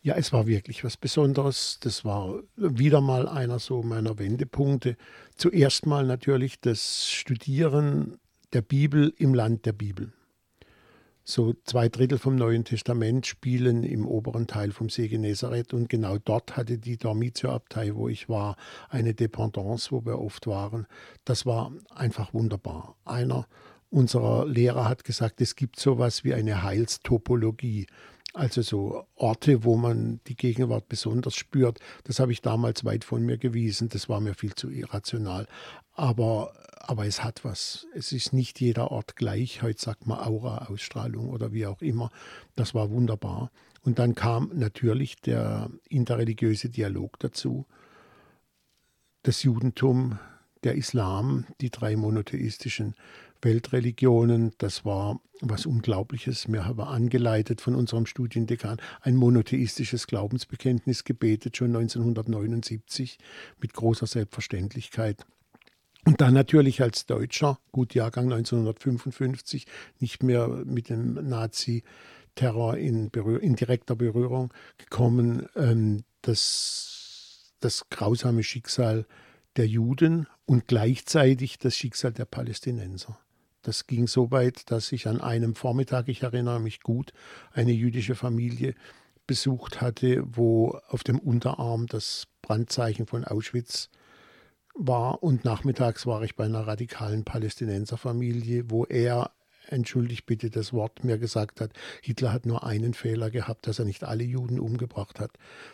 Ja, 0.00 0.14
es 0.14 0.32
war 0.32 0.46
wirklich 0.46 0.82
was 0.82 0.96
Besonderes. 0.96 1.80
Das 1.82 2.06
war 2.06 2.40
wieder 2.56 3.02
mal 3.02 3.28
einer 3.28 3.58
so 3.58 3.82
meiner 3.82 4.18
Wendepunkte. 4.18 4.96
Zuerst 5.36 5.84
mal 5.84 6.06
natürlich 6.06 6.62
das 6.62 7.10
Studieren 7.10 8.16
der 8.54 8.62
Bibel 8.62 9.12
im 9.18 9.34
Land 9.34 9.66
der 9.66 9.74
Bibel. 9.74 10.14
So 11.30 11.52
zwei 11.64 11.90
Drittel 11.90 12.16
vom 12.16 12.36
Neuen 12.36 12.64
Testament 12.64 13.26
spielen 13.26 13.82
im 13.82 14.06
oberen 14.06 14.46
Teil 14.46 14.72
vom 14.72 14.88
See 14.88 15.08
Genezareth 15.08 15.74
und 15.74 15.90
genau 15.90 16.16
dort 16.16 16.56
hatte 16.56 16.78
die 16.78 16.96
Dormitio-Abtei, 16.96 17.94
wo 17.94 18.08
ich 18.08 18.30
war, 18.30 18.56
eine 18.88 19.12
Dependance, 19.12 19.92
wo 19.92 20.06
wir 20.06 20.18
oft 20.20 20.46
waren. 20.46 20.86
Das 21.26 21.44
war 21.44 21.70
einfach 21.94 22.32
wunderbar. 22.32 22.96
Einer 23.04 23.46
unserer 23.90 24.46
Lehrer 24.46 24.88
hat 24.88 25.04
gesagt, 25.04 25.42
es 25.42 25.54
gibt 25.54 25.78
sowas 25.78 26.24
wie 26.24 26.32
eine 26.32 26.62
Heilstopologie. 26.62 27.88
Also 28.34 28.62
so 28.62 29.06
Orte, 29.14 29.64
wo 29.64 29.76
man 29.76 30.20
die 30.26 30.36
Gegenwart 30.36 30.88
besonders 30.88 31.34
spürt, 31.34 31.80
das 32.04 32.20
habe 32.20 32.32
ich 32.32 32.42
damals 32.42 32.84
weit 32.84 33.04
von 33.04 33.22
mir 33.22 33.38
gewiesen. 33.38 33.88
Das 33.88 34.08
war 34.08 34.20
mir 34.20 34.34
viel 34.34 34.54
zu 34.54 34.70
irrational. 34.70 35.46
Aber, 35.92 36.52
aber 36.80 37.06
es 37.06 37.24
hat 37.24 37.44
was. 37.44 37.86
Es 37.94 38.12
ist 38.12 38.32
nicht 38.32 38.60
jeder 38.60 38.90
Ort 38.90 39.16
gleich. 39.16 39.62
Heute 39.62 39.80
sagt 39.80 40.06
man 40.06 40.20
Aura-Ausstrahlung 40.20 41.30
oder 41.30 41.52
wie 41.52 41.66
auch 41.66 41.80
immer. 41.80 42.10
Das 42.54 42.74
war 42.74 42.90
wunderbar. 42.90 43.50
Und 43.82 43.98
dann 43.98 44.14
kam 44.14 44.50
natürlich 44.54 45.16
der 45.16 45.70
interreligiöse 45.88 46.68
Dialog 46.68 47.18
dazu. 47.20 47.66
Das 49.22 49.42
Judentum, 49.42 50.18
der 50.64 50.74
Islam, 50.74 51.46
die 51.60 51.70
drei 51.70 51.96
monotheistischen 51.96 52.94
Weltreligionen. 53.42 54.52
Das 54.58 54.84
war 54.84 55.20
was 55.40 55.66
Unglaubliches. 55.66 56.50
Wir 56.50 56.64
haben 56.64 56.80
angeleitet 56.80 57.60
von 57.60 57.74
unserem 57.74 58.06
Studiendekan 58.06 58.78
ein 59.00 59.16
monotheistisches 59.16 60.06
Glaubensbekenntnis 60.06 61.04
gebetet, 61.04 61.56
schon 61.56 61.74
1979 61.76 63.18
mit 63.60 63.72
großer 63.74 64.06
Selbstverständlichkeit. 64.06 65.24
Und 66.04 66.20
dann 66.20 66.34
natürlich 66.34 66.80
als 66.80 67.06
Deutscher, 67.06 67.58
gut 67.72 67.94
Jahrgang 67.94 68.32
1955, 68.32 69.66
nicht 69.98 70.22
mehr 70.22 70.48
mit 70.48 70.88
dem 70.88 71.14
Nazi-Terror 71.28 72.76
in, 72.78 73.08
in, 73.08 73.56
direkter 73.56 73.94
Berührung 73.94 74.52
gekommen, 74.78 75.46
ähm, 75.54 76.04
das, 76.22 77.52
das 77.60 77.88
grausame 77.90 78.42
Schicksal 78.42 79.06
der 79.56 79.66
Juden 79.66 80.26
und 80.46 80.66
gleichzeitig 80.66 81.58
das 81.58 81.76
Schicksal 81.76 82.12
der 82.12 82.24
Palästinenser. 82.24 83.18
Das 83.62 83.86
ging 83.86 84.06
so 84.06 84.30
weit, 84.30 84.70
dass 84.70 84.92
ich 84.92 85.08
an 85.08 85.20
einem 85.20 85.54
Vormittag, 85.54 86.08
ich 86.08 86.22
erinnere 86.22 86.60
mich 86.60 86.80
gut, 86.80 87.12
eine 87.52 87.72
jüdische 87.72 88.14
Familie 88.14 88.74
besucht 89.26 89.80
hatte, 89.80 90.22
wo 90.24 90.78
auf 90.88 91.04
dem 91.04 91.18
Unterarm 91.18 91.86
das 91.86 92.26
Brandzeichen 92.42 93.06
von 93.06 93.24
Auschwitz 93.24 93.90
war. 94.74 95.22
Und 95.22 95.44
nachmittags 95.44 96.06
war 96.06 96.22
ich 96.22 96.36
bei 96.36 96.44
einer 96.44 96.66
radikalen 96.66 97.24
Palästinenserfamilie, 97.24 98.70
wo 98.70 98.84
er 98.84 99.32
entschuldigt 99.72 100.26
bitte 100.26 100.50
das 100.50 100.72
Wort, 100.72 101.04
mir 101.04 101.18
gesagt 101.18 101.60
hat, 101.60 101.72
Hitler 102.02 102.32
hat 102.32 102.46
nur 102.46 102.64
einen 102.64 102.94
Fehler 102.94 103.30
gehabt, 103.30 103.66
dass 103.66 103.78
er 103.78 103.84
nicht 103.84 104.04
alle 104.04 104.24
Juden 104.24 104.58
umgebracht 104.58 105.20
hat. 105.20 105.32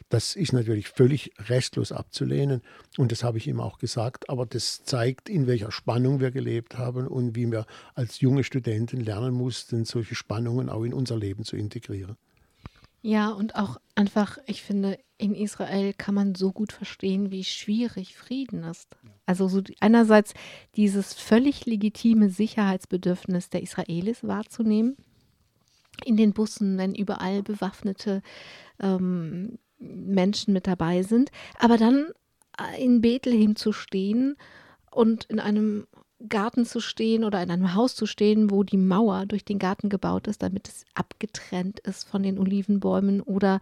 Das 0.09 0.37
ist 0.37 0.53
natürlich 0.53 0.89
völlig 0.89 1.33
restlos 1.39 1.93
abzulehnen 1.93 2.63
und 2.99 3.13
das 3.13 3.25
habe 3.25 3.39
ich 3.39 3.47
ihm 3.47 3.61
auch 3.61 3.79
gesagt, 3.79 4.29
aber 4.29 4.47
das 4.47 4.85
zeigt, 4.85 5.29
in 5.29 5.47
welcher 5.47 5.73
Spannung 5.73 6.21
wir 6.21 6.31
gelebt 6.31 6.79
haben 6.79 7.07
und 7.07 7.35
wie 7.37 7.51
wir 7.51 7.67
als 7.95 8.21
junge 8.21 8.45
Studenten 8.45 9.01
lernen 9.01 9.35
mussten, 9.35 9.85
solche 9.85 10.15
Spannungen 10.15 10.69
auch 10.69 10.85
in 10.85 10.95
unser 10.95 11.17
Leben 11.17 11.45
zu 11.45 11.57
integrieren. 11.57 12.17
Ja, 13.03 13.29
und 13.29 13.55
auch 13.55 13.79
einfach, 13.95 14.39
ich 14.47 14.63
finde, 14.63 14.99
in 15.19 15.35
Israel 15.35 15.93
kann 15.93 16.15
man 16.15 16.35
so 16.35 16.53
gut 16.53 16.73
verstehen, 16.73 17.31
wie 17.31 17.45
schwierig 17.45 18.17
Frieden 18.17 18.65
ist. 18.65 18.97
Also 19.27 19.49
so 19.49 19.63
einerseits 19.81 20.35
dieses 20.77 21.15
völlig 21.15 21.67
legitime 21.67 22.29
Sicherheitsbedürfnis 22.29 23.49
der 23.49 23.63
Israelis 23.63 24.23
wahrzunehmen, 24.23 24.97
in 26.05 26.17
den 26.17 26.33
Bussen, 26.33 26.77
wenn 26.77 26.95
überall 26.95 27.43
bewaffnete 27.43 28.23
ähm, 28.81 29.59
Menschen 29.79 30.53
mit 30.53 30.67
dabei 30.67 31.03
sind, 31.03 31.31
aber 31.59 31.77
dann 31.77 32.09
äh, 32.59 32.83
in 32.83 33.01
Bethlehem 33.01 33.57
zu 33.57 33.73
stehen 33.73 34.37
und 34.91 35.25
in 35.25 35.41
einem 35.41 35.87
Garten 36.29 36.65
zu 36.65 36.81
stehen 36.81 37.25
oder 37.25 37.43
in 37.43 37.51
einem 37.51 37.75
Haus 37.75 37.95
zu 37.95 38.07
stehen, 38.07 38.51
wo 38.51 38.63
die 38.63 38.77
Mauer 38.77 39.27
durch 39.27 39.45
den 39.45 39.59
Garten 39.59 39.89
gebaut 39.89 40.27
ist, 40.27 40.43
damit 40.43 40.69
es 40.69 40.85
abgetrennt 40.95 41.81
ist 41.81 42.05
von 42.09 42.23
den 42.23 42.39
Olivenbäumen 42.39 43.21
oder 43.21 43.61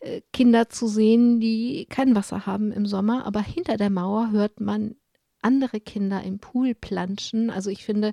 äh, 0.00 0.22
Kinder 0.32 0.68
zu 0.68 0.88
sehen, 0.88 1.40
die 1.40 1.86
kein 1.88 2.14
Wasser 2.14 2.46
haben 2.46 2.72
im 2.72 2.86
Sommer, 2.86 3.26
aber 3.26 3.40
hinter 3.40 3.76
der 3.76 3.90
Mauer 3.90 4.30
hört 4.30 4.60
man 4.60 4.96
andere 5.42 5.80
Kinder 5.80 6.22
im 6.22 6.38
Pool 6.38 6.74
planschen. 6.74 7.50
Also 7.50 7.70
ich 7.70 7.84
finde, 7.84 8.12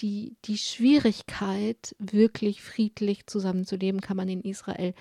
die, 0.00 0.36
die 0.44 0.58
Schwierigkeit, 0.58 1.94
wirklich 1.98 2.62
friedlich 2.62 3.26
zusammenzuleben, 3.26 4.00
kann 4.00 4.16
man 4.16 4.28
in 4.28 4.42
Israel 4.42 4.94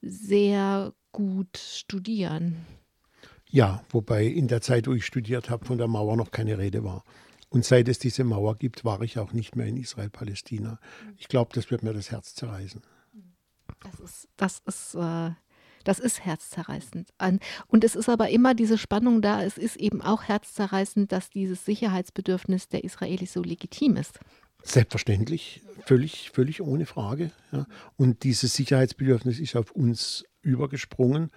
sehr 0.00 0.92
gut 1.12 1.58
studieren. 1.58 2.56
Ja, 3.50 3.82
wobei 3.90 4.24
in 4.24 4.48
der 4.48 4.60
Zeit, 4.60 4.86
wo 4.86 4.92
ich 4.92 5.06
studiert 5.06 5.48
habe, 5.48 5.64
von 5.64 5.78
der 5.78 5.88
Mauer 5.88 6.16
noch 6.16 6.30
keine 6.30 6.58
Rede 6.58 6.84
war. 6.84 7.04
Und 7.50 7.64
seit 7.64 7.88
es 7.88 7.98
diese 7.98 8.24
Mauer 8.24 8.56
gibt, 8.56 8.84
war 8.84 9.00
ich 9.00 9.18
auch 9.18 9.32
nicht 9.32 9.56
mehr 9.56 9.66
in 9.66 9.78
Israel-Palästina. 9.78 10.78
Ich 11.16 11.28
glaube, 11.28 11.52
das 11.54 11.70
wird 11.70 11.82
mir 11.82 11.94
das 11.94 12.10
Herz 12.10 12.34
zerreißen. 12.34 12.82
Das 13.80 14.00
ist, 14.00 14.28
das 14.36 14.62
ist, 14.66 14.94
äh, 14.94 15.30
das 15.88 16.00
ist 16.00 16.22
herzzerreißend. 16.22 17.14
Und 17.66 17.82
es 17.82 17.96
ist 17.96 18.10
aber 18.10 18.28
immer 18.28 18.52
diese 18.52 18.76
Spannung 18.76 19.22
da. 19.22 19.42
Es 19.42 19.56
ist 19.56 19.76
eben 19.76 20.02
auch 20.02 20.24
herzzerreißend, 20.24 21.10
dass 21.10 21.30
dieses 21.30 21.64
Sicherheitsbedürfnis 21.64 22.68
der 22.68 22.84
Israelis 22.84 23.32
so 23.32 23.42
legitim 23.42 23.96
ist. 23.96 24.20
Selbstverständlich, 24.62 25.62
völlig, 25.86 26.30
völlig 26.30 26.60
ohne 26.60 26.84
Frage. 26.84 27.30
Ja. 27.52 27.66
Und 27.96 28.22
dieses 28.24 28.52
Sicherheitsbedürfnis 28.52 29.38
ist 29.38 29.56
auf 29.56 29.70
uns 29.70 30.26
übergesprungen. 30.42 31.30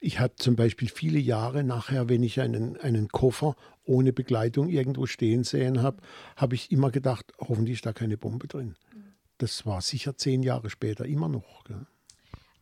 Ich 0.00 0.18
habe 0.18 0.34
zum 0.36 0.56
Beispiel 0.56 0.88
viele 0.88 1.18
Jahre 1.18 1.62
nachher, 1.62 2.08
wenn 2.08 2.22
ich 2.22 2.40
einen, 2.40 2.78
einen 2.78 3.08
Koffer 3.08 3.54
ohne 3.84 4.14
Begleitung 4.14 4.70
irgendwo 4.70 5.04
stehen 5.04 5.44
sehen 5.44 5.82
habe, 5.82 5.98
habe 6.36 6.54
ich 6.54 6.72
immer 6.72 6.90
gedacht, 6.90 7.34
hoffentlich 7.38 7.74
ist 7.74 7.86
da 7.86 7.92
keine 7.92 8.16
Bombe 8.16 8.48
drin. 8.48 8.76
Das 9.36 9.66
war 9.66 9.82
sicher 9.82 10.16
zehn 10.16 10.42
Jahre 10.42 10.70
später 10.70 11.04
immer 11.04 11.28
noch. 11.28 11.64
Gell. 11.64 11.84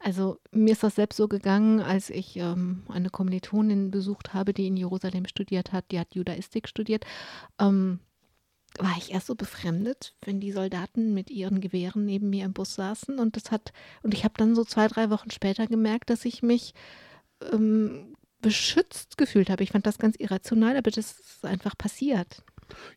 Also 0.03 0.41
mir 0.51 0.73
ist 0.73 0.83
das 0.83 0.97
selbst 0.97 1.17
so 1.17 1.29
gegangen, 1.29 1.81
als 1.81 2.11
ich 2.11 2.37
ähm, 2.37 2.83
eine 2.89 3.11
Kommilitonin 3.11 3.91
besucht 3.91 4.35
habe, 4.35 4.53
die 4.53 4.67
in 4.67 4.77
Jerusalem 4.77 5.27
studiert 5.27 5.73
hat, 5.73 5.91
die 5.91 5.99
hat 5.99 6.15
Judaistik 6.15 6.69
studiert. 6.69 7.05
Ähm, 7.61 8.01
war 8.79 8.97
ich 8.97 9.13
erst 9.13 9.27
so 9.27 9.35
befremdet, 9.35 10.15
wenn 10.25 10.41
die 10.41 10.53
Soldaten 10.53 11.13
mit 11.15 11.31
ihren 11.31 11.61
Gewehren 11.61 12.05
neben 12.05 12.31
mir 12.31 12.47
im 12.47 12.55
Bus 12.55 12.75
saßen 12.75 13.19
und 13.19 13.37
das 13.37 13.51
hat 13.51 13.73
und 14.03 14.15
ich 14.15 14.25
habe 14.25 14.35
dann 14.39 14.55
so 14.55 14.65
zwei 14.65 14.89
drei 14.89 15.11
Wochen 15.11 15.31
später 15.31 15.67
gemerkt, 15.67 16.09
dass 16.09 16.25
ich 16.25 16.43
mich 16.43 16.73
ähm, 17.53 18.17
beschützt 18.41 19.17
gefühlt 19.17 19.51
habe. 19.51 19.63
Ich 19.63 19.71
fand 19.71 19.87
das 19.87 19.99
ganz 19.99 20.17
irrational, 20.17 20.77
aber 20.77 20.91
das 20.91 21.13
ist 21.13 21.45
einfach 21.45 21.77
passiert. 21.79 22.43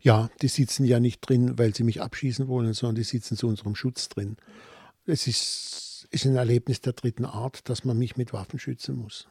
Ja, 0.02 0.30
die 0.42 0.48
sitzen 0.48 0.86
ja 0.86 1.00
nicht 1.00 1.22
drin, 1.22 1.58
weil 1.58 1.76
sie 1.76 1.84
mich 1.84 2.02
abschießen 2.02 2.48
wollen, 2.48 2.74
sondern 2.74 2.96
die 2.96 3.04
sitzen 3.04 3.38
zu 3.38 3.48
unserem 3.48 3.76
Schutz 3.76 4.10
drin. 4.10 4.38
Es 5.06 5.28
ist, 5.28 5.95
ist 6.12 6.26
ein 6.26 6.36
Erlebnis 6.36 6.82
der 6.82 6.94
dritten 6.94 7.26
Art, 7.26 7.70
dass 7.70 7.86
man 7.86 7.98
mich 7.98 8.18
mit 8.18 8.34
Waffen 8.34 8.60
schützen 8.60 8.98
muss. 8.98 9.28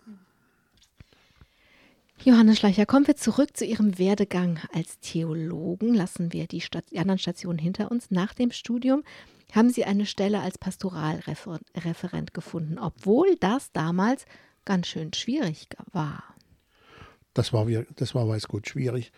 Johannes 2.23 2.59
Schleicher, 2.59 2.87
kommen 2.87 3.07
wir 3.07 3.17
zurück 3.17 3.57
zu 3.57 3.65
Ihrem 3.65 3.99
Werdegang 3.99 4.59
als 4.73 4.99
Theologen. 5.01 5.95
Lassen 5.95 6.33
wir 6.33 6.47
die, 6.47 6.61
Stat 6.61 6.85
die 6.91 6.99
anderen 6.99 7.19
Stationen 7.19 7.59
hinter 7.59 7.91
uns. 7.91 8.11
Nach 8.11 8.33
dem 8.33 8.51
Studium 8.51 9.03
haben 9.53 9.71
Sie 9.71 9.85
eine 9.85 10.07
Stelle 10.07 10.41
als 10.41 10.57
Pastoralreferent 10.57 12.33
gefunden, 12.33 12.79
obwohl 12.79 13.37
das 13.41 13.73
damals 13.73 14.25
ganz 14.65 14.87
schön 14.87 15.13
schwierig 15.13 15.69
war. 15.93 16.23
Das 17.35 17.53
war, 17.53 17.67
das 17.97 18.15
war 18.15 18.29
weiß 18.29 18.49
Gott 18.49 18.69
schwierig. 18.69 19.13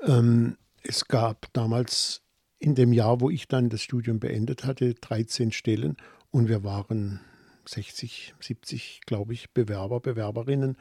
Ähm, 0.00 0.56
es 0.82 1.06
gab 1.06 1.52
damals 1.52 2.22
in 2.58 2.74
dem 2.74 2.92
Jahr, 2.92 3.20
wo 3.20 3.30
ich 3.30 3.46
dann 3.48 3.68
das 3.68 3.82
Studium 3.82 4.20
beendet 4.20 4.64
hatte, 4.64 4.94
13 4.94 5.52
Stellen 5.52 5.96
und 6.30 6.48
wir 6.48 6.64
waren 6.64 7.20
60, 7.66 8.34
70, 8.40 9.00
glaube 9.06 9.34
ich, 9.34 9.52
Bewerber, 9.52 10.00
Bewerberinnen. 10.00 10.76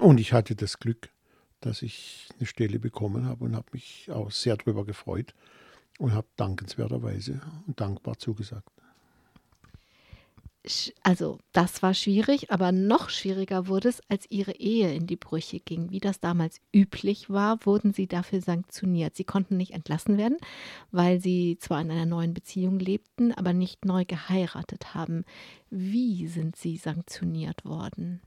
Und 0.00 0.18
ich 0.18 0.32
hatte 0.32 0.56
das 0.56 0.78
Glück, 0.78 1.10
dass 1.60 1.82
ich 1.82 2.28
eine 2.38 2.46
Stelle 2.46 2.78
bekommen 2.78 3.26
habe 3.26 3.44
und 3.44 3.56
habe 3.56 3.68
mich 3.72 4.10
auch 4.10 4.30
sehr 4.30 4.56
darüber 4.56 4.84
gefreut 4.84 5.34
und 5.98 6.12
habe 6.12 6.28
dankenswerterweise 6.36 7.40
und 7.66 7.80
dankbar 7.80 8.18
zugesagt 8.18 8.70
also 11.02 11.38
das 11.52 11.82
war 11.82 11.94
schwierig, 11.94 12.50
aber 12.50 12.72
noch 12.72 13.10
schwieriger 13.10 13.68
wurde 13.68 13.88
es, 13.88 14.00
als 14.08 14.26
ihre 14.30 14.52
Ehe 14.52 14.94
in 14.94 15.06
die 15.06 15.16
Brüche 15.16 15.60
ging. 15.60 15.90
Wie 15.90 16.00
das 16.00 16.20
damals 16.20 16.60
üblich 16.74 17.30
war, 17.30 17.64
wurden 17.64 17.92
sie 17.92 18.06
dafür 18.06 18.40
sanktioniert. 18.40 19.16
Sie 19.16 19.24
konnten 19.24 19.56
nicht 19.56 19.72
entlassen 19.72 20.18
werden, 20.18 20.36
weil 20.90 21.20
sie 21.20 21.58
zwar 21.58 21.80
in 21.80 21.90
einer 21.90 22.06
neuen 22.06 22.34
Beziehung 22.34 22.78
lebten, 22.78 23.32
aber 23.32 23.52
nicht 23.52 23.84
neu 23.84 24.04
geheiratet 24.04 24.94
haben. 24.94 25.24
Wie 25.70 26.26
sind 26.26 26.56
sie 26.56 26.76
sanktioniert 26.76 27.64
worden? 27.64 28.20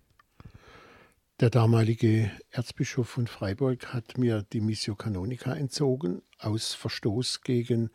Der 1.40 1.50
damalige 1.50 2.30
Erzbischof 2.52 3.10
von 3.10 3.26
Freiburg 3.26 3.94
hat 3.94 4.18
mir 4.20 4.44
die 4.54 4.62
Missio 4.62 4.96
Canonica 4.96 5.54
entzogen, 5.54 6.22
aus 6.38 6.76
Verstoß 6.76 7.42
gegen 7.42 7.90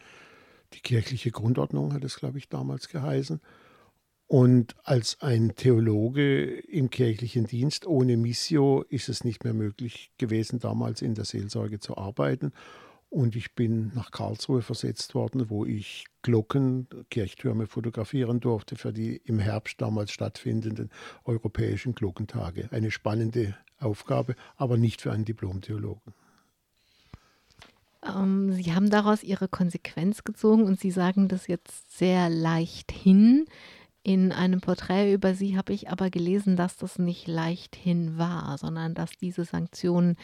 die 0.73 0.81
kirchliche 0.81 1.31
Grundordnung, 1.31 1.93
hat 1.93 2.03
es, 2.03 2.17
glaube 2.17 2.39
ich, 2.39 2.49
damals 2.49 2.89
geheißen. 2.89 3.41
Und 4.29 4.75
als 4.83 5.21
ein 5.21 5.55
Theologe 5.55 6.45
im 6.59 6.91
kirchlichen 6.91 7.47
Dienst 7.47 7.87
ohne 7.87 8.17
Missio 8.17 8.83
ist 8.89 9.09
es 9.09 9.23
nicht 9.23 9.45
mehr 9.45 9.55
möglich 9.55 10.11
gewesen, 10.19 10.59
damals 10.59 11.01
in 11.01 11.15
der 11.15 11.25
Seelsorge 11.25 11.79
zu 11.79 11.97
arbeiten. 11.97 12.53
Und 13.09 13.37
ich 13.37 13.55
bin 13.55 13.93
nach 13.95 14.11
Karlsruhe 14.11 14.63
versetzt 14.63 15.15
worden, 15.15 15.49
wo 15.49 15.65
ich 15.65 16.07
Glocken, 16.23 16.89
Kirchtürme 17.09 17.69
fotografieren 17.69 18.41
durfte 18.41 18.75
für 18.75 18.93
die 18.93 19.17
im 19.17 19.39
Herbst 19.39 19.81
damals 19.81 20.11
stattfindenden 20.11 20.91
europäischen 21.25 21.95
Glockentage. 21.95 22.69
Eine 22.73 22.91
spannende 22.91 23.57
Aufgabe, 23.79 24.35
aber 24.57 24.77
nicht 24.77 25.03
für 25.03 25.13
einen 25.13 25.25
Diplomtheologen. 25.25 26.15
Ähm, 28.03 28.53
Sie 28.53 28.75
haben 28.75 28.91
daraus 28.91 29.23
Ihre 29.23 29.47
Konsequenz 29.47 30.25
gezogen 30.25 30.65
und 30.65 30.81
Sie 30.81 30.91
sagen 30.91 31.29
das 31.29 31.47
jetzt 31.47 31.97
sehr 31.97 32.29
leicht 32.29 32.91
hin. 32.91 33.47
In 34.07 34.31
einem 34.31 34.61
Porträt 34.61 35.13
über 35.13 35.35
sie 35.35 35.57
habe 35.57 35.73
ich 35.73 35.91
aber 35.91 36.11
gelesen, 36.11 36.55
dass 36.55 36.77
das 36.77 36.97
nicht 36.97 37.27
leichthin 37.27 38.17
war, 38.17 38.57
sondern 38.57 38.95
dass 38.95 39.11
diese 39.21 39.45
Sanktion 39.45 40.15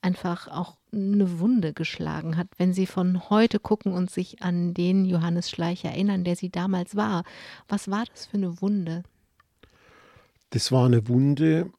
einfach 0.00 0.48
auch 0.48 0.78
eine 0.90 1.38
Wunde 1.38 1.74
geschlagen 1.74 2.38
hat. 2.38 2.46
Wenn 2.56 2.72
Sie 2.72 2.86
von 2.86 3.28
heute 3.28 3.58
gucken 3.58 3.92
und 3.92 4.10
sich 4.10 4.40
an 4.40 4.72
den 4.72 5.04
Johannes 5.04 5.50
Schleich 5.50 5.84
erinnern, 5.84 6.24
der 6.24 6.34
Sie 6.34 6.48
damals 6.48 6.96
war, 6.96 7.24
was 7.68 7.90
war 7.90 8.06
das 8.06 8.24
für 8.24 8.38
eine 8.38 8.62
Wunde? 8.62 9.02
Das 10.48 10.72
war 10.72 10.86
eine 10.86 11.06
Wunde 11.06 11.70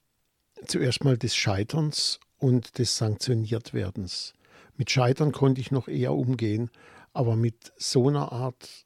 zuerst 0.67 1.03
mal 1.03 1.17
des 1.17 1.35
Scheiterns 1.35 2.19
und 2.37 2.77
des 2.77 2.97
Sanktioniertwerdens. 2.97 4.35
Mit 4.75 4.91
Scheitern 4.91 5.31
konnte 5.31 5.59
ich 5.59 5.71
noch 5.71 5.87
eher 5.87 6.13
umgehen, 6.13 6.69
aber 7.13 7.35
mit 7.35 7.73
so 7.77 8.09
einer 8.09 8.31
Art 8.31 8.85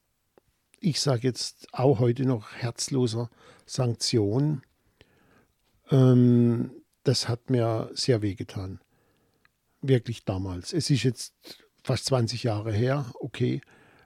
ich 0.82 1.00
sage 1.00 1.22
jetzt 1.28 1.68
auch 1.72 2.00
heute 2.00 2.26
noch 2.26 2.52
herzloser 2.54 3.30
Sanktion, 3.66 4.64
ähm, 5.92 6.72
das 7.04 7.30
hat 7.30 7.50
mir 7.50 7.90
sehr 7.94 8.22
wehgetan. 8.22 8.82
Wirklich 9.82 10.26
damals. 10.26 10.74
Es 10.74 10.90
ist 10.90 11.04
jetzt 11.04 11.34
fast 11.84 12.06
20 12.06 12.44
Jahre 12.44 12.74
her, 12.74 13.06
okay. 13.20 13.62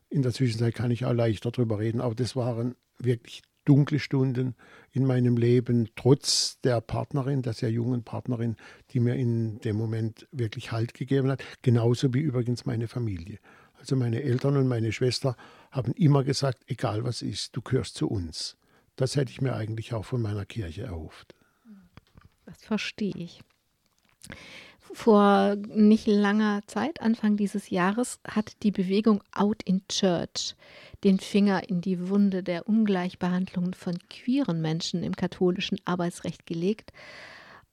In 0.09 0.21
der 0.21 0.33
Zwischenzeit 0.33 0.75
kann 0.75 0.91
ich 0.91 1.05
auch 1.05 1.13
leichter 1.13 1.51
darüber 1.51 1.79
reden, 1.79 2.01
aber 2.01 2.15
das 2.15 2.35
waren 2.35 2.75
wirklich 2.99 3.41
dunkle 3.65 3.99
Stunden 3.99 4.55
in 4.91 5.05
meinem 5.05 5.37
Leben, 5.37 5.89
trotz 5.95 6.59
der 6.61 6.79
Partnerin, 6.81 7.41
der 7.41 7.53
sehr 7.53 7.71
jungen 7.71 8.03
Partnerin, 8.03 8.55
die 8.91 8.99
mir 8.99 9.15
in 9.15 9.59
dem 9.59 9.75
Moment 9.75 10.27
wirklich 10.31 10.71
Halt 10.71 10.93
gegeben 10.93 11.31
hat, 11.31 11.43
genauso 11.63 12.13
wie 12.13 12.19
übrigens 12.19 12.65
meine 12.65 12.87
Familie. 12.87 13.39
Also 13.79 13.95
meine 13.95 14.23
Eltern 14.23 14.57
und 14.57 14.67
meine 14.67 14.91
Schwester 14.91 15.35
haben 15.75 15.91
immer 15.93 16.23
gesagt, 16.23 16.63
egal 16.67 17.03
was 17.03 17.21
ist, 17.21 17.55
du 17.55 17.61
gehörst 17.61 17.95
zu 17.95 18.07
uns. 18.07 18.55
Das 18.95 19.17
hätte 19.17 19.31
ich 19.31 19.41
mir 19.41 19.53
eigentlich 19.53 19.93
auch 19.93 20.05
von 20.05 20.21
meiner 20.21 20.45
Kirche 20.45 20.83
erhofft. 20.83 21.35
Das 22.45 22.63
verstehe 22.63 23.13
ich. 23.13 23.41
Vor 24.79 25.57
nicht 25.67 26.07
langer 26.07 26.61
Zeit, 26.67 27.01
Anfang 27.01 27.35
dieses 27.35 27.69
Jahres, 27.69 28.19
hat 28.25 28.63
die 28.63 28.71
Bewegung 28.71 29.21
Out 29.33 29.63
in 29.63 29.85
Church 29.89 30.55
den 31.03 31.19
Finger 31.19 31.67
in 31.67 31.81
die 31.81 32.07
Wunde 32.07 32.41
der 32.41 32.69
Ungleichbehandlung 32.69 33.73
von 33.73 33.99
queeren 34.09 34.61
Menschen 34.61 35.03
im 35.03 35.15
katholischen 35.17 35.81
Arbeitsrecht 35.83 36.45
gelegt 36.45 36.93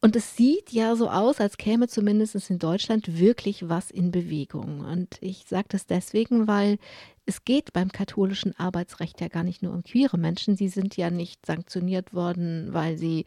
und 0.04 0.16
es 0.16 0.36
sieht 0.36 0.72
ja 0.72 0.96
so 0.96 1.08
aus, 1.08 1.40
als 1.40 1.56
käme 1.56 1.86
zumindest 1.86 2.50
in 2.50 2.58
Deutschland 2.58 3.20
wirklich 3.20 3.68
was 3.68 3.88
in 3.88 4.10
Bewegung. 4.10 4.80
Und 4.80 5.16
ich 5.20 5.44
sage 5.46 5.68
das 5.68 5.86
deswegen, 5.86 6.48
weil 6.48 6.78
es 7.24 7.44
geht 7.44 7.72
beim 7.72 7.92
katholischen 7.92 8.58
Arbeitsrecht 8.58 9.20
ja 9.20 9.28
gar 9.28 9.44
nicht 9.44 9.62
nur 9.62 9.72
um 9.72 9.84
queere 9.84 10.18
Menschen. 10.18 10.56
Sie 10.56 10.66
sind 10.66 10.96
ja 10.96 11.10
nicht 11.10 11.46
sanktioniert 11.46 12.14
worden, 12.14 12.70
weil 12.72 12.98
sie 12.98 13.26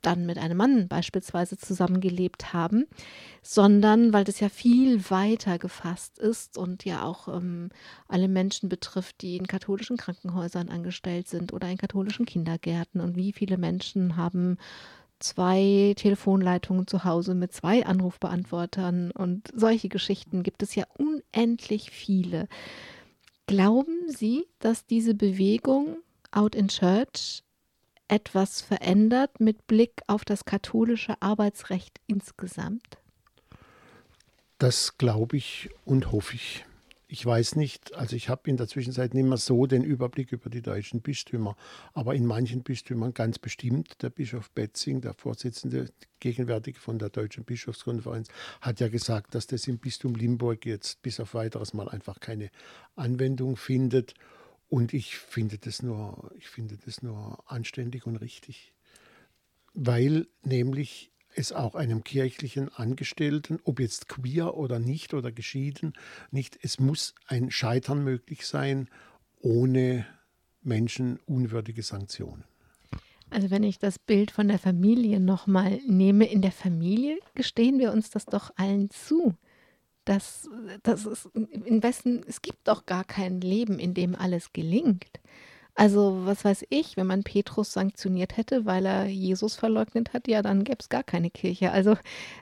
dann 0.00 0.24
mit 0.24 0.38
einem 0.38 0.56
Mann 0.56 0.88
beispielsweise 0.88 1.58
zusammengelebt 1.58 2.54
haben, 2.54 2.86
sondern 3.42 4.14
weil 4.14 4.24
das 4.24 4.40
ja 4.40 4.48
viel 4.48 5.10
weiter 5.10 5.58
gefasst 5.58 6.18
ist 6.18 6.56
und 6.56 6.86
ja 6.86 7.02
auch 7.02 7.28
ähm, 7.28 7.68
alle 8.08 8.28
Menschen 8.28 8.70
betrifft, 8.70 9.20
die 9.20 9.36
in 9.36 9.46
katholischen 9.46 9.98
Krankenhäusern 9.98 10.70
angestellt 10.70 11.28
sind 11.28 11.52
oder 11.52 11.68
in 11.68 11.76
katholischen 11.76 12.24
Kindergärten. 12.24 13.02
Und 13.02 13.16
wie 13.16 13.34
viele 13.34 13.58
Menschen 13.58 14.16
haben 14.16 14.56
zwei 15.24 15.94
Telefonleitungen 15.96 16.86
zu 16.86 17.04
Hause 17.04 17.34
mit 17.34 17.52
zwei 17.52 17.86
Anrufbeantwortern 17.86 19.10
und 19.10 19.48
solche 19.54 19.88
Geschichten 19.88 20.42
gibt 20.42 20.62
es 20.62 20.74
ja 20.74 20.84
unendlich 20.98 21.90
viele. 21.90 22.48
Glauben 23.46 24.08
Sie, 24.08 24.46
dass 24.58 24.86
diese 24.86 25.14
Bewegung 25.14 25.98
Out 26.30 26.54
in 26.54 26.68
Church 26.68 27.42
etwas 28.08 28.60
verändert 28.60 29.40
mit 29.40 29.66
Blick 29.66 30.02
auf 30.06 30.24
das 30.24 30.44
katholische 30.44 31.20
Arbeitsrecht 31.20 32.00
insgesamt? 32.06 32.98
Das 34.58 34.98
glaube 34.98 35.36
ich 35.36 35.70
und 35.84 36.12
hoffe 36.12 36.36
ich. 36.36 36.64
Ich 37.06 37.24
weiß 37.24 37.56
nicht, 37.56 37.94
also 37.94 38.16
ich 38.16 38.30
habe 38.30 38.48
in 38.48 38.56
der 38.56 38.66
Zwischenzeit 38.66 39.12
nicht 39.12 39.26
mehr 39.26 39.36
so 39.36 39.66
den 39.66 39.84
Überblick 39.84 40.32
über 40.32 40.48
die 40.48 40.62
deutschen 40.62 41.02
Bistümer, 41.02 41.54
aber 41.92 42.14
in 42.14 42.24
manchen 42.24 42.62
Bistümern 42.62 43.12
ganz 43.12 43.38
bestimmt. 43.38 44.02
Der 44.02 44.08
Bischof 44.08 44.50
Betzing, 44.50 45.02
der 45.02 45.12
Vorsitzende 45.12 45.90
gegenwärtig 46.20 46.78
von 46.78 46.98
der 46.98 47.10
Deutschen 47.10 47.44
Bischofskonferenz, 47.44 48.28
hat 48.62 48.80
ja 48.80 48.88
gesagt, 48.88 49.34
dass 49.34 49.46
das 49.46 49.68
im 49.68 49.78
Bistum 49.78 50.14
Limburg 50.14 50.64
jetzt 50.64 51.02
bis 51.02 51.20
auf 51.20 51.34
weiteres 51.34 51.74
Mal 51.74 51.90
einfach 51.90 52.20
keine 52.20 52.50
Anwendung 52.96 53.56
findet. 53.56 54.14
Und 54.70 54.94
ich 54.94 55.16
finde 55.16 55.58
das 55.58 55.82
nur, 55.82 56.32
ich 56.38 56.48
finde 56.48 56.78
das 56.86 57.02
nur 57.02 57.38
anständig 57.50 58.06
und 58.06 58.16
richtig. 58.16 58.72
Weil 59.74 60.26
nämlich 60.42 61.12
es 61.36 61.52
auch 61.52 61.74
einem 61.74 62.04
kirchlichen 62.04 62.68
Angestellten, 62.74 63.58
ob 63.64 63.80
jetzt 63.80 64.08
queer 64.08 64.56
oder 64.56 64.78
nicht 64.78 65.14
oder 65.14 65.32
geschieden, 65.32 65.94
nicht, 66.30 66.58
es 66.62 66.78
muss 66.78 67.14
ein 67.26 67.50
Scheitern 67.50 68.02
möglich 68.04 68.46
sein 68.46 68.88
ohne 69.40 70.06
menschenunwürdige 70.62 71.82
Sanktionen. 71.82 72.44
Also 73.30 73.50
wenn 73.50 73.64
ich 73.64 73.78
das 73.78 73.98
Bild 73.98 74.30
von 74.30 74.48
der 74.48 74.58
Familie 74.58 75.20
nochmal 75.20 75.80
nehme, 75.86 76.26
in 76.26 76.40
der 76.40 76.52
Familie 76.52 77.18
gestehen 77.34 77.78
wir 77.78 77.92
uns 77.92 78.10
das 78.10 78.26
doch 78.26 78.52
allen 78.56 78.90
zu. 78.90 79.34
Dass, 80.04 80.50
dass 80.82 81.06
es, 81.06 81.26
in 81.32 81.82
Westen, 81.82 82.22
es 82.28 82.42
gibt 82.42 82.68
doch 82.68 82.84
gar 82.84 83.04
kein 83.04 83.40
Leben, 83.40 83.78
in 83.78 83.94
dem 83.94 84.14
alles 84.14 84.52
gelingt. 84.52 85.18
Also, 85.76 86.24
was 86.24 86.44
weiß 86.44 86.66
ich, 86.70 86.96
wenn 86.96 87.08
man 87.08 87.24
Petrus 87.24 87.72
sanktioniert 87.72 88.36
hätte, 88.36 88.64
weil 88.64 88.86
er 88.86 89.06
Jesus 89.06 89.56
verleugnet 89.56 90.12
hat, 90.12 90.28
ja, 90.28 90.40
dann 90.40 90.62
gäbe 90.62 90.78
es 90.78 90.88
gar 90.88 91.02
keine 91.02 91.30
Kirche. 91.30 91.72
Also, 91.72 91.96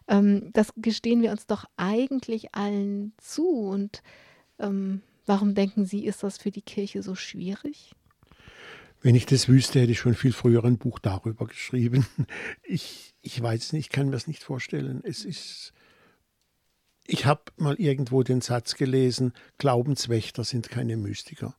ähm, 0.06 0.50
das 0.52 0.72
gestehen 0.76 1.22
wir 1.22 1.30
uns 1.30 1.46
doch 1.46 1.64
eigentlich 1.78 2.54
allen 2.54 3.14
zu. 3.16 3.48
Und 3.48 4.02
ähm, 4.58 5.00
warum 5.24 5.54
denken 5.54 5.86
Sie, 5.86 6.04
ist 6.04 6.22
das 6.22 6.36
für 6.36 6.50
die 6.50 6.60
Kirche 6.60 7.02
so 7.02 7.14
schwierig? 7.14 7.94
Wenn 9.00 9.14
ich 9.14 9.24
das 9.24 9.48
wüsste, 9.48 9.80
hätte 9.80 9.92
ich 9.92 9.98
schon 9.98 10.14
viel 10.14 10.32
früher 10.32 10.64
ein 10.64 10.78
Buch 10.78 10.98
darüber 10.98 11.46
geschrieben. 11.46 12.06
Ich, 12.64 13.14
ich 13.22 13.40
weiß 13.42 13.72
nicht, 13.72 13.86
ich 13.86 13.90
kann 13.90 14.06
mir 14.06 14.12
das 14.12 14.26
nicht 14.26 14.42
vorstellen. 14.42 15.00
Es 15.04 15.24
ist. 15.24 15.72
Ich 17.06 17.26
habe 17.26 17.42
mal 17.56 17.74
irgendwo 17.76 18.22
den 18.22 18.40
Satz 18.40 18.74
gelesen: 18.74 19.32
Glaubenswächter 19.58 20.44
sind 20.44 20.70
keine 20.70 20.96
Mystiker. 20.96 21.56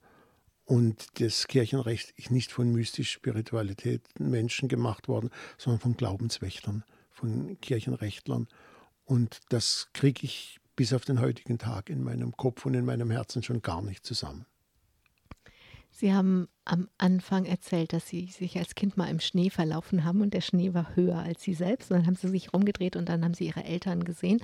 Und 0.74 1.22
das 1.22 1.46
Kirchenrecht 1.46 2.16
ist 2.18 2.32
nicht 2.32 2.52
von 2.52 2.72
mystisch 2.72 3.12
Spiritualität 3.12 4.02
Menschen 4.20 4.68
gemacht 4.68 5.08
worden, 5.08 5.30
sondern 5.56 5.80
von 5.80 5.96
Glaubenswächtern, 5.96 6.84
von 7.12 7.62
Kirchenrechtlern. 7.62 8.48
Und 9.06 9.42
das 9.50 9.90
kriege 9.94 10.22
ich 10.24 10.60
bis 10.76 10.92
auf 10.94 11.06
den 11.06 11.22
heutigen 11.22 11.60
Tag 11.60 11.92
in 11.92 12.04
meinem 12.04 12.36
Kopf 12.36 12.66
und 12.66 12.74
in 12.74 12.86
meinem 12.86 13.12
Herzen 13.12 13.44
schon 13.44 13.62
gar 13.62 13.84
nicht 13.84 14.04
zusammen. 14.04 14.48
Sie 15.92 16.12
haben 16.12 16.48
am 16.66 16.88
Anfang 16.98 17.46
erzählt, 17.46 17.94
dass 17.94 18.08
Sie 18.08 18.26
sich 18.26 18.58
als 18.58 18.74
Kind 18.74 18.98
mal 18.98 19.12
im 19.12 19.20
Schnee 19.20 19.52
verlaufen 19.52 20.04
haben 20.04 20.22
und 20.22 20.34
der 20.34 20.42
Schnee 20.42 20.74
war 20.74 20.96
höher 20.96 21.20
als 21.20 21.44
Sie 21.44 21.54
selbst. 21.54 21.92
Und 21.92 21.98
dann 21.98 22.08
haben 22.08 22.16
Sie 22.16 22.30
sich 22.30 22.52
rumgedreht 22.52 22.96
und 22.96 23.10
dann 23.10 23.24
haben 23.24 23.36
Sie 23.36 23.46
Ihre 23.46 23.64
Eltern 23.64 24.06
gesehen. 24.06 24.42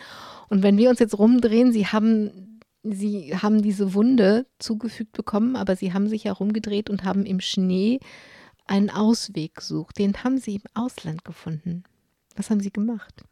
Und 0.48 0.62
wenn 0.62 0.78
wir 0.78 0.92
uns 0.92 1.00
jetzt 1.00 1.18
rumdrehen, 1.18 1.72
Sie 1.72 1.88
haben 1.88 2.59
sie 2.84 3.36
haben 3.36 3.62
diese 3.62 3.94
Wunde 3.94 4.46
zugefügt 4.60 5.14
bekommen, 5.14 5.56
aber 5.56 5.76
sie 5.76 5.94
haben 5.94 6.08
sich 6.08 6.26
herumgedreht 6.26 6.90
und 6.90 7.04
haben 7.04 7.26
im 7.26 7.42
Schnee 7.42 8.00
einen 8.66 8.90
Ausweg 8.90 9.56
gesucht. 9.56 9.98
Den 9.98 10.24
haben 10.24 10.38
sie 10.38 10.56
im 10.56 10.64
Ausland 10.74 11.26
gefunden. 11.26 11.84
Was 12.36 12.50
haben 12.50 12.62
sie 12.62 12.72
gemacht? 12.72 13.24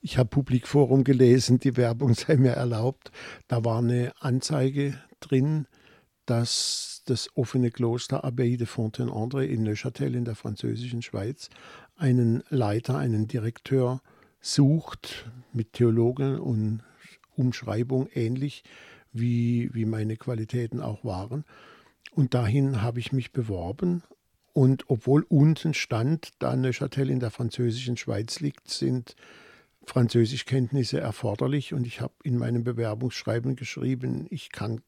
Ich 0.00 0.18
habe 0.18 0.28
Publikforum 0.28 1.04
gelesen, 1.04 1.58
die 1.58 1.76
Werbung 1.76 2.14
sei 2.14 2.36
mir 2.36 2.52
erlaubt. 2.52 3.10
Da 3.48 3.64
war 3.64 3.78
eine 3.78 4.12
Anzeige 4.20 4.98
drin, 5.20 5.66
dass 6.26 7.02
das 7.06 7.28
offene 7.36 7.70
Kloster 7.70 8.24
Abbaye 8.24 8.56
de 8.56 8.66
Fontaine-André 8.66 9.44
in 9.44 9.62
Neuchâtel 9.62 10.14
in 10.14 10.24
der 10.24 10.34
französischen 10.34 11.02
Schweiz 11.02 11.48
einen 11.96 12.42
Leiter, 12.50 12.98
einen 12.98 13.28
Direktor 13.28 14.02
sucht 14.40 15.30
mit 15.52 15.74
Theologen 15.74 16.38
und 16.38 16.82
Umschreibung 17.36 18.08
ähnlich 18.14 18.64
wie, 19.12 19.70
wie 19.72 19.84
meine 19.84 20.16
Qualitäten 20.16 20.80
auch 20.80 21.04
waren. 21.04 21.44
Und 22.12 22.34
dahin 22.34 22.82
habe 22.82 23.00
ich 23.00 23.12
mich 23.12 23.32
beworben. 23.32 24.02
Und 24.52 24.84
obwohl 24.88 25.24
unten 25.28 25.74
stand, 25.74 26.30
da 26.38 26.56
Neuchâtel 26.56 27.10
in 27.10 27.20
der 27.20 27.30
französischen 27.30 27.96
Schweiz 27.96 28.40
liegt, 28.40 28.68
sind 28.68 29.14
Französischkenntnisse 29.84 30.98
erforderlich. 30.98 31.74
Und 31.74 31.86
ich 31.86 32.00
habe 32.00 32.14
in 32.22 32.38
meinem 32.38 32.64
Bewerbungsschreiben 32.64 33.56
geschrieben, 33.56 34.26
ich 34.30 34.50
kann 34.50 34.80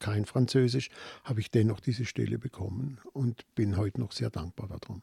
kein 0.00 0.24
Französisch, 0.26 0.90
habe 1.22 1.40
ich 1.40 1.50
dennoch 1.50 1.80
diese 1.80 2.04
Stelle 2.04 2.38
bekommen 2.38 2.98
und 3.12 3.44
bin 3.54 3.76
heute 3.76 4.00
noch 4.00 4.12
sehr 4.12 4.30
dankbar 4.30 4.68
darum. 4.68 5.02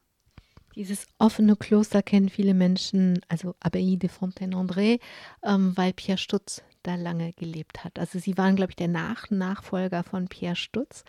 Dieses 0.76 1.08
offene 1.18 1.56
Kloster 1.56 2.02
kennen 2.02 2.30
viele 2.30 2.54
Menschen, 2.54 3.20
also 3.28 3.56
Abbaye 3.60 3.98
de 3.98 4.10
Fontaine-André, 4.10 5.00
ähm, 5.44 5.74
weil 5.76 5.94
Pierre 5.94 6.18
Stutz 6.18 6.64
da 6.84 6.96
lange 6.96 7.34
gelebt 7.34 7.84
hat. 7.84 8.00
Also 8.00 8.20
sie 8.20 8.38
waren, 8.38 8.56
glaube 8.56 8.72
ich, 8.72 8.76
der 8.76 8.88
Nach 8.88 9.30
Nachfolger 9.30 10.04
von 10.04 10.28
Pierre 10.28 10.56
Stutz. 10.56 11.04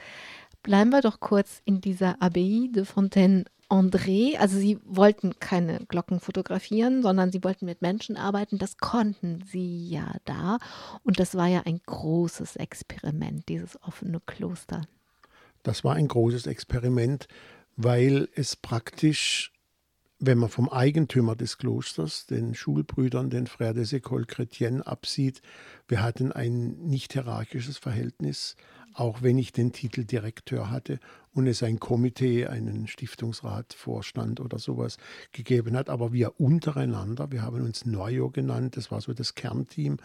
Bleiben 0.63 0.91
wir 0.91 1.01
doch 1.01 1.21
kurz 1.21 1.61
in 1.65 1.81
dieser 1.81 2.21
Abbaye 2.21 2.69
de 2.71 2.85
Fontaine-André. 2.85 4.37
Also 4.39 4.59
sie 4.59 4.79
wollten 4.85 5.39
keine 5.41 5.81
Glocken 5.87 6.21
fotografieren, 6.21 7.03
sondern 7.03 7.33
sie 7.33 7.43
wollten 7.43 7.67
mit 7.67 7.83
Menschen 7.83 8.17
arbeiten. 8.17 8.59
Das 8.59 8.77
konnten 8.77 9.43
sie 9.51 9.89
ja 9.89 10.13
da. 10.25 10.59
Und 11.05 11.19
das 11.19 11.35
war 11.35 11.47
ja 11.47 11.63
ein 11.65 11.81
großes 11.85 12.57
Experiment, 12.57 13.49
dieses 13.49 13.81
offene 13.83 14.21
Kloster. 14.21 14.83
Das 15.63 15.85
war 15.85 15.95
ein 15.95 16.09
großes 16.09 16.47
Experiment, 16.47 17.29
weil 17.77 18.29
es 18.35 18.57
praktisch 18.57 19.52
wenn 20.25 20.39
man 20.39 20.51
vom 20.51 20.69
Eigentümer 20.69 21.35
des 21.35 21.59
Klosters, 21.59 22.27
den 22.27 22.55
Schulbrüdern, 22.55 23.29
den 23.29 23.49
Frères 23.49 23.75
des 23.75 23.93
Écoles 23.93 24.29
Chrétiennes, 24.29 24.83
absieht, 24.83 25.43
wir 25.89 26.01
hatten 26.01 26.31
ein 26.31 26.77
nicht 26.79 27.15
hierarchisches 27.15 27.77
Verhältnis, 27.77 28.55
auch 28.95 29.23
wenn 29.23 29.37
ich 29.37 29.51
den 29.53 29.73
Titel 29.73 30.05
Direktor 30.05 30.71
hatte 30.71 31.01
und 31.33 31.49
es 31.49 31.65
ein 31.65 31.81
Komitee, 31.81 32.47
einen 32.47 32.87
Stiftungsrat, 32.87 33.73
Vorstand 33.73 34.39
oder 34.39 34.61
sowas 34.61 34.97
gegeben 35.33 35.77
hat. 35.77 35.91
Aber 35.91 36.13
wir 36.13 36.39
untereinander, 36.41 37.33
wir 37.33 37.43
haben 37.43 37.63
uns 37.63 37.85
Noyo 37.85 38.31
genannt, 38.31 38.77
das 38.77 38.93
war 38.93 39.01
so 39.01 39.15
das 39.15 39.35
Kernteam, 39.35 39.97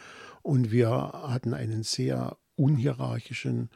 und 0.42 0.72
wir 0.72 0.90
hatten 0.90 1.54
einen 1.54 1.84
sehr 1.84 2.38
unhierarchischen 2.56 3.70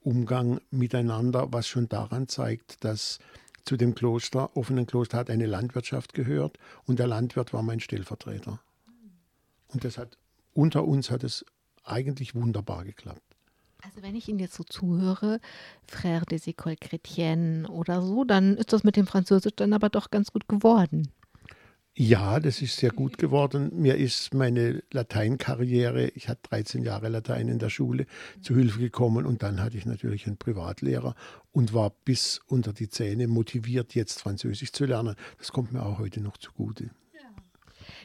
Umgang 0.00 0.58
miteinander, 0.70 1.48
was 1.52 1.68
schon 1.68 1.90
daran 1.90 2.28
zeigt, 2.28 2.82
dass 2.82 3.18
zu 3.64 3.76
dem 3.76 3.94
Kloster, 3.94 4.56
offenen 4.56 4.86
Kloster, 4.86 5.18
hat 5.18 5.30
eine 5.30 5.46
Landwirtschaft 5.46 6.14
gehört 6.14 6.58
und 6.84 6.98
der 6.98 7.06
Landwirt 7.06 7.52
war 7.52 7.62
mein 7.62 7.80
Stellvertreter. 7.80 8.60
Und 9.68 9.84
das 9.84 9.98
hat, 9.98 10.18
unter 10.52 10.84
uns 10.84 11.10
hat 11.10 11.24
es 11.24 11.44
eigentlich 11.84 12.34
wunderbar 12.34 12.84
geklappt. 12.84 13.22
Also 13.82 14.02
wenn 14.02 14.14
ich 14.14 14.28
Ihnen 14.28 14.38
jetzt 14.38 14.54
so 14.54 14.62
zuhöre, 14.62 15.40
Frère 15.88 16.24
des 16.24 16.46
Écoles 16.46 16.78
Chrétiennes 16.78 17.68
oder 17.68 18.00
so, 18.00 18.24
dann 18.24 18.56
ist 18.56 18.72
das 18.72 18.84
mit 18.84 18.96
dem 18.96 19.06
Französisch 19.08 19.54
dann 19.56 19.72
aber 19.72 19.88
doch 19.88 20.10
ganz 20.10 20.32
gut 20.32 20.48
geworden. 20.48 21.08
Ja, 21.94 22.40
das 22.40 22.62
ist 22.62 22.78
sehr 22.78 22.90
gut 22.90 23.18
geworden. 23.18 23.70
Mir 23.74 23.96
ist 23.96 24.32
meine 24.32 24.82
Lateinkarriere, 24.92 26.08
ich 26.08 26.30
hatte 26.30 26.48
13 26.48 26.84
Jahre 26.84 27.10
Latein 27.10 27.48
in 27.48 27.58
der 27.58 27.68
Schule, 27.68 28.06
zu 28.40 28.54
Hilfe 28.54 28.78
gekommen 28.78 29.26
und 29.26 29.42
dann 29.42 29.60
hatte 29.60 29.76
ich 29.76 29.84
natürlich 29.84 30.26
einen 30.26 30.38
Privatlehrer 30.38 31.14
und 31.50 31.74
war 31.74 31.90
bis 32.06 32.40
unter 32.46 32.72
die 32.72 32.88
Zähne 32.88 33.28
motiviert, 33.28 33.94
jetzt 33.94 34.22
Französisch 34.22 34.72
zu 34.72 34.86
lernen. 34.86 35.16
Das 35.36 35.52
kommt 35.52 35.72
mir 35.72 35.84
auch 35.84 35.98
heute 35.98 36.22
noch 36.22 36.38
zugute. 36.38 36.90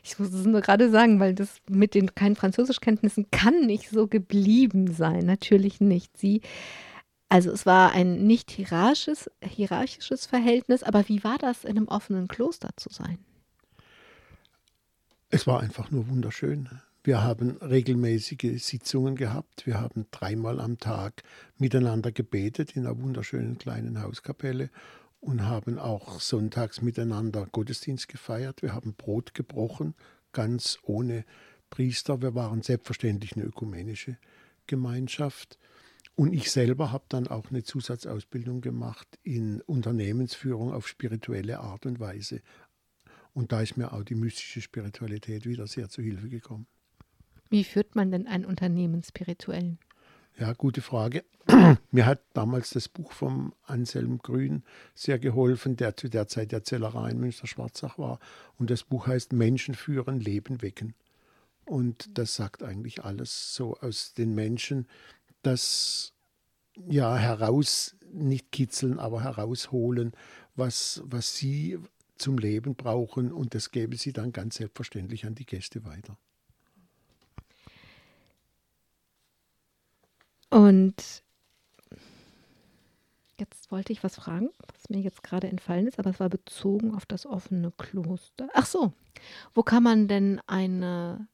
Ich 0.04 0.20
muss 0.20 0.34
es 0.34 0.46
nur 0.46 0.62
gerade 0.62 0.90
sagen, 0.90 1.22
weil 1.22 1.34
das 1.34 1.62
mit 1.70 1.96
den 1.96 2.14
keinen 2.14 2.36
Französischkenntnissen 2.36 3.28
kann 3.32 3.66
nicht 3.66 3.90
so 3.90 4.08
geblieben 4.08 4.92
sein. 4.92 5.26
Natürlich 5.26 5.80
nicht. 5.80 6.18
Sie 6.18 6.42
also 7.30 7.52
es 7.52 7.66
war 7.66 7.92
ein 7.92 8.26
nicht 8.26 8.52
hierarchisches, 8.52 9.30
hierarchisches 9.44 10.26
Verhältnis, 10.26 10.84
aber 10.84 11.10
wie 11.10 11.24
war 11.26 11.38
das, 11.38 11.66
in 11.66 11.78
einem 11.78 11.88
offenen 11.90 12.30
Kloster 12.30 12.70
zu 12.78 12.90
sein? 12.90 13.18
Es 15.30 15.46
war 15.46 15.60
einfach 15.60 15.92
nur 15.92 16.08
wunderschön. 16.08 16.70
Wir 17.04 17.22
haben 17.22 17.58
regelmäßige 17.58 18.64
Sitzungen 18.64 19.16
gehabt. 19.16 19.66
Wir 19.68 19.80
haben 19.82 20.06
dreimal 20.12 20.62
am 20.62 20.78
Tag 20.78 21.24
miteinander 21.58 22.14
gebetet 22.14 22.78
in 22.78 22.86
einer 22.86 23.02
wunderschönen 23.02 23.58
kleinen 23.58 24.02
Hauskapelle. 24.02 24.70
und 25.20 25.42
haben 25.42 25.80
auch 25.80 26.22
sonntags 26.22 26.82
miteinander 26.82 27.48
Gottesdienst 27.52 28.08
gefeiert. 28.08 28.62
Wir 28.62 28.74
haben 28.74 28.94
Brot 28.94 29.34
gebrochen, 29.34 29.96
ganz 30.32 30.78
ohne 30.84 31.26
Priester. 31.72 32.22
Wir 32.22 32.36
waren 32.36 32.62
selbstverständlich 32.62 33.36
eine 33.36 33.46
ökumenische 33.46 34.18
Gemeinschaft. 34.68 35.58
Und 36.16 36.34
ich 36.34 36.52
selber 36.52 36.92
habe 36.92 37.06
dann 37.10 37.28
auch 37.28 37.50
eine 37.50 37.64
Zusatzausbildung 37.64 38.62
gemacht 38.62 39.08
in 39.24 39.62
Unternehmensführung 39.62 40.74
auf 40.74 40.88
spirituelle 40.88 41.60
Art 41.60 41.86
und 41.86 42.00
Weise. 42.00 42.42
Und 43.38 43.52
da 43.52 43.62
ist 43.62 43.78
mir 43.78 43.94
auch 43.94 44.04
die 44.04 44.16
mystische 44.16 44.62
Spiritualität 44.62 45.46
wieder 45.46 45.68
sehr 45.68 45.90
zu 45.90 46.02
Hilfe 46.02 46.28
gekommen. 46.28 46.66
Wie 47.52 47.64
führt 47.64 47.96
man 47.96 48.10
denn 48.10 48.26
ein 48.26 48.46
Unternehmen 48.46 49.04
spirituell? 49.04 49.78
Ja, 50.40 50.54
gute 50.54 50.82
Frage. 50.82 51.24
Mir 51.92 52.08
hat 52.08 52.24
damals 52.34 52.72
das 52.72 52.90
Buch 52.90 53.12
vom 53.12 53.54
Anselm 53.62 54.18
Grün 54.18 54.64
sehr 54.96 55.20
geholfen, 55.20 55.76
der 55.76 55.96
zu 55.96 56.10
der 56.10 56.28
Zeit 56.28 56.52
der 56.52 56.64
Zellerei 56.64 57.12
in 57.12 57.20
Münster-Schwarzach 57.20 58.00
war. 58.00 58.18
Und 58.58 58.72
das 58.72 58.84
Buch 58.84 59.06
heißt 59.06 59.34
Menschen 59.34 59.76
führen, 59.76 60.20
Leben 60.20 60.64
wecken. 60.64 60.96
Und 61.64 62.18
das 62.18 62.34
sagt 62.34 62.64
eigentlich 62.64 63.04
alles 63.04 63.54
so 63.54 63.78
aus 63.82 64.16
den 64.16 64.34
Menschen, 64.34 64.88
das 65.44 66.12
ja 66.88 67.16
heraus, 67.16 67.96
nicht 68.12 68.52
kitzeln, 68.52 68.98
aber 68.98 69.22
herausholen, 69.24 70.14
was, 70.56 71.04
was 71.06 71.36
sie 71.36 71.78
zum 72.18 72.38
Leben 72.38 72.76
brauchen. 72.76 73.32
Und 73.32 73.54
das 73.54 73.72
geben 73.72 73.98
sie 73.98 74.14
dann 74.14 74.32
ganz 74.32 74.56
selbstverständlich 74.56 75.26
an 75.26 75.36
die 75.36 75.46
Gäste 75.46 75.86
weiter. 75.86 76.18
Und 80.50 81.24
jetzt 83.40 83.72
wollte 83.72 83.92
ich 83.92 84.04
was 84.04 84.16
fragen, 84.16 84.50
was 84.74 84.90
mir 84.90 85.00
jetzt 85.00 85.24
gerade 85.24 85.48
entfallen 85.48 85.88
ist, 85.88 86.00
aber 86.00 86.12
es 86.12 86.20
war 86.20 86.30
bezogen 86.30 86.96
auf 86.96 87.06
das 87.06 87.26
offene 87.26 87.72
Kloster. 87.72 88.48
Ach 88.54 88.66
so, 88.66 88.94
wo 89.54 89.64
kann 89.64 89.84
man 89.84 90.08
denn 90.08 90.42
eine 90.48 91.28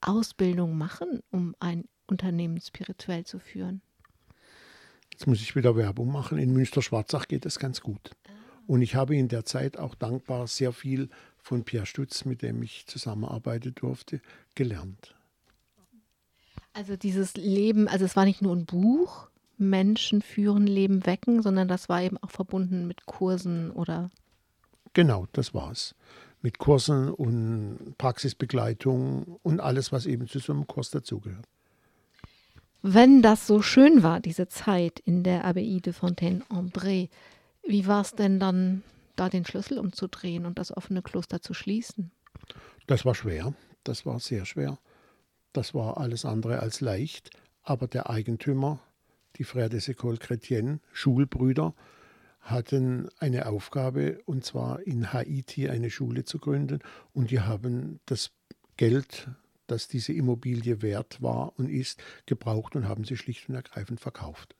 Ausbildung 0.00 0.76
machen, 0.76 1.20
um 1.30 1.56
ein 1.58 1.88
Unternehmen 2.06 2.60
spirituell 2.60 3.24
zu 3.24 3.38
führen? 3.38 3.80
Jetzt 5.12 5.26
muss 5.26 5.40
ich 5.40 5.54
wieder 5.56 5.76
Werbung 5.76 6.10
machen. 6.10 6.38
In 6.38 6.52
Münster-Schwarzach 6.52 7.28
geht 7.28 7.46
es 7.46 7.58
ganz 7.58 7.80
gut. 7.80 8.10
Und 8.66 8.82
ich 8.82 8.94
habe 8.94 9.16
in 9.16 9.28
der 9.28 9.44
Zeit 9.44 9.76
auch 9.76 9.94
dankbar 9.94 10.46
sehr 10.46 10.72
viel 10.72 11.08
von 11.38 11.64
Pierre 11.64 11.86
Stutz, 11.86 12.24
mit 12.24 12.42
dem 12.42 12.62
ich 12.62 12.86
zusammenarbeiten 12.86 13.74
durfte, 13.74 14.20
gelernt. 14.54 15.14
Also 16.72 16.96
dieses 16.96 17.34
Leben, 17.36 17.88
also 17.88 18.04
es 18.04 18.16
war 18.16 18.24
nicht 18.24 18.40
nur 18.40 18.54
ein 18.54 18.64
Buch, 18.64 19.28
Menschen 19.58 20.22
führen, 20.22 20.66
Leben 20.66 21.06
wecken, 21.06 21.42
sondern 21.42 21.68
das 21.68 21.88
war 21.88 22.02
eben 22.02 22.16
auch 22.18 22.30
verbunden 22.30 22.86
mit 22.86 23.06
Kursen 23.06 23.70
oder. 23.70 24.10
Genau, 24.94 25.26
das 25.32 25.54
war 25.54 25.70
es. 25.70 25.94
Mit 26.40 26.58
Kursen 26.58 27.10
und 27.10 27.94
Praxisbegleitung 27.98 29.38
und 29.42 29.60
alles, 29.60 29.92
was 29.92 30.06
eben 30.06 30.26
zu 30.28 30.38
so 30.38 30.52
einem 30.52 30.66
Kurs 30.66 30.90
dazugehört. 30.90 31.46
Wenn 32.82 33.22
das 33.22 33.46
so 33.46 33.62
schön 33.62 34.02
war, 34.02 34.18
diese 34.18 34.48
Zeit 34.48 34.98
in 34.98 35.22
der 35.22 35.44
Abbaye 35.44 35.80
de 35.80 35.92
Fontaine-André, 35.92 37.10
wie 37.64 37.86
war 37.86 38.02
es 38.02 38.12
denn 38.12 38.40
dann, 38.40 38.82
da 39.16 39.28
den 39.28 39.44
Schlüssel 39.44 39.78
umzudrehen 39.78 40.46
und 40.46 40.58
das 40.58 40.76
offene 40.76 41.02
Kloster 41.02 41.40
zu 41.40 41.54
schließen? 41.54 42.10
Das 42.86 43.04
war 43.04 43.14
schwer. 43.14 43.54
Das 43.84 44.06
war 44.06 44.20
sehr 44.20 44.46
schwer. 44.46 44.78
Das 45.52 45.74
war 45.74 45.98
alles 45.98 46.24
andere 46.24 46.60
als 46.60 46.80
leicht, 46.80 47.30
aber 47.62 47.86
der 47.86 48.08
Eigentümer, 48.08 48.80
die 49.36 49.44
Frères 49.44 49.68
des 49.68 49.88
Écoles 49.88 50.20
Chrétiennes, 50.20 50.80
Schulbrüder, 50.92 51.74
hatten 52.40 53.08
eine 53.18 53.46
Aufgabe, 53.46 54.20
und 54.24 54.44
zwar 54.44 54.80
in 54.80 55.12
Haiti 55.12 55.68
eine 55.68 55.90
Schule 55.90 56.24
zu 56.24 56.38
gründen. 56.38 56.80
Und 57.12 57.30
die 57.30 57.40
haben 57.40 58.00
das 58.06 58.32
Geld, 58.76 59.28
das 59.66 59.88
diese 59.88 60.12
Immobilie 60.12 60.82
wert 60.82 61.22
war 61.22 61.52
und 61.58 61.68
ist, 61.68 62.02
gebraucht 62.26 62.74
und 62.74 62.88
haben 62.88 63.04
sie 63.04 63.16
schlicht 63.16 63.48
und 63.48 63.54
ergreifend 63.54 64.00
verkauft. 64.00 64.56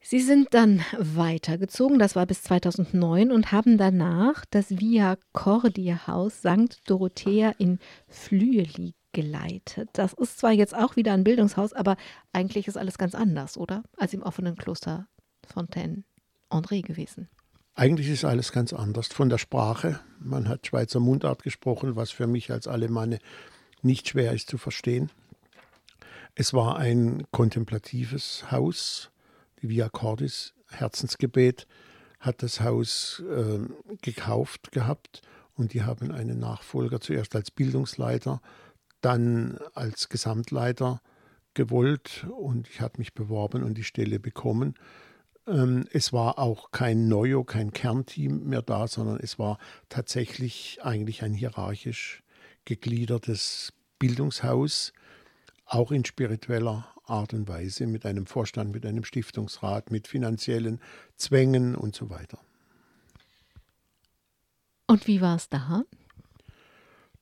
Sie 0.00 0.20
sind 0.20 0.54
dann 0.54 0.82
weitergezogen, 0.96 1.98
das 1.98 2.16
war 2.16 2.24
bis 2.24 2.42
2009, 2.42 3.32
und 3.32 3.52
haben 3.52 3.78
danach 3.78 4.44
das 4.50 4.78
Via 4.78 5.16
Cordia 5.32 6.06
Haus 6.06 6.38
St. 6.38 6.80
Dorothea 6.86 7.50
in 7.58 7.78
Flüeli 8.06 8.94
geleitet. 9.12 9.90
Das 9.94 10.12
ist 10.12 10.38
zwar 10.38 10.52
jetzt 10.52 10.74
auch 10.74 10.96
wieder 10.96 11.12
ein 11.12 11.24
Bildungshaus, 11.24 11.72
aber 11.72 11.96
eigentlich 12.32 12.68
ist 12.68 12.78
alles 12.78 12.98
ganz 12.98 13.14
anders, 13.14 13.56
oder? 13.56 13.82
Als 13.96 14.14
im 14.14 14.22
offenen 14.22 14.56
Kloster 14.56 15.08
Fontaine 15.46 16.04
André 16.50 16.82
gewesen. 16.82 17.28
Eigentlich 17.74 18.08
ist 18.08 18.24
alles 18.24 18.52
ganz 18.52 18.72
anders. 18.72 19.08
Von 19.08 19.28
der 19.28 19.38
Sprache. 19.38 20.00
Man 20.18 20.48
hat 20.48 20.66
Schweizer 20.66 21.00
Mundart 21.00 21.42
gesprochen, 21.42 21.96
was 21.96 22.10
für 22.10 22.26
mich 22.26 22.50
als 22.50 22.66
Alemanne 22.66 23.18
nicht 23.82 24.08
schwer 24.08 24.32
ist 24.32 24.48
zu 24.48 24.58
verstehen. 24.58 25.10
Es 26.34 26.52
war 26.52 26.76
ein 26.76 27.24
kontemplatives 27.30 28.50
Haus. 28.50 29.10
Via 29.60 29.88
Cordis, 29.88 30.54
Herzensgebet, 30.68 31.66
hat 32.20 32.42
das 32.42 32.60
Haus 32.60 33.22
äh, 33.30 33.60
gekauft 34.02 34.72
gehabt 34.72 35.22
und 35.54 35.72
die 35.72 35.82
haben 35.82 36.10
einen 36.10 36.38
Nachfolger 36.38 37.00
zuerst 37.00 37.34
als 37.36 37.50
Bildungsleiter 37.50 38.40
dann 39.00 39.58
als 39.74 40.08
Gesamtleiter 40.08 41.00
gewollt 41.54 42.26
und 42.36 42.68
ich 42.68 42.80
habe 42.80 42.98
mich 42.98 43.14
beworben 43.14 43.62
und 43.62 43.74
die 43.74 43.84
Stelle 43.84 44.18
bekommen. 44.18 44.74
Ähm, 45.46 45.86
es 45.92 46.12
war 46.12 46.38
auch 46.38 46.70
kein 46.70 47.08
Neuo, 47.08 47.44
kein 47.44 47.72
Kernteam 47.72 48.44
mehr 48.48 48.62
da, 48.62 48.86
sondern 48.86 49.18
es 49.20 49.38
war 49.38 49.58
tatsächlich 49.88 50.78
eigentlich 50.82 51.22
ein 51.22 51.34
hierarchisch 51.34 52.22
gegliedertes 52.64 53.72
Bildungshaus, 53.98 54.92
auch 55.64 55.90
in 55.90 56.04
spiritueller 56.04 56.86
Art 57.08 57.34
und 57.34 57.48
Weise, 57.48 57.86
mit 57.86 58.06
einem 58.06 58.26
Vorstand, 58.26 58.72
mit 58.72 58.84
einem 58.84 59.04
Stiftungsrat, 59.04 59.90
mit 59.90 60.08
finanziellen 60.08 60.80
Zwängen 61.16 61.74
und 61.74 61.94
so 61.94 62.10
weiter. 62.10 62.38
Und 64.86 65.06
wie 65.06 65.20
war 65.20 65.36
es 65.36 65.48
da? 65.48 65.84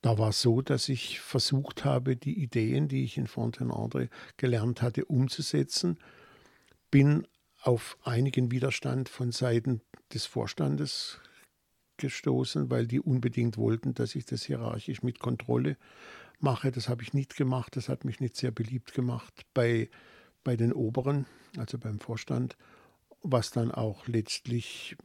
Da 0.03 0.19
war 0.19 0.29
es 0.29 0.41
so, 0.41 0.63
dass 0.63 0.89
ich 0.89 1.21
versucht 1.21 1.85
habe, 1.85 2.17
die 2.17 2.41
Ideen, 2.41 2.87
die 2.87 3.03
ich 3.03 3.19
in 3.19 3.27
Fontenay 3.27 4.09
gelernt 4.37 4.83
hatte, 4.83 5.05
umzusetzen. 5.07 5.99
Bin 6.91 7.27
auf 7.63 7.99
einigen 8.05 8.53
Widerstand 8.53 9.09
von 9.09 9.33
Seiten 9.33 9.81
des 10.15 10.27
Vorstandes 10.27 11.19
gestoßen, 11.97 12.71
weil 12.71 12.87
die 12.87 13.01
unbedingt 13.01 13.57
wollten, 13.57 13.95
dass 13.95 14.15
ich 14.15 14.27
das 14.27 14.45
hierarchisch 14.45 15.03
mit 15.03 15.19
Kontrolle 15.19 15.77
mache. 16.39 16.71
Das 16.71 16.89
habe 16.89 17.03
ich 17.03 17.13
nicht 17.15 17.37
gemacht. 17.37 17.77
Das 17.77 17.89
hat 17.89 18.05
mich 18.05 18.21
nicht 18.21 18.37
sehr 18.37 18.51
beliebt 18.51 18.95
gemacht 18.95 19.47
bei, 19.55 19.91
bei 20.45 20.57
den 20.57 20.73
Oberen, 20.73 21.27
also 21.57 21.79
beim 21.79 22.01
Vorstand, 22.01 22.57
was 23.23 23.51
dann 23.51 23.71
auch 23.71 24.07
letztlich 24.07 24.97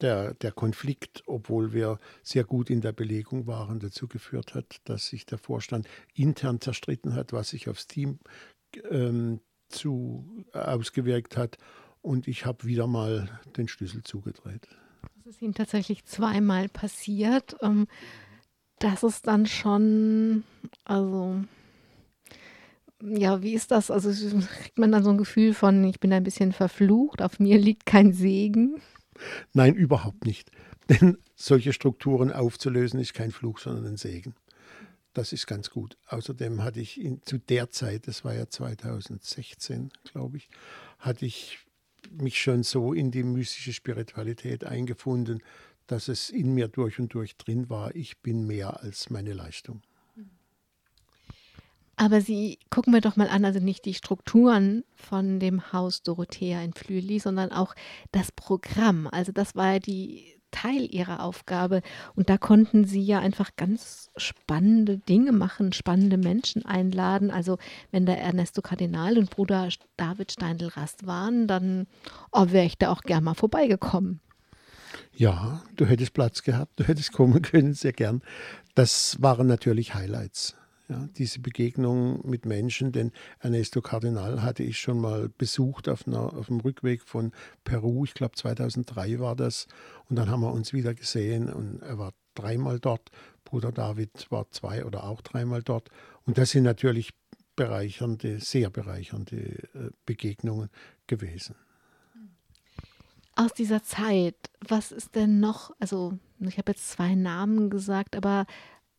der, 0.00 0.34
der 0.34 0.52
Konflikt, 0.52 1.22
obwohl 1.26 1.72
wir 1.72 1.98
sehr 2.22 2.44
gut 2.44 2.70
in 2.70 2.80
der 2.80 2.92
Belegung 2.92 3.46
waren, 3.46 3.80
dazu 3.80 4.06
geführt 4.06 4.54
hat, 4.54 4.80
dass 4.84 5.06
sich 5.06 5.26
der 5.26 5.38
Vorstand 5.38 5.88
intern 6.14 6.60
zerstritten 6.60 7.14
hat, 7.14 7.32
was 7.32 7.50
sich 7.50 7.68
aufs 7.68 7.86
Team 7.86 8.18
ähm, 8.90 9.40
zu, 9.68 10.44
äh, 10.52 10.58
ausgewirkt 10.58 11.36
hat. 11.36 11.58
Und 12.02 12.28
ich 12.28 12.44
habe 12.46 12.64
wieder 12.64 12.86
mal 12.86 13.40
den 13.56 13.68
Schlüssel 13.68 14.02
zugedreht. 14.02 14.68
Das 15.16 15.36
ist 15.36 15.42
Ihnen 15.42 15.54
tatsächlich 15.54 16.04
zweimal 16.04 16.68
passiert. 16.68 17.56
Ähm, 17.62 17.86
das 18.82 19.02
ist 19.02 19.26
dann 19.26 19.46
schon, 19.46 20.44
also 20.84 21.36
ja, 23.02 23.42
wie 23.42 23.54
ist 23.54 23.70
das? 23.70 23.90
Also 23.90 24.10
kriegt 24.46 24.78
man 24.78 24.92
dann 24.92 25.04
so 25.04 25.10
ein 25.10 25.18
Gefühl 25.18 25.54
von, 25.54 25.84
ich 25.84 26.00
bin 26.00 26.12
ein 26.12 26.24
bisschen 26.24 26.52
verflucht, 26.52 27.22
auf 27.22 27.38
mir 27.38 27.58
liegt 27.58 27.86
kein 27.86 28.12
Segen? 28.12 28.80
Nein, 29.52 29.74
überhaupt 29.74 30.24
nicht. 30.24 30.50
Denn 30.88 31.18
solche 31.34 31.72
Strukturen 31.72 32.32
aufzulösen 32.32 33.00
ist 33.00 33.14
kein 33.14 33.30
Fluch, 33.30 33.58
sondern 33.58 33.86
ein 33.86 33.96
Segen. 33.96 34.34
Das 35.14 35.32
ist 35.32 35.46
ganz 35.46 35.70
gut. 35.70 35.96
Außerdem 36.08 36.62
hatte 36.64 36.80
ich 36.80 37.00
in, 37.00 37.22
zu 37.22 37.38
der 37.38 37.70
Zeit, 37.70 38.08
das 38.08 38.24
war 38.24 38.34
ja 38.34 38.48
2016, 38.48 39.90
glaube 40.10 40.38
ich, 40.38 40.48
hatte 40.98 41.26
ich 41.26 41.58
mich 42.10 42.40
schon 42.40 42.62
so 42.62 42.92
in 42.92 43.10
die 43.10 43.22
mystische 43.22 43.72
Spiritualität 43.72 44.64
eingefunden, 44.64 45.42
dass 45.86 46.08
es 46.08 46.30
in 46.30 46.54
mir 46.54 46.68
durch 46.68 46.98
und 46.98 47.12
durch 47.14 47.36
drin 47.36 47.68
war, 47.68 47.94
ich 47.94 48.18
bin 48.18 48.46
mehr 48.46 48.82
als 48.82 49.10
meine 49.10 49.32
Leistung. 49.32 49.82
Aber 51.96 52.20
Sie 52.20 52.58
gucken 52.70 52.92
wir 52.92 53.00
doch 53.00 53.16
mal 53.16 53.28
an, 53.28 53.44
also 53.44 53.60
nicht 53.60 53.84
die 53.84 53.94
Strukturen 53.94 54.82
von 54.94 55.38
dem 55.38 55.72
Haus 55.72 56.02
Dorothea 56.02 56.62
in 56.62 56.72
Flüeli, 56.72 57.18
sondern 57.20 57.52
auch 57.52 57.74
das 58.10 58.32
Programm. 58.32 59.06
Also 59.06 59.30
das 59.30 59.54
war 59.54 59.74
ja 59.74 59.78
die 59.78 60.34
Teil 60.52 60.86
ihrer 60.92 61.22
Aufgabe. 61.22 61.82
Und 62.14 62.30
da 62.30 62.38
konnten 62.38 62.84
sie 62.84 63.02
ja 63.02 63.18
einfach 63.18 63.50
ganz 63.56 64.10
spannende 64.16 64.98
Dinge 64.98 65.32
machen, 65.32 65.72
spannende 65.72 66.16
Menschen 66.16 66.64
einladen. 66.64 67.30
Also 67.30 67.58
wenn 67.90 68.06
da 68.06 68.12
Ernesto 68.14 68.62
Kardinal 68.62 69.18
und 69.18 69.30
Bruder 69.30 69.68
David 69.96 70.32
Steindl-Rast 70.32 71.06
waren, 71.06 71.46
dann 71.46 71.86
oh, 72.30 72.46
wäre 72.50 72.66
ich 72.66 72.78
da 72.78 72.90
auch 72.90 73.02
gern 73.02 73.24
mal 73.24 73.34
vorbeigekommen. 73.34 74.20
Ja, 75.22 75.62
du 75.76 75.86
hättest 75.86 76.14
Platz 76.14 76.42
gehabt, 76.42 76.80
du 76.80 76.84
hättest 76.88 77.12
kommen 77.12 77.42
können, 77.42 77.74
sehr 77.74 77.92
gern. 77.92 78.22
Das 78.74 79.22
waren 79.22 79.46
natürlich 79.46 79.94
Highlights. 79.94 80.56
Ja, 80.88 81.08
diese 81.16 81.38
Begegnung 81.38 82.28
mit 82.28 82.44
Menschen, 82.44 82.90
denn 82.90 83.12
Ernesto 83.38 83.80
Cardinal 83.80 84.42
hatte 84.42 84.64
ich 84.64 84.80
schon 84.80 85.00
mal 85.00 85.28
besucht 85.28 85.88
auf, 85.88 86.08
einer, 86.08 86.32
auf 86.32 86.46
dem 86.46 86.58
Rückweg 86.58 87.02
von 87.02 87.30
Peru, 87.62 88.04
ich 88.04 88.14
glaube 88.14 88.34
2003 88.34 89.20
war 89.20 89.36
das, 89.36 89.68
und 90.08 90.16
dann 90.16 90.28
haben 90.28 90.40
wir 90.40 90.52
uns 90.52 90.72
wieder 90.72 90.92
gesehen 90.92 91.52
und 91.52 91.82
er 91.82 91.98
war 91.98 92.14
dreimal 92.34 92.80
dort, 92.80 93.12
Bruder 93.44 93.70
David 93.70 94.26
war 94.30 94.50
zwei 94.50 94.84
oder 94.84 95.04
auch 95.04 95.20
dreimal 95.20 95.62
dort 95.62 95.88
und 96.26 96.36
das 96.36 96.50
sind 96.50 96.64
natürlich 96.64 97.10
bereichernde, 97.54 98.40
sehr 98.40 98.70
bereichernde 98.70 99.36
äh, 99.36 99.90
Begegnungen 100.04 100.68
gewesen. 101.06 101.54
Aus 103.34 103.54
dieser 103.54 103.82
Zeit, 103.82 104.36
was 104.60 104.92
ist 104.92 105.14
denn 105.14 105.40
noch, 105.40 105.74
also 105.78 106.18
ich 106.40 106.58
habe 106.58 106.72
jetzt 106.72 106.90
zwei 106.90 107.14
Namen 107.14 107.70
gesagt, 107.70 108.16
aber 108.16 108.46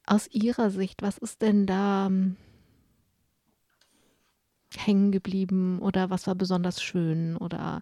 aus 0.05 0.27
Ihrer 0.31 0.69
Sicht, 0.69 1.01
was 1.01 1.17
ist 1.17 1.41
denn 1.41 1.65
da 1.65 2.07
ähm, 2.07 2.35
hängen 4.75 5.11
geblieben 5.11 5.79
oder 5.79 6.09
was 6.09 6.27
war 6.27 6.35
besonders 6.35 6.81
schön 6.81 7.37
oder 7.37 7.81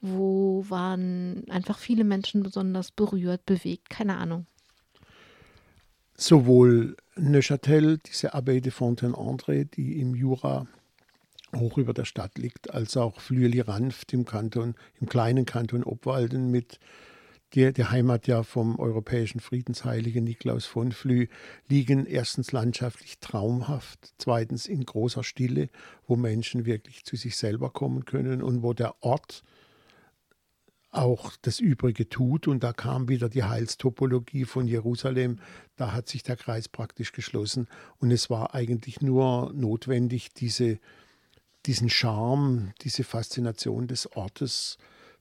wo 0.00 0.64
waren 0.68 1.44
einfach 1.48 1.78
viele 1.78 2.04
Menschen 2.04 2.42
besonders 2.42 2.90
berührt, 2.90 3.46
bewegt, 3.46 3.90
keine 3.90 4.16
Ahnung. 4.16 4.46
Sowohl 6.16 6.96
Neuchâtel, 7.16 7.98
diese 7.98 8.34
Abbaye 8.34 8.60
de 8.60 8.72
Fontaine-André, 8.72 9.64
die 9.64 10.00
im 10.00 10.14
Jura 10.14 10.66
hoch 11.54 11.78
über 11.78 11.94
der 11.94 12.04
Stadt 12.04 12.38
liegt, 12.38 12.72
als 12.72 12.96
auch 12.96 13.20
Flüeli-Ranft 13.20 14.12
im 14.12 14.24
Kanton, 14.24 14.74
im 15.00 15.08
kleinen 15.08 15.46
Kanton 15.46 15.84
Obwalden 15.84 16.50
mit 16.50 16.78
die, 17.54 17.72
die 17.72 17.84
Heimat 17.84 18.26
ja 18.26 18.42
vom 18.42 18.78
europäischen 18.78 19.40
Friedensheiligen 19.40 20.24
Niklaus 20.24 20.64
von 20.64 20.92
Flü, 20.92 21.26
liegen 21.68 22.06
erstens 22.06 22.52
landschaftlich 22.52 23.18
traumhaft, 23.18 24.14
zweitens 24.18 24.66
in 24.66 24.84
großer 24.84 25.22
Stille, 25.22 25.68
wo 26.06 26.16
Menschen 26.16 26.64
wirklich 26.64 27.04
zu 27.04 27.16
sich 27.16 27.36
selber 27.36 27.70
kommen 27.70 28.04
können 28.04 28.42
und 28.42 28.62
wo 28.62 28.72
der 28.72 28.94
Ort 29.02 29.42
auch 30.92 31.32
das 31.42 31.58
Übrige 31.58 32.08
tut. 32.08 32.46
Und 32.46 32.62
da 32.62 32.72
kam 32.72 33.08
wieder 33.08 33.28
die 33.28 33.44
Heilstopologie 33.44 34.44
von 34.44 34.68
Jerusalem. 34.68 35.38
Da 35.76 35.92
hat 35.92 36.08
sich 36.08 36.22
der 36.22 36.36
Kreis 36.36 36.68
praktisch 36.68 37.12
geschlossen. 37.12 37.66
Und 37.98 38.10
es 38.10 38.30
war 38.30 38.54
eigentlich 38.54 39.00
nur 39.00 39.52
notwendig, 39.54 40.32
diese, 40.34 40.78
diesen 41.66 41.88
Charme, 41.88 42.72
diese 42.82 43.04
Faszination 43.04 43.86
des 43.86 44.10
Ortes 44.16 44.78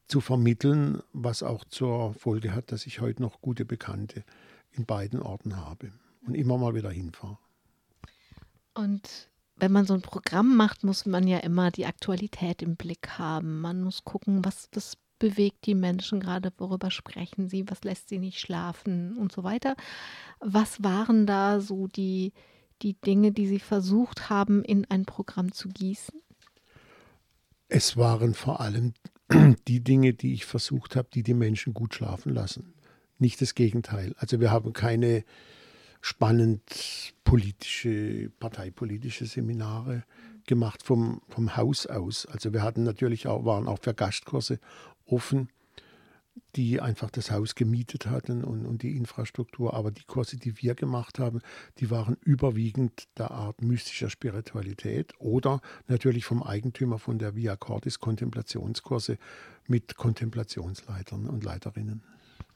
zu 0.08 0.22
vermitteln, 0.22 1.02
was 1.14 1.44
auch 1.44 1.64
zur 1.66 2.14
Folge 2.14 2.54
hat, 2.54 2.72
dass 2.72 2.86
ich 2.86 3.00
heute 3.00 3.22
noch 3.22 3.42
gute 3.42 3.66
Bekannte 3.66 4.24
in 4.72 4.86
beiden 4.86 5.22
Orten 5.22 5.58
habe 5.58 5.92
und 6.26 6.36
immer 6.36 6.58
mal 6.58 6.76
wieder 6.76 6.92
hinfahre. 6.92 7.38
Und 8.74 9.30
wenn 9.58 9.72
man 9.72 9.86
so 9.86 9.94
ein 9.94 10.02
Programm 10.02 10.56
macht, 10.56 10.84
muss 10.84 11.06
man 11.06 11.28
ja 11.28 11.39
immer 11.39 11.72
die 11.72 11.86
Aktualität 11.86 12.62
im 12.62 12.76
Blick 12.76 13.20
haben. 13.20 13.62
Man 13.62 13.84
muss 13.84 14.04
gucken, 14.04 14.44
was, 14.44 14.70
was 14.74 14.98
bewegt 15.20 15.68
die 15.68 15.76
Menschen 15.76 16.20
gerade, 16.20 16.52
worüber 16.58 16.89
sprechen 16.89 17.48
sie, 17.48 17.70
was 17.70 17.84
lässt 17.84 18.10
sie 18.10 18.18
nicht 18.18 18.39
schlafen 18.39 19.18
und 19.18 19.32
so 19.32 19.44
weiter. 19.44 19.76
Was 20.39 20.84
waren 20.84 21.28
da 21.28 21.62
so 21.62 21.88
die, 21.88 22.34
die 22.82 23.00
Dinge, 23.00 23.32
die 23.32 23.48
Sie 23.48 23.60
versucht 23.60 24.30
haben, 24.30 24.64
in 24.64 24.89
ein 24.89 25.06
Programm 25.06 25.52
zu 25.52 25.70
gießen? 25.70 26.20
Es 27.74 27.95
waren 27.95 28.34
vor 28.34 28.59
allem 28.59 28.93
die 29.69 29.82
Dinge, 29.82 30.13
die 30.13 30.34
ich 30.34 30.45
versucht 30.45 30.97
habe, 30.97 31.07
die 31.13 31.24
die 31.24 31.34
Menschen 31.34 31.74
gut 31.74 31.95
schlafen 31.95 32.34
lassen. 32.34 32.74
Nicht 33.17 33.39
das 33.39 33.55
Gegenteil. 33.55 34.13
Also 34.17 34.41
wir 34.41 34.51
haben 34.51 34.74
keine 34.74 35.24
spannend 36.01 37.13
politische, 37.24 38.30
parteipolitische 38.39 39.26
Seminare 39.26 40.03
gemacht 40.47 40.84
vom, 40.84 41.22
vom 41.30 41.55
Haus 41.55 41.86
aus. 41.88 42.26
Also 42.26 42.51
wir 42.51 42.61
hatten 42.61 42.84
natürlich 42.84 43.28
auch, 43.28 43.45
waren 43.45 43.69
auch 43.69 43.80
für 43.82 43.93
Gastkurse 43.93 44.59
offen 45.05 45.47
die 46.55 46.82
einfach 46.82 47.09
das 47.09 47.32
Haus 47.32 47.55
gemietet 47.55 48.07
hatten 48.07 48.43
und, 48.43 48.65
und 48.65 48.84
die 48.84 48.95
Infrastruktur. 48.95 49.73
Aber 49.73 49.91
die 49.91 50.03
Kurse, 50.03 50.38
die 50.38 50.61
wir 50.61 50.75
gemacht 50.75 51.19
haben, 51.19 51.41
die 51.79 51.89
waren 51.89 52.17
überwiegend 52.21 53.07
der 53.17 53.32
Art 53.32 53.61
mystischer 53.61 54.09
Spiritualität 54.09 55.13
oder 55.19 55.61
natürlich 55.88 56.25
vom 56.25 56.43
Eigentümer 56.43 56.99
von 56.99 57.19
der 57.19 57.36
Via 57.36 57.55
Cordis 57.55 57.99
Kontemplationskurse 57.99 59.17
mit 59.67 59.95
Kontemplationsleitern 59.95 61.27
und 61.27 61.43
Leiterinnen. 61.43 62.03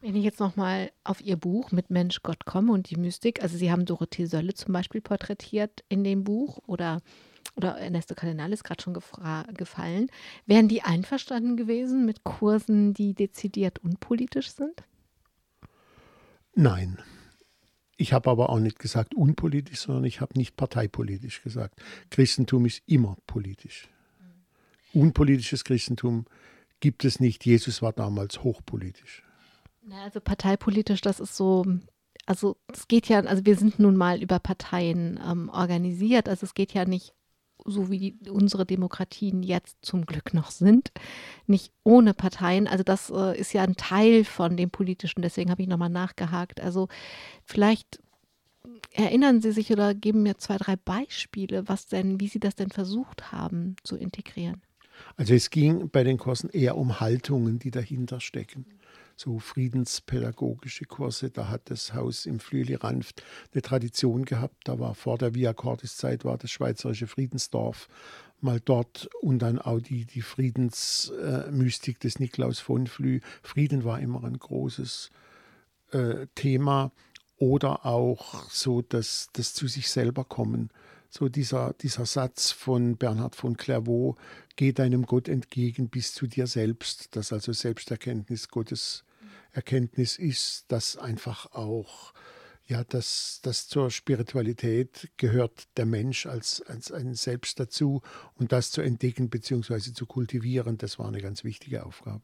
Wenn 0.01 0.15
ich 0.15 0.23
jetzt 0.23 0.39
nochmal 0.39 0.91
auf 1.03 1.21
Ihr 1.21 1.38
Buch 1.38 1.71
mit 1.71 1.89
Mensch, 1.89 2.21
Gott 2.21 2.45
komme 2.45 2.73
und 2.73 2.89
die 2.89 2.97
Mystik, 2.97 3.41
also 3.41 3.57
Sie 3.57 3.71
haben 3.71 3.86
Dorothee 3.86 4.26
Sölle 4.26 4.53
zum 4.53 4.73
Beispiel 4.73 5.01
porträtiert 5.01 5.84
in 5.89 6.03
dem 6.03 6.23
Buch 6.23 6.59
oder 6.67 7.01
oder 7.56 7.78
Ernesto 7.78 8.16
Cardinal 8.16 8.52
ist 8.52 8.64
gerade 8.64 8.82
schon 8.82 8.93
gefallen, 8.93 10.08
wären 10.46 10.68
die 10.68 10.82
einverstanden 10.82 11.58
gewesen 11.58 12.06
mit 12.06 12.24
Kursen, 12.24 12.93
die 12.93 13.14
dezidiert 13.14 13.80
unpolitisch 13.80 14.52
sind? 14.52 14.84
Nein. 16.54 17.00
Ich 17.98 18.12
habe 18.12 18.30
aber 18.30 18.50
auch 18.50 18.60
nicht 18.60 18.80
gesagt 18.80 19.16
unpolitisch, 19.16 19.80
sondern 19.80 20.04
ich 20.04 20.20
habe 20.20 20.38
nicht 20.38 20.58
parteipolitisch 20.58 21.41
gesagt. 21.43 21.82
Christentum 22.10 22.66
ist 22.66 22.82
immer 22.88 23.16
politisch. 23.26 23.89
Unpolitisches 24.93 25.64
Christentum 25.64 26.26
gibt 26.82 27.06
es 27.06 27.20
nicht. 27.20 27.46
Jesus 27.46 27.82
war 27.82 27.93
damals 27.93 28.43
hochpolitisch. 28.43 29.24
also 30.04 30.20
parteipolitisch, 30.20 31.02
das 31.02 31.20
ist 31.22 31.38
so, 31.38 31.66
also 32.26 32.58
es 32.72 32.88
geht 32.88 33.08
ja, 33.08 33.20
also 33.22 33.46
wir 33.46 33.56
sind 33.56 33.80
nun 33.80 33.96
mal 33.96 34.22
über 34.22 34.39
Parteien 34.39 35.20
ähm, 35.26 35.50
organisiert, 35.50 36.28
also 36.28 36.46
es 36.46 36.54
geht 36.54 36.74
ja 36.74 36.86
nicht 36.86 37.14
so 37.66 37.89
wie 37.89 37.99
die, 37.99 38.30
unsere 38.30 38.66
Demokratien 38.66 39.43
jetzt 39.43 39.78
zum 39.82 40.05
Glück 40.05 40.34
noch 40.34 40.51
sind, 40.51 40.91
nicht 41.47 41.74
ohne 41.84 42.13
Parteien. 42.13 42.68
Also 42.68 42.84
das 42.84 43.09
äh, 43.09 43.38
ist 43.38 43.53
ja 43.53 43.63
ein 43.63 43.76
Teil 43.76 44.24
von 44.24 44.55
dem 44.55 44.70
Politischen, 44.70 45.22
deswegen 45.22 45.51
habe 45.51 45.61
ich 45.61 45.68
nochmal 45.68 45.89
nachgehakt. 45.89 46.61
Also 46.61 46.88
vielleicht 47.43 47.99
erinnern 48.91 49.41
Sie 49.41 49.51
sich 49.51 49.72
oder 49.72 49.93
geben 49.93 50.24
mir 50.24 50.38
zwei, 50.38 50.57
drei 50.57 50.76
Beispiele, 50.76 51.68
was 51.68 51.88
denn, 51.88 52.20
wie 52.20 52.28
Sie 52.28 52.39
das 52.39 52.55
denn 52.55 52.72
versucht 52.72 53.32
haben 53.32 53.76
zu 53.84 53.97
integrieren. 53.97 54.61
Also 55.18 55.34
es 55.34 55.49
ging 55.49 55.89
bei 55.89 56.03
den 56.03 56.18
Kursen 56.18 56.49
eher 56.49 56.78
um 56.78 57.01
Haltungen, 57.01 57.59
die 57.59 57.72
dahinter 57.72 58.22
stecken 58.22 58.66
so 59.16 59.39
friedenspädagogische 59.39 60.86
Kurse. 60.86 61.30
Da 61.30 61.49
hat 61.49 61.70
das 61.70 61.93
Haus 61.93 62.26
im 62.26 62.39
Flüeli 62.39 62.76
Ranft 62.76 63.24
eine 63.53 63.61
Tradition 63.61 64.26
gehabt. 64.26 64.68
Da 64.68 64.80
war 64.80 64.95
vor 64.95 65.18
der 65.18 65.34
Via 65.36 65.53
Cordis 65.53 65.97
Zeit 65.97 66.26
war 66.26 66.38
das 66.38 66.51
Schweizerische 66.51 67.07
Friedensdorf 67.07 67.88
mal 68.41 68.59
dort 68.59 69.09
und 69.22 69.39
dann 69.39 69.59
auch 69.59 69.80
die, 69.80 70.05
die 70.05 70.22
Friedensmystik 70.22 71.99
des 71.99 72.20
Niklaus 72.20 72.59
von 72.59 72.88
Flü. 72.88 73.22
Frieden 73.41 73.84
war 73.84 73.99
immer 73.99 74.24
ein 74.24 74.38
großes 74.38 75.09
äh, 75.91 76.28
Thema. 76.36 76.91
Oder 77.38 77.86
auch 77.86 78.49
so 78.49 78.82
das, 78.82 79.28
das 79.34 79.53
zu 79.53 79.68
sich 79.68 79.89
selber 79.89 80.24
kommen. 80.24 80.70
So 81.09 81.28
dieser, 81.28 81.74
dieser 81.74 82.05
Satz 82.05 82.51
von 82.51 82.95
Bernhard 82.97 83.36
von 83.36 83.57
Clairvaux, 83.57 84.18
geh 84.56 84.72
deinem 84.72 85.06
Gott 85.06 85.28
entgegen 85.28 85.89
bis 85.89 86.14
zu 86.14 86.28
dir 86.28 86.47
selbst, 86.47 87.16
dass 87.16 87.34
also 87.34 87.53
Selbsterkenntnis 87.53 88.49
Gottes 88.49 89.03
Erkenntnis 89.51 90.18
ist, 90.18 90.66
dass 90.68 90.97
einfach 90.97 91.53
auch 91.53 92.14
ja, 92.68 92.84
dass, 92.84 93.41
dass 93.43 93.68
zur 93.68 93.91
Spiritualität 93.91 95.10
gehört 95.18 95.68
der 95.78 95.86
Mensch 95.86 96.26
als, 96.26 96.62
als 96.64 96.91
ein 96.91 97.14
Selbst 97.14 97.60
dazu 97.60 98.01
und 98.36 98.51
das 98.51 98.72
zu 98.72 98.82
entdecken 98.82 99.30
bzw. 99.30 99.93
zu 99.93 100.06
kultivieren, 100.06 100.78
das 100.78 100.97
war 100.97 101.08
eine 101.08 101.22
ganz 101.22 101.43
wichtige 101.43 101.86
Aufgabe. 101.86 102.24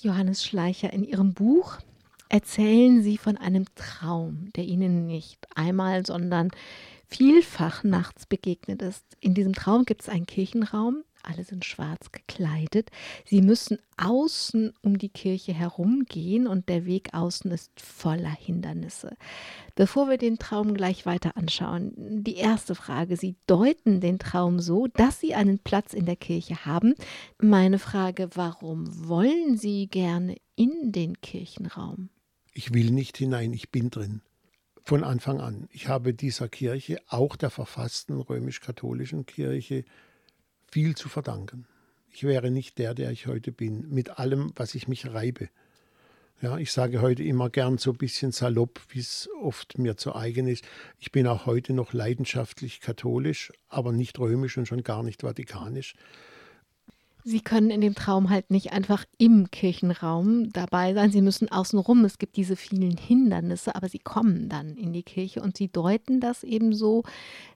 Johannes 0.00 0.44
Schleicher, 0.44 0.92
in 0.92 1.02
Ihrem 1.02 1.34
Buch 1.34 1.78
erzählen 2.28 3.02
Sie 3.02 3.18
von 3.18 3.36
einem 3.36 3.64
Traum, 3.74 4.50
der 4.54 4.64
Ihnen 4.64 5.06
nicht 5.06 5.48
einmal, 5.56 6.06
sondern 6.06 6.50
vielfach 7.08 7.84
nachts 7.84 8.26
begegnet 8.26 8.82
ist. 8.82 9.04
In 9.20 9.34
diesem 9.34 9.54
Traum 9.54 9.84
gibt 9.84 10.02
es 10.02 10.08
einen 10.08 10.26
Kirchenraum, 10.26 11.04
alle 11.22 11.44
sind 11.44 11.64
schwarz 11.64 12.12
gekleidet. 12.12 12.90
Sie 13.24 13.42
müssen 13.42 13.78
außen 13.96 14.72
um 14.82 14.98
die 14.98 15.08
Kirche 15.08 15.52
herumgehen 15.52 16.46
und 16.46 16.68
der 16.68 16.86
Weg 16.86 17.12
außen 17.12 17.50
ist 17.50 17.72
voller 17.80 18.30
Hindernisse. 18.30 19.16
Bevor 19.74 20.08
wir 20.08 20.16
den 20.16 20.38
Traum 20.38 20.74
gleich 20.74 21.06
weiter 21.06 21.36
anschauen, 21.36 21.92
die 21.96 22.36
erste 22.36 22.74
Frage. 22.74 23.16
Sie 23.16 23.36
deuten 23.46 24.00
den 24.00 24.18
Traum 24.18 24.60
so, 24.60 24.86
dass 24.86 25.20
Sie 25.20 25.34
einen 25.34 25.58
Platz 25.58 25.92
in 25.92 26.06
der 26.06 26.16
Kirche 26.16 26.64
haben. 26.64 26.94
Meine 27.38 27.78
Frage, 27.78 28.30
warum 28.34 29.08
wollen 29.08 29.56
Sie 29.56 29.86
gerne 29.88 30.36
in 30.56 30.92
den 30.92 31.20
Kirchenraum? 31.20 32.10
Ich 32.54 32.72
will 32.72 32.90
nicht 32.90 33.18
hinein, 33.18 33.52
ich 33.52 33.70
bin 33.70 33.90
drin. 33.90 34.22
Von 34.88 35.04
Anfang 35.04 35.42
an. 35.42 35.68
Ich 35.70 35.88
habe 35.88 36.14
dieser 36.14 36.48
Kirche, 36.48 36.96
auch 37.08 37.36
der 37.36 37.50
verfassten 37.50 38.18
römisch-katholischen 38.18 39.26
Kirche, 39.26 39.84
viel 40.72 40.96
zu 40.96 41.10
verdanken. 41.10 41.66
Ich 42.10 42.24
wäre 42.24 42.50
nicht 42.50 42.78
der, 42.78 42.94
der 42.94 43.10
ich 43.10 43.26
heute 43.26 43.52
bin, 43.52 43.90
mit 43.90 44.18
allem, 44.18 44.50
was 44.56 44.74
ich 44.74 44.88
mich 44.88 45.06
reibe. 45.12 45.50
Ja, 46.40 46.56
ich 46.56 46.72
sage 46.72 47.02
heute 47.02 47.22
immer 47.22 47.50
gern 47.50 47.76
so 47.76 47.90
ein 47.90 47.98
bisschen 47.98 48.32
salopp, 48.32 48.80
wie 48.88 49.00
es 49.00 49.28
oft 49.42 49.76
mir 49.76 49.98
zu 49.98 50.16
eigen 50.16 50.48
ist. 50.48 50.66
Ich 50.98 51.12
bin 51.12 51.26
auch 51.26 51.44
heute 51.44 51.74
noch 51.74 51.92
leidenschaftlich 51.92 52.80
katholisch, 52.80 53.52
aber 53.68 53.92
nicht 53.92 54.18
römisch 54.18 54.56
und 54.56 54.68
schon 54.68 54.84
gar 54.84 55.02
nicht 55.02 55.20
vatikanisch. 55.20 55.96
Sie 57.24 57.40
können 57.40 57.70
in 57.70 57.80
dem 57.80 57.94
Traum 57.94 58.30
halt 58.30 58.50
nicht 58.50 58.72
einfach 58.72 59.04
im 59.18 59.50
Kirchenraum 59.50 60.50
dabei 60.50 60.94
sein. 60.94 61.10
Sie 61.10 61.20
müssen 61.20 61.50
außenrum. 61.50 62.04
Es 62.04 62.18
gibt 62.18 62.36
diese 62.36 62.56
vielen 62.56 62.96
Hindernisse, 62.96 63.74
aber 63.74 63.88
Sie 63.88 63.98
kommen 63.98 64.48
dann 64.48 64.76
in 64.76 64.92
die 64.92 65.02
Kirche 65.02 65.42
und 65.42 65.56
Sie 65.56 65.68
deuten 65.68 66.20
das 66.20 66.44
eben 66.44 66.72
so, 66.72 67.02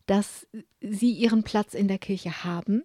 dass 0.07 0.47
Sie 0.81 1.13
Ihren 1.13 1.43
Platz 1.43 1.75
in 1.75 1.89
der 1.89 1.99
Kirche 1.99 2.45
haben, 2.45 2.83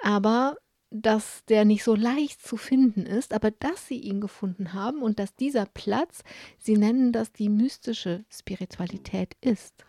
aber 0.00 0.56
dass 0.90 1.44
der 1.44 1.64
nicht 1.64 1.84
so 1.84 1.94
leicht 1.94 2.42
zu 2.42 2.56
finden 2.56 3.06
ist, 3.06 3.32
aber 3.32 3.52
dass 3.52 3.86
sie 3.86 3.98
ihn 3.98 4.20
gefunden 4.20 4.74
haben 4.74 5.02
und 5.02 5.18
dass 5.20 5.36
dieser 5.36 5.66
Platz, 5.66 6.24
sie 6.58 6.76
nennen 6.76 7.12
das 7.12 7.32
die 7.32 7.48
mystische 7.48 8.24
Spiritualität 8.28 9.36
ist. 9.40 9.84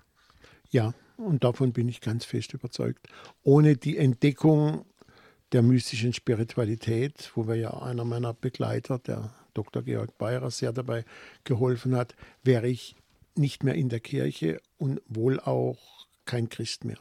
Ja, 0.69 0.93
und 1.17 1.43
davon 1.43 1.73
bin 1.73 1.89
ich 1.89 2.01
ganz 2.01 2.23
fest 2.23 2.53
überzeugt. 2.53 3.07
Ohne 3.43 3.77
die 3.77 3.97
Entdeckung 3.97 4.85
der 5.51 5.61
mystischen 5.61 6.13
Spiritualität, 6.13 7.31
wo 7.35 7.43
mir 7.43 7.55
ja 7.55 7.71
einer 7.81 8.05
meiner 8.05 8.33
Begleiter, 8.33 8.99
der 8.99 9.33
Dr. 9.53 9.81
Georg 9.83 10.17
Beirer, 10.17 10.49
sehr 10.51 10.71
dabei 10.71 11.03
geholfen 11.43 11.95
hat, 11.95 12.15
wäre 12.43 12.67
ich 12.67 12.95
nicht 13.35 13.63
mehr 13.63 13.75
in 13.75 13.89
der 13.89 13.99
Kirche 13.99 14.61
und 14.77 15.01
wohl 15.07 15.39
auch 15.39 15.77
kein 16.25 16.49
Christ 16.49 16.85
mehr. 16.85 16.99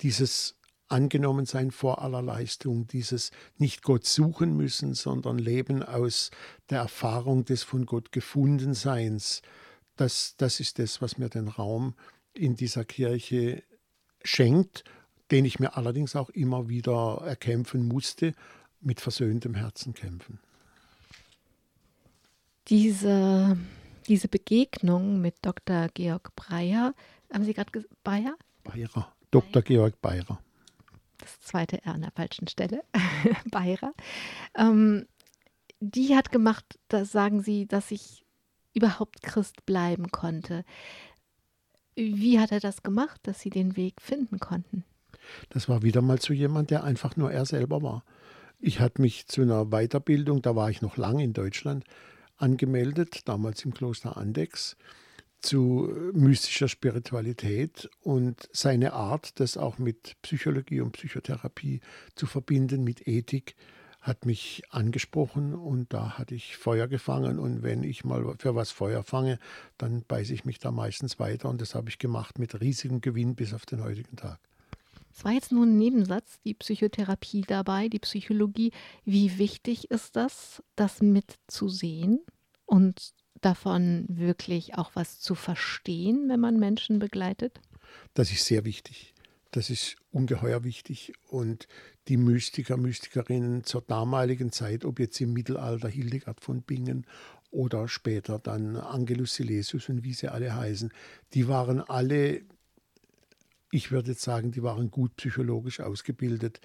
Dieses 0.00 0.56
angenommen 0.88 1.46
sein 1.46 1.70
vor 1.70 2.02
aller 2.02 2.22
Leistung, 2.22 2.86
dieses 2.88 3.30
nicht 3.58 3.82
Gott 3.82 4.04
suchen 4.04 4.56
müssen, 4.56 4.94
sondern 4.94 5.38
Leben 5.38 5.82
aus 5.82 6.30
der 6.68 6.78
Erfahrung 6.78 7.44
des 7.44 7.62
von 7.62 7.86
Gott 7.86 8.10
gefunden 8.10 8.74
Seins. 8.74 9.42
Das, 9.96 10.34
das 10.36 10.58
ist 10.58 10.78
das, 10.78 11.00
was 11.00 11.18
mir 11.18 11.28
den 11.28 11.48
Raum 11.48 11.94
in 12.32 12.56
dieser 12.56 12.84
Kirche 12.84 13.62
schenkt, 14.24 14.84
den 15.30 15.44
ich 15.44 15.58
mir 15.58 15.76
allerdings 15.76 16.16
auch 16.16 16.30
immer 16.30 16.68
wieder 16.68 17.22
erkämpfen 17.24 17.86
musste, 17.86 18.34
mit 18.80 19.00
versöhntem 19.00 19.54
Herzen 19.54 19.94
kämpfen. 19.94 20.40
Diese, 22.68 23.58
diese 24.06 24.28
Begegnung 24.28 25.20
mit 25.20 25.36
Dr. 25.42 25.88
Georg 25.92 26.34
Breyer, 26.36 26.94
haben 27.32 27.44
Sie 27.44 27.54
gerade 27.54 27.70
gesagt, 27.70 28.02
Bayer? 28.02 28.34
Bayer, 28.64 29.12
Dr. 29.30 29.62
Georg 29.62 30.00
Bayer 30.00 30.40
das 31.20 31.40
zweite 31.40 31.84
R 31.84 31.94
an 31.94 32.02
der 32.02 32.12
falschen 32.12 32.48
Stelle, 32.48 32.82
Beira, 33.50 33.92
ähm, 34.56 35.06
die 35.80 36.14
hat 36.14 36.32
gemacht, 36.32 36.78
das 36.88 37.12
sagen 37.12 37.42
sie, 37.42 37.66
dass 37.66 37.90
ich 37.90 38.24
überhaupt 38.74 39.22
Christ 39.22 39.64
bleiben 39.66 40.10
konnte. 40.10 40.64
Wie 41.94 42.38
hat 42.38 42.52
er 42.52 42.60
das 42.60 42.82
gemacht, 42.82 43.20
dass 43.24 43.40
sie 43.40 43.50
den 43.50 43.76
Weg 43.76 44.00
finden 44.00 44.38
konnten? 44.38 44.84
Das 45.48 45.68
war 45.68 45.82
wieder 45.82 46.02
mal 46.02 46.18
zu 46.18 46.32
jemand, 46.32 46.70
der 46.70 46.84
einfach 46.84 47.16
nur 47.16 47.32
er 47.32 47.46
selber 47.46 47.82
war. 47.82 48.04
Ich 48.58 48.80
hatte 48.80 49.00
mich 49.00 49.26
zu 49.26 49.42
einer 49.42 49.66
Weiterbildung, 49.66 50.42
da 50.42 50.54
war 50.54 50.70
ich 50.70 50.82
noch 50.82 50.96
lange 50.96 51.24
in 51.24 51.32
Deutschland, 51.32 51.84
angemeldet, 52.36 53.28
damals 53.28 53.64
im 53.64 53.74
Kloster 53.74 54.16
Andex 54.16 54.76
zu 55.40 55.90
mystischer 56.12 56.68
Spiritualität 56.68 57.88
und 58.00 58.48
seine 58.52 58.92
Art, 58.92 59.40
das 59.40 59.56
auch 59.56 59.78
mit 59.78 60.16
Psychologie 60.22 60.80
und 60.80 60.92
Psychotherapie 60.92 61.80
zu 62.14 62.26
verbinden, 62.26 62.84
mit 62.84 63.06
Ethik, 63.08 63.56
hat 64.00 64.24
mich 64.24 64.62
angesprochen 64.70 65.54
und 65.54 65.92
da 65.92 66.16
hatte 66.16 66.34
ich 66.34 66.56
Feuer 66.56 66.88
gefangen 66.88 67.38
und 67.38 67.62
wenn 67.62 67.82
ich 67.82 68.04
mal 68.04 68.34
für 68.38 68.54
was 68.54 68.70
Feuer 68.70 69.02
fange, 69.02 69.38
dann 69.76 70.04
beiße 70.04 70.32
ich 70.32 70.44
mich 70.44 70.58
da 70.58 70.70
meistens 70.70 71.18
weiter 71.18 71.50
und 71.50 71.60
das 71.60 71.74
habe 71.74 71.90
ich 71.90 71.98
gemacht 71.98 72.38
mit 72.38 72.60
riesigem 72.60 73.02
Gewinn 73.02 73.34
bis 73.34 73.52
auf 73.52 73.66
den 73.66 73.82
heutigen 73.82 74.16
Tag. 74.16 74.38
Es 75.12 75.24
war 75.24 75.32
jetzt 75.32 75.52
nur 75.52 75.66
ein 75.66 75.76
Nebensatz, 75.76 76.40
die 76.44 76.54
Psychotherapie 76.54 77.42
dabei, 77.42 77.88
die 77.88 77.98
Psychologie. 77.98 78.72
Wie 79.04 79.38
wichtig 79.38 79.90
ist 79.90 80.16
das, 80.16 80.62
das 80.76 81.02
mitzusehen 81.02 82.20
und 82.64 83.12
davon, 83.40 84.06
wirklich 84.08 84.76
auch 84.76 84.90
was 84.94 85.20
zu 85.20 85.34
verstehen, 85.34 86.28
wenn 86.28 86.40
man 86.40 86.58
Menschen 86.58 86.98
begleitet? 86.98 87.60
Das 88.14 88.30
ist 88.30 88.44
sehr 88.44 88.64
wichtig. 88.64 89.14
Das 89.50 89.70
ist 89.70 89.96
ungeheuer 90.12 90.62
wichtig. 90.62 91.12
Und 91.28 91.66
die 92.08 92.16
Mystiker, 92.16 92.76
Mystikerinnen 92.76 93.64
zur 93.64 93.82
damaligen 93.82 94.52
Zeit, 94.52 94.84
ob 94.84 95.00
jetzt 95.00 95.20
im 95.20 95.32
Mittelalter 95.32 95.88
Hildegard 95.88 96.40
von 96.40 96.62
Bingen 96.62 97.06
oder 97.50 97.88
später 97.88 98.38
dann 98.38 98.76
Angelus 98.76 99.34
Silesius 99.34 99.88
und 99.88 100.04
wie 100.04 100.14
sie 100.14 100.28
alle 100.28 100.54
heißen, 100.54 100.92
die 101.34 101.48
waren 101.48 101.80
alle, 101.80 102.42
ich 103.70 103.90
würde 103.90 104.12
jetzt 104.12 104.22
sagen, 104.22 104.52
die 104.52 104.62
waren 104.62 104.90
gut 104.90 105.16
psychologisch 105.16 105.80
ausgebildet 105.80 106.60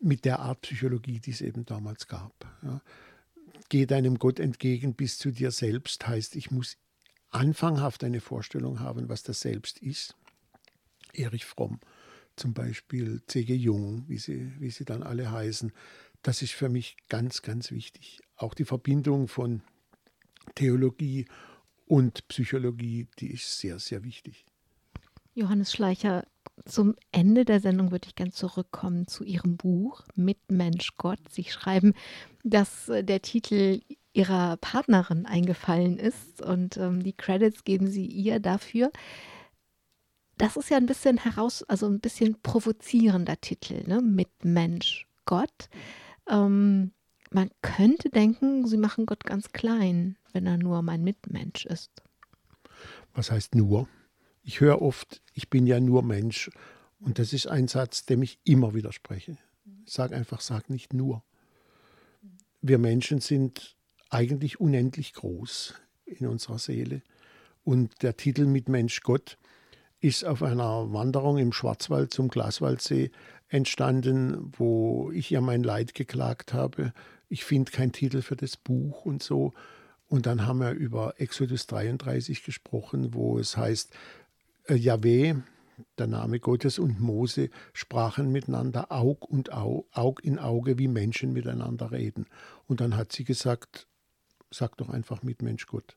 mit 0.00 0.24
der 0.24 0.40
Art 0.40 0.62
Psychologie, 0.62 1.20
die 1.20 1.30
es 1.30 1.40
eben 1.40 1.64
damals 1.64 2.06
gab. 2.06 2.32
Ja 2.62 2.80
geh 3.72 3.86
deinem 3.86 4.18
Gott 4.18 4.38
entgegen 4.38 4.94
bis 4.94 5.16
zu 5.16 5.30
dir 5.30 5.50
selbst, 5.50 6.06
heißt, 6.06 6.36
ich 6.36 6.50
muss 6.50 6.76
anfanghaft 7.30 8.04
eine 8.04 8.20
Vorstellung 8.20 8.80
haben, 8.80 9.08
was 9.08 9.22
das 9.22 9.40
Selbst 9.40 9.78
ist. 9.78 10.14
Erich 11.14 11.46
Fromm 11.46 11.80
zum 12.36 12.52
Beispiel, 12.52 13.22
C.G. 13.26 13.54
Jung, 13.54 14.04
wie 14.08 14.18
sie, 14.18 14.52
wie 14.60 14.68
sie 14.68 14.84
dann 14.84 15.02
alle 15.02 15.30
heißen, 15.30 15.72
das 16.20 16.42
ist 16.42 16.52
für 16.52 16.68
mich 16.68 16.98
ganz, 17.08 17.40
ganz 17.40 17.70
wichtig. 17.70 18.20
Auch 18.36 18.52
die 18.52 18.66
Verbindung 18.66 19.26
von 19.26 19.62
Theologie 20.54 21.24
und 21.86 22.28
Psychologie, 22.28 23.08
die 23.20 23.32
ist 23.32 23.58
sehr, 23.58 23.78
sehr 23.78 24.04
wichtig. 24.04 24.44
Johannes 25.34 25.72
Schleicher, 25.72 26.26
zum 26.64 26.94
Ende 27.10 27.44
der 27.44 27.60
Sendung 27.60 27.90
würde 27.90 28.08
ich 28.08 28.14
gerne 28.14 28.32
zurückkommen 28.32 29.06
zu 29.06 29.24
Ihrem 29.24 29.56
Buch 29.56 30.02
Mitmensch 30.14 30.96
Gott. 30.96 31.20
Sie 31.30 31.44
schreiben, 31.44 31.94
dass 32.44 32.88
äh, 32.88 33.04
der 33.04 33.22
Titel 33.22 33.80
Ihrer 34.12 34.56
Partnerin 34.58 35.26
eingefallen 35.26 35.98
ist 35.98 36.42
und 36.42 36.76
ähm, 36.76 37.02
die 37.02 37.14
Credits 37.14 37.64
geben 37.64 37.86
Sie 37.86 38.06
ihr 38.06 38.40
dafür. 38.40 38.90
Das 40.36 40.56
ist 40.56 40.70
ja 40.70 40.76
ein 40.76 40.86
bisschen 40.86 41.18
heraus, 41.18 41.62
also 41.62 41.86
ein 41.86 42.00
bisschen 42.00 42.40
provozierender 42.42 43.40
Titel, 43.40 43.84
ne? 43.86 44.00
Mitmensch 44.02 45.06
Gott. 45.24 45.68
Ähm, 46.28 46.92
man 47.30 47.50
könnte 47.62 48.10
denken, 48.10 48.66
Sie 48.66 48.76
machen 48.76 49.06
Gott 49.06 49.24
ganz 49.24 49.52
klein, 49.52 50.18
wenn 50.32 50.46
er 50.46 50.58
nur 50.58 50.82
mein 50.82 51.02
Mitmensch 51.02 51.64
ist. 51.64 51.90
Was 53.14 53.30
heißt 53.30 53.54
nur? 53.54 53.88
Ich 54.42 54.60
höre 54.60 54.82
oft, 54.82 55.22
ich 55.34 55.50
bin 55.50 55.66
ja 55.66 55.80
nur 55.80 56.02
Mensch. 56.02 56.50
Und 56.98 57.18
das 57.18 57.32
ist 57.32 57.46
ein 57.46 57.68
Satz, 57.68 58.06
dem 58.06 58.22
ich 58.22 58.38
immer 58.44 58.74
widerspreche. 58.74 59.36
Ich 59.86 59.92
sage 59.92 60.16
einfach, 60.16 60.40
sag 60.40 60.70
nicht 60.70 60.92
nur. 60.92 61.22
Wir 62.60 62.78
Menschen 62.78 63.20
sind 63.20 63.76
eigentlich 64.10 64.60
unendlich 64.60 65.14
groß 65.14 65.74
in 66.04 66.26
unserer 66.26 66.58
Seele. 66.58 67.02
Und 67.64 68.02
der 68.02 68.16
Titel 68.16 68.46
mit 68.46 68.68
Mensch 68.68 69.02
Gott 69.02 69.38
ist 70.00 70.24
auf 70.24 70.42
einer 70.42 70.92
Wanderung 70.92 71.38
im 71.38 71.52
Schwarzwald 71.52 72.12
zum 72.12 72.28
Glaswaldsee 72.28 73.10
entstanden, 73.48 74.52
wo 74.56 75.10
ich 75.12 75.30
ihr 75.30 75.40
mein 75.40 75.62
Leid 75.62 75.94
geklagt 75.94 76.52
habe. 76.52 76.92
Ich 77.28 77.44
finde 77.44 77.70
keinen 77.70 77.92
Titel 77.92 78.22
für 78.22 78.36
das 78.36 78.56
Buch 78.56 79.04
und 79.04 79.22
so. 79.22 79.52
Und 80.08 80.26
dann 80.26 80.46
haben 80.46 80.60
wir 80.60 80.72
über 80.72 81.14
Exodus 81.18 81.66
33 81.68 82.42
gesprochen, 82.42 83.14
wo 83.14 83.38
es 83.38 83.56
heißt, 83.56 83.94
äh, 84.66 84.74
Jahweh, 84.74 85.34
der 85.98 86.06
Name 86.06 86.40
Gottes 86.40 86.78
und 86.78 87.00
Mose 87.00 87.50
sprachen 87.72 88.30
miteinander 88.30 88.92
Aug 88.92 89.28
und 89.28 89.52
Au, 89.52 89.86
Aug 89.92 90.20
in 90.22 90.38
Auge, 90.38 90.78
wie 90.78 90.88
Menschen 90.88 91.32
miteinander 91.32 91.90
reden. 91.90 92.26
Und 92.66 92.80
dann 92.80 92.96
hat 92.96 93.12
sie 93.12 93.24
gesagt, 93.24 93.86
sag 94.50 94.76
doch 94.76 94.88
einfach 94.88 95.22
mit 95.22 95.42
Mensch 95.42 95.66
Gott. 95.66 95.96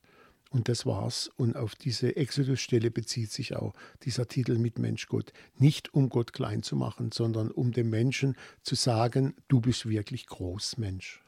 Und 0.50 0.68
das 0.68 0.86
war's. 0.86 1.30
Und 1.36 1.56
auf 1.56 1.74
diese 1.74 2.16
Exodus-Stelle 2.16 2.90
bezieht 2.90 3.30
sich 3.30 3.56
auch 3.56 3.74
dieser 4.02 4.26
Titel 4.26 4.58
mit 4.58 4.78
Mensch 4.78 5.08
Gott. 5.08 5.32
Nicht 5.58 5.92
um 5.92 6.08
Gott 6.08 6.32
klein 6.32 6.62
zu 6.62 6.76
machen, 6.76 7.10
sondern 7.12 7.50
um 7.50 7.72
dem 7.72 7.90
Menschen 7.90 8.36
zu 8.62 8.74
sagen, 8.74 9.34
du 9.48 9.60
bist 9.60 9.88
wirklich 9.88 10.26
groß, 10.26 10.78
Mensch. 10.78 11.22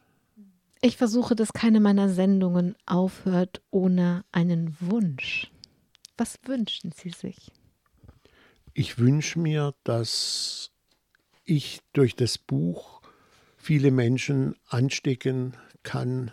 Ich 0.80 0.96
versuche, 0.96 1.34
dass 1.34 1.52
keine 1.52 1.80
meiner 1.80 2.08
Sendungen 2.08 2.76
aufhört 2.86 3.60
ohne 3.70 4.24
einen 4.30 4.76
Wunsch. 4.80 5.50
Was 6.18 6.38
wünschen 6.46 6.90
Sie 6.90 7.10
sich? 7.10 7.52
Ich 8.74 8.98
wünsche 8.98 9.38
mir, 9.38 9.74
dass 9.84 10.72
ich 11.44 11.80
durch 11.92 12.16
das 12.16 12.38
Buch 12.38 13.00
viele 13.56 13.92
Menschen 13.92 14.56
anstecken 14.66 15.56
kann, 15.84 16.32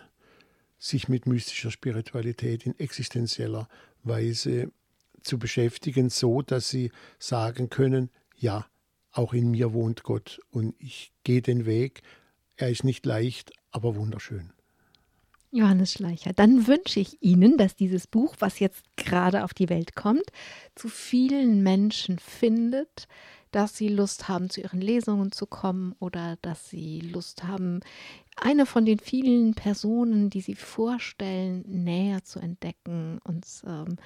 sich 0.78 1.08
mit 1.08 1.26
mystischer 1.26 1.70
Spiritualität 1.70 2.66
in 2.66 2.78
existenzieller 2.78 3.68
Weise 4.02 4.72
zu 5.22 5.38
beschäftigen, 5.38 6.10
so 6.10 6.42
dass 6.42 6.68
sie 6.68 6.90
sagen 7.18 7.70
können, 7.70 8.10
ja, 8.36 8.66
auch 9.12 9.32
in 9.32 9.52
mir 9.52 9.72
wohnt 9.72 10.02
Gott 10.02 10.40
und 10.50 10.74
ich 10.78 11.12
gehe 11.22 11.42
den 11.42 11.64
Weg. 11.64 12.02
Er 12.56 12.70
ist 12.70 12.84
nicht 12.84 13.06
leicht, 13.06 13.52
aber 13.70 13.96
wunderschön. 13.96 14.52
Johannes 15.50 15.92
Schleicher, 15.92 16.32
dann 16.32 16.66
wünsche 16.66 17.00
ich 17.00 17.22
Ihnen, 17.22 17.56
dass 17.56 17.76
dieses 17.76 18.06
Buch, 18.06 18.34
was 18.40 18.58
jetzt 18.58 18.84
gerade 18.96 19.44
auf 19.44 19.54
die 19.54 19.68
Welt 19.68 19.94
kommt, 19.94 20.24
zu 20.74 20.88
vielen 20.88 21.62
Menschen 21.62 22.18
findet, 22.18 23.08
dass 23.52 23.76
sie 23.76 23.88
Lust 23.88 24.28
haben, 24.28 24.50
zu 24.50 24.60
ihren 24.60 24.80
Lesungen 24.80 25.32
zu 25.32 25.46
kommen 25.46 25.94
oder 25.98 26.36
dass 26.42 26.68
sie 26.68 27.00
Lust 27.00 27.44
haben, 27.44 27.80
eine 28.36 28.66
von 28.66 28.84
den 28.84 28.98
vielen 28.98 29.54
Personen, 29.54 30.28
die 30.28 30.42
sie 30.42 30.54
vorstellen, 30.56 31.64
näher 31.66 32.22
zu 32.22 32.38
entdecken 32.38 33.18
und 33.24 33.46
ähm, 33.66 33.96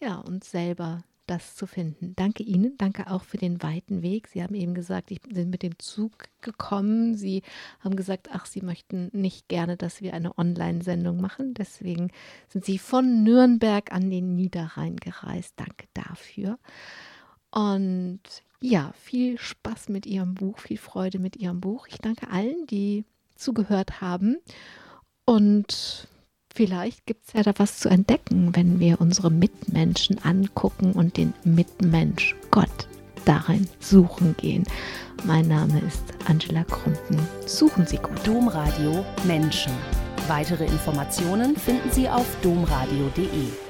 ja, 0.00 0.16
uns 0.16 0.50
selber 0.50 1.04
das 1.28 1.54
zu 1.54 1.66
finden. 1.66 2.14
Danke 2.16 2.42
Ihnen, 2.42 2.76
danke 2.78 3.10
auch 3.10 3.22
für 3.22 3.36
den 3.36 3.62
weiten 3.62 4.02
Weg. 4.02 4.28
Sie 4.28 4.42
haben 4.42 4.54
eben 4.54 4.74
gesagt, 4.74 5.10
ich 5.10 5.20
bin 5.20 5.50
mit 5.50 5.62
dem 5.62 5.78
Zug 5.78 6.24
gekommen. 6.40 7.14
Sie 7.14 7.42
haben 7.80 7.96
gesagt, 7.96 8.30
ach, 8.32 8.46
Sie 8.46 8.62
möchten 8.62 9.10
nicht 9.12 9.48
gerne, 9.48 9.76
dass 9.76 10.02
wir 10.02 10.14
eine 10.14 10.36
Online-Sendung 10.36 11.20
machen. 11.20 11.54
Deswegen 11.54 12.10
sind 12.48 12.64
Sie 12.64 12.78
von 12.78 13.22
Nürnberg 13.22 13.92
an 13.92 14.10
den 14.10 14.34
Niederrhein 14.34 14.96
gereist. 14.96 15.54
Danke 15.56 15.86
dafür. 15.94 16.58
Und 17.50 18.20
ja, 18.60 18.92
viel 18.94 19.38
Spaß 19.38 19.88
mit 19.90 20.06
Ihrem 20.06 20.34
Buch, 20.34 20.58
viel 20.58 20.78
Freude 20.78 21.18
mit 21.18 21.36
Ihrem 21.36 21.60
Buch. 21.60 21.86
Ich 21.88 21.98
danke 21.98 22.30
allen, 22.30 22.66
die 22.66 23.04
zugehört 23.36 24.00
haben. 24.00 24.38
Und 25.24 26.08
vielleicht 26.58 27.06
gibt 27.06 27.24
es 27.28 27.34
ja 27.34 27.44
da 27.44 27.52
was 27.58 27.78
zu 27.78 27.88
entdecken, 27.88 28.56
wenn 28.56 28.80
wir 28.80 29.00
unsere 29.00 29.30
Mitmenschen 29.30 30.18
angucken 30.24 30.90
und 30.92 31.16
den 31.16 31.32
Mitmensch 31.44 32.34
Gott 32.50 32.88
darin 33.24 33.68
suchen 33.78 34.34
gehen. 34.40 34.64
Mein 35.22 35.46
Name 35.46 35.80
ist 35.86 36.02
Angela 36.26 36.64
Krumpen. 36.64 37.20
Suchen 37.46 37.86
Sie 37.86 37.98
gut. 37.98 38.26
Domradio 38.26 39.04
Menschen. 39.24 39.72
Weitere 40.26 40.64
Informationen 40.64 41.56
finden 41.56 41.92
Sie 41.92 42.08
auf 42.08 42.26
domradio.de. 42.42 43.67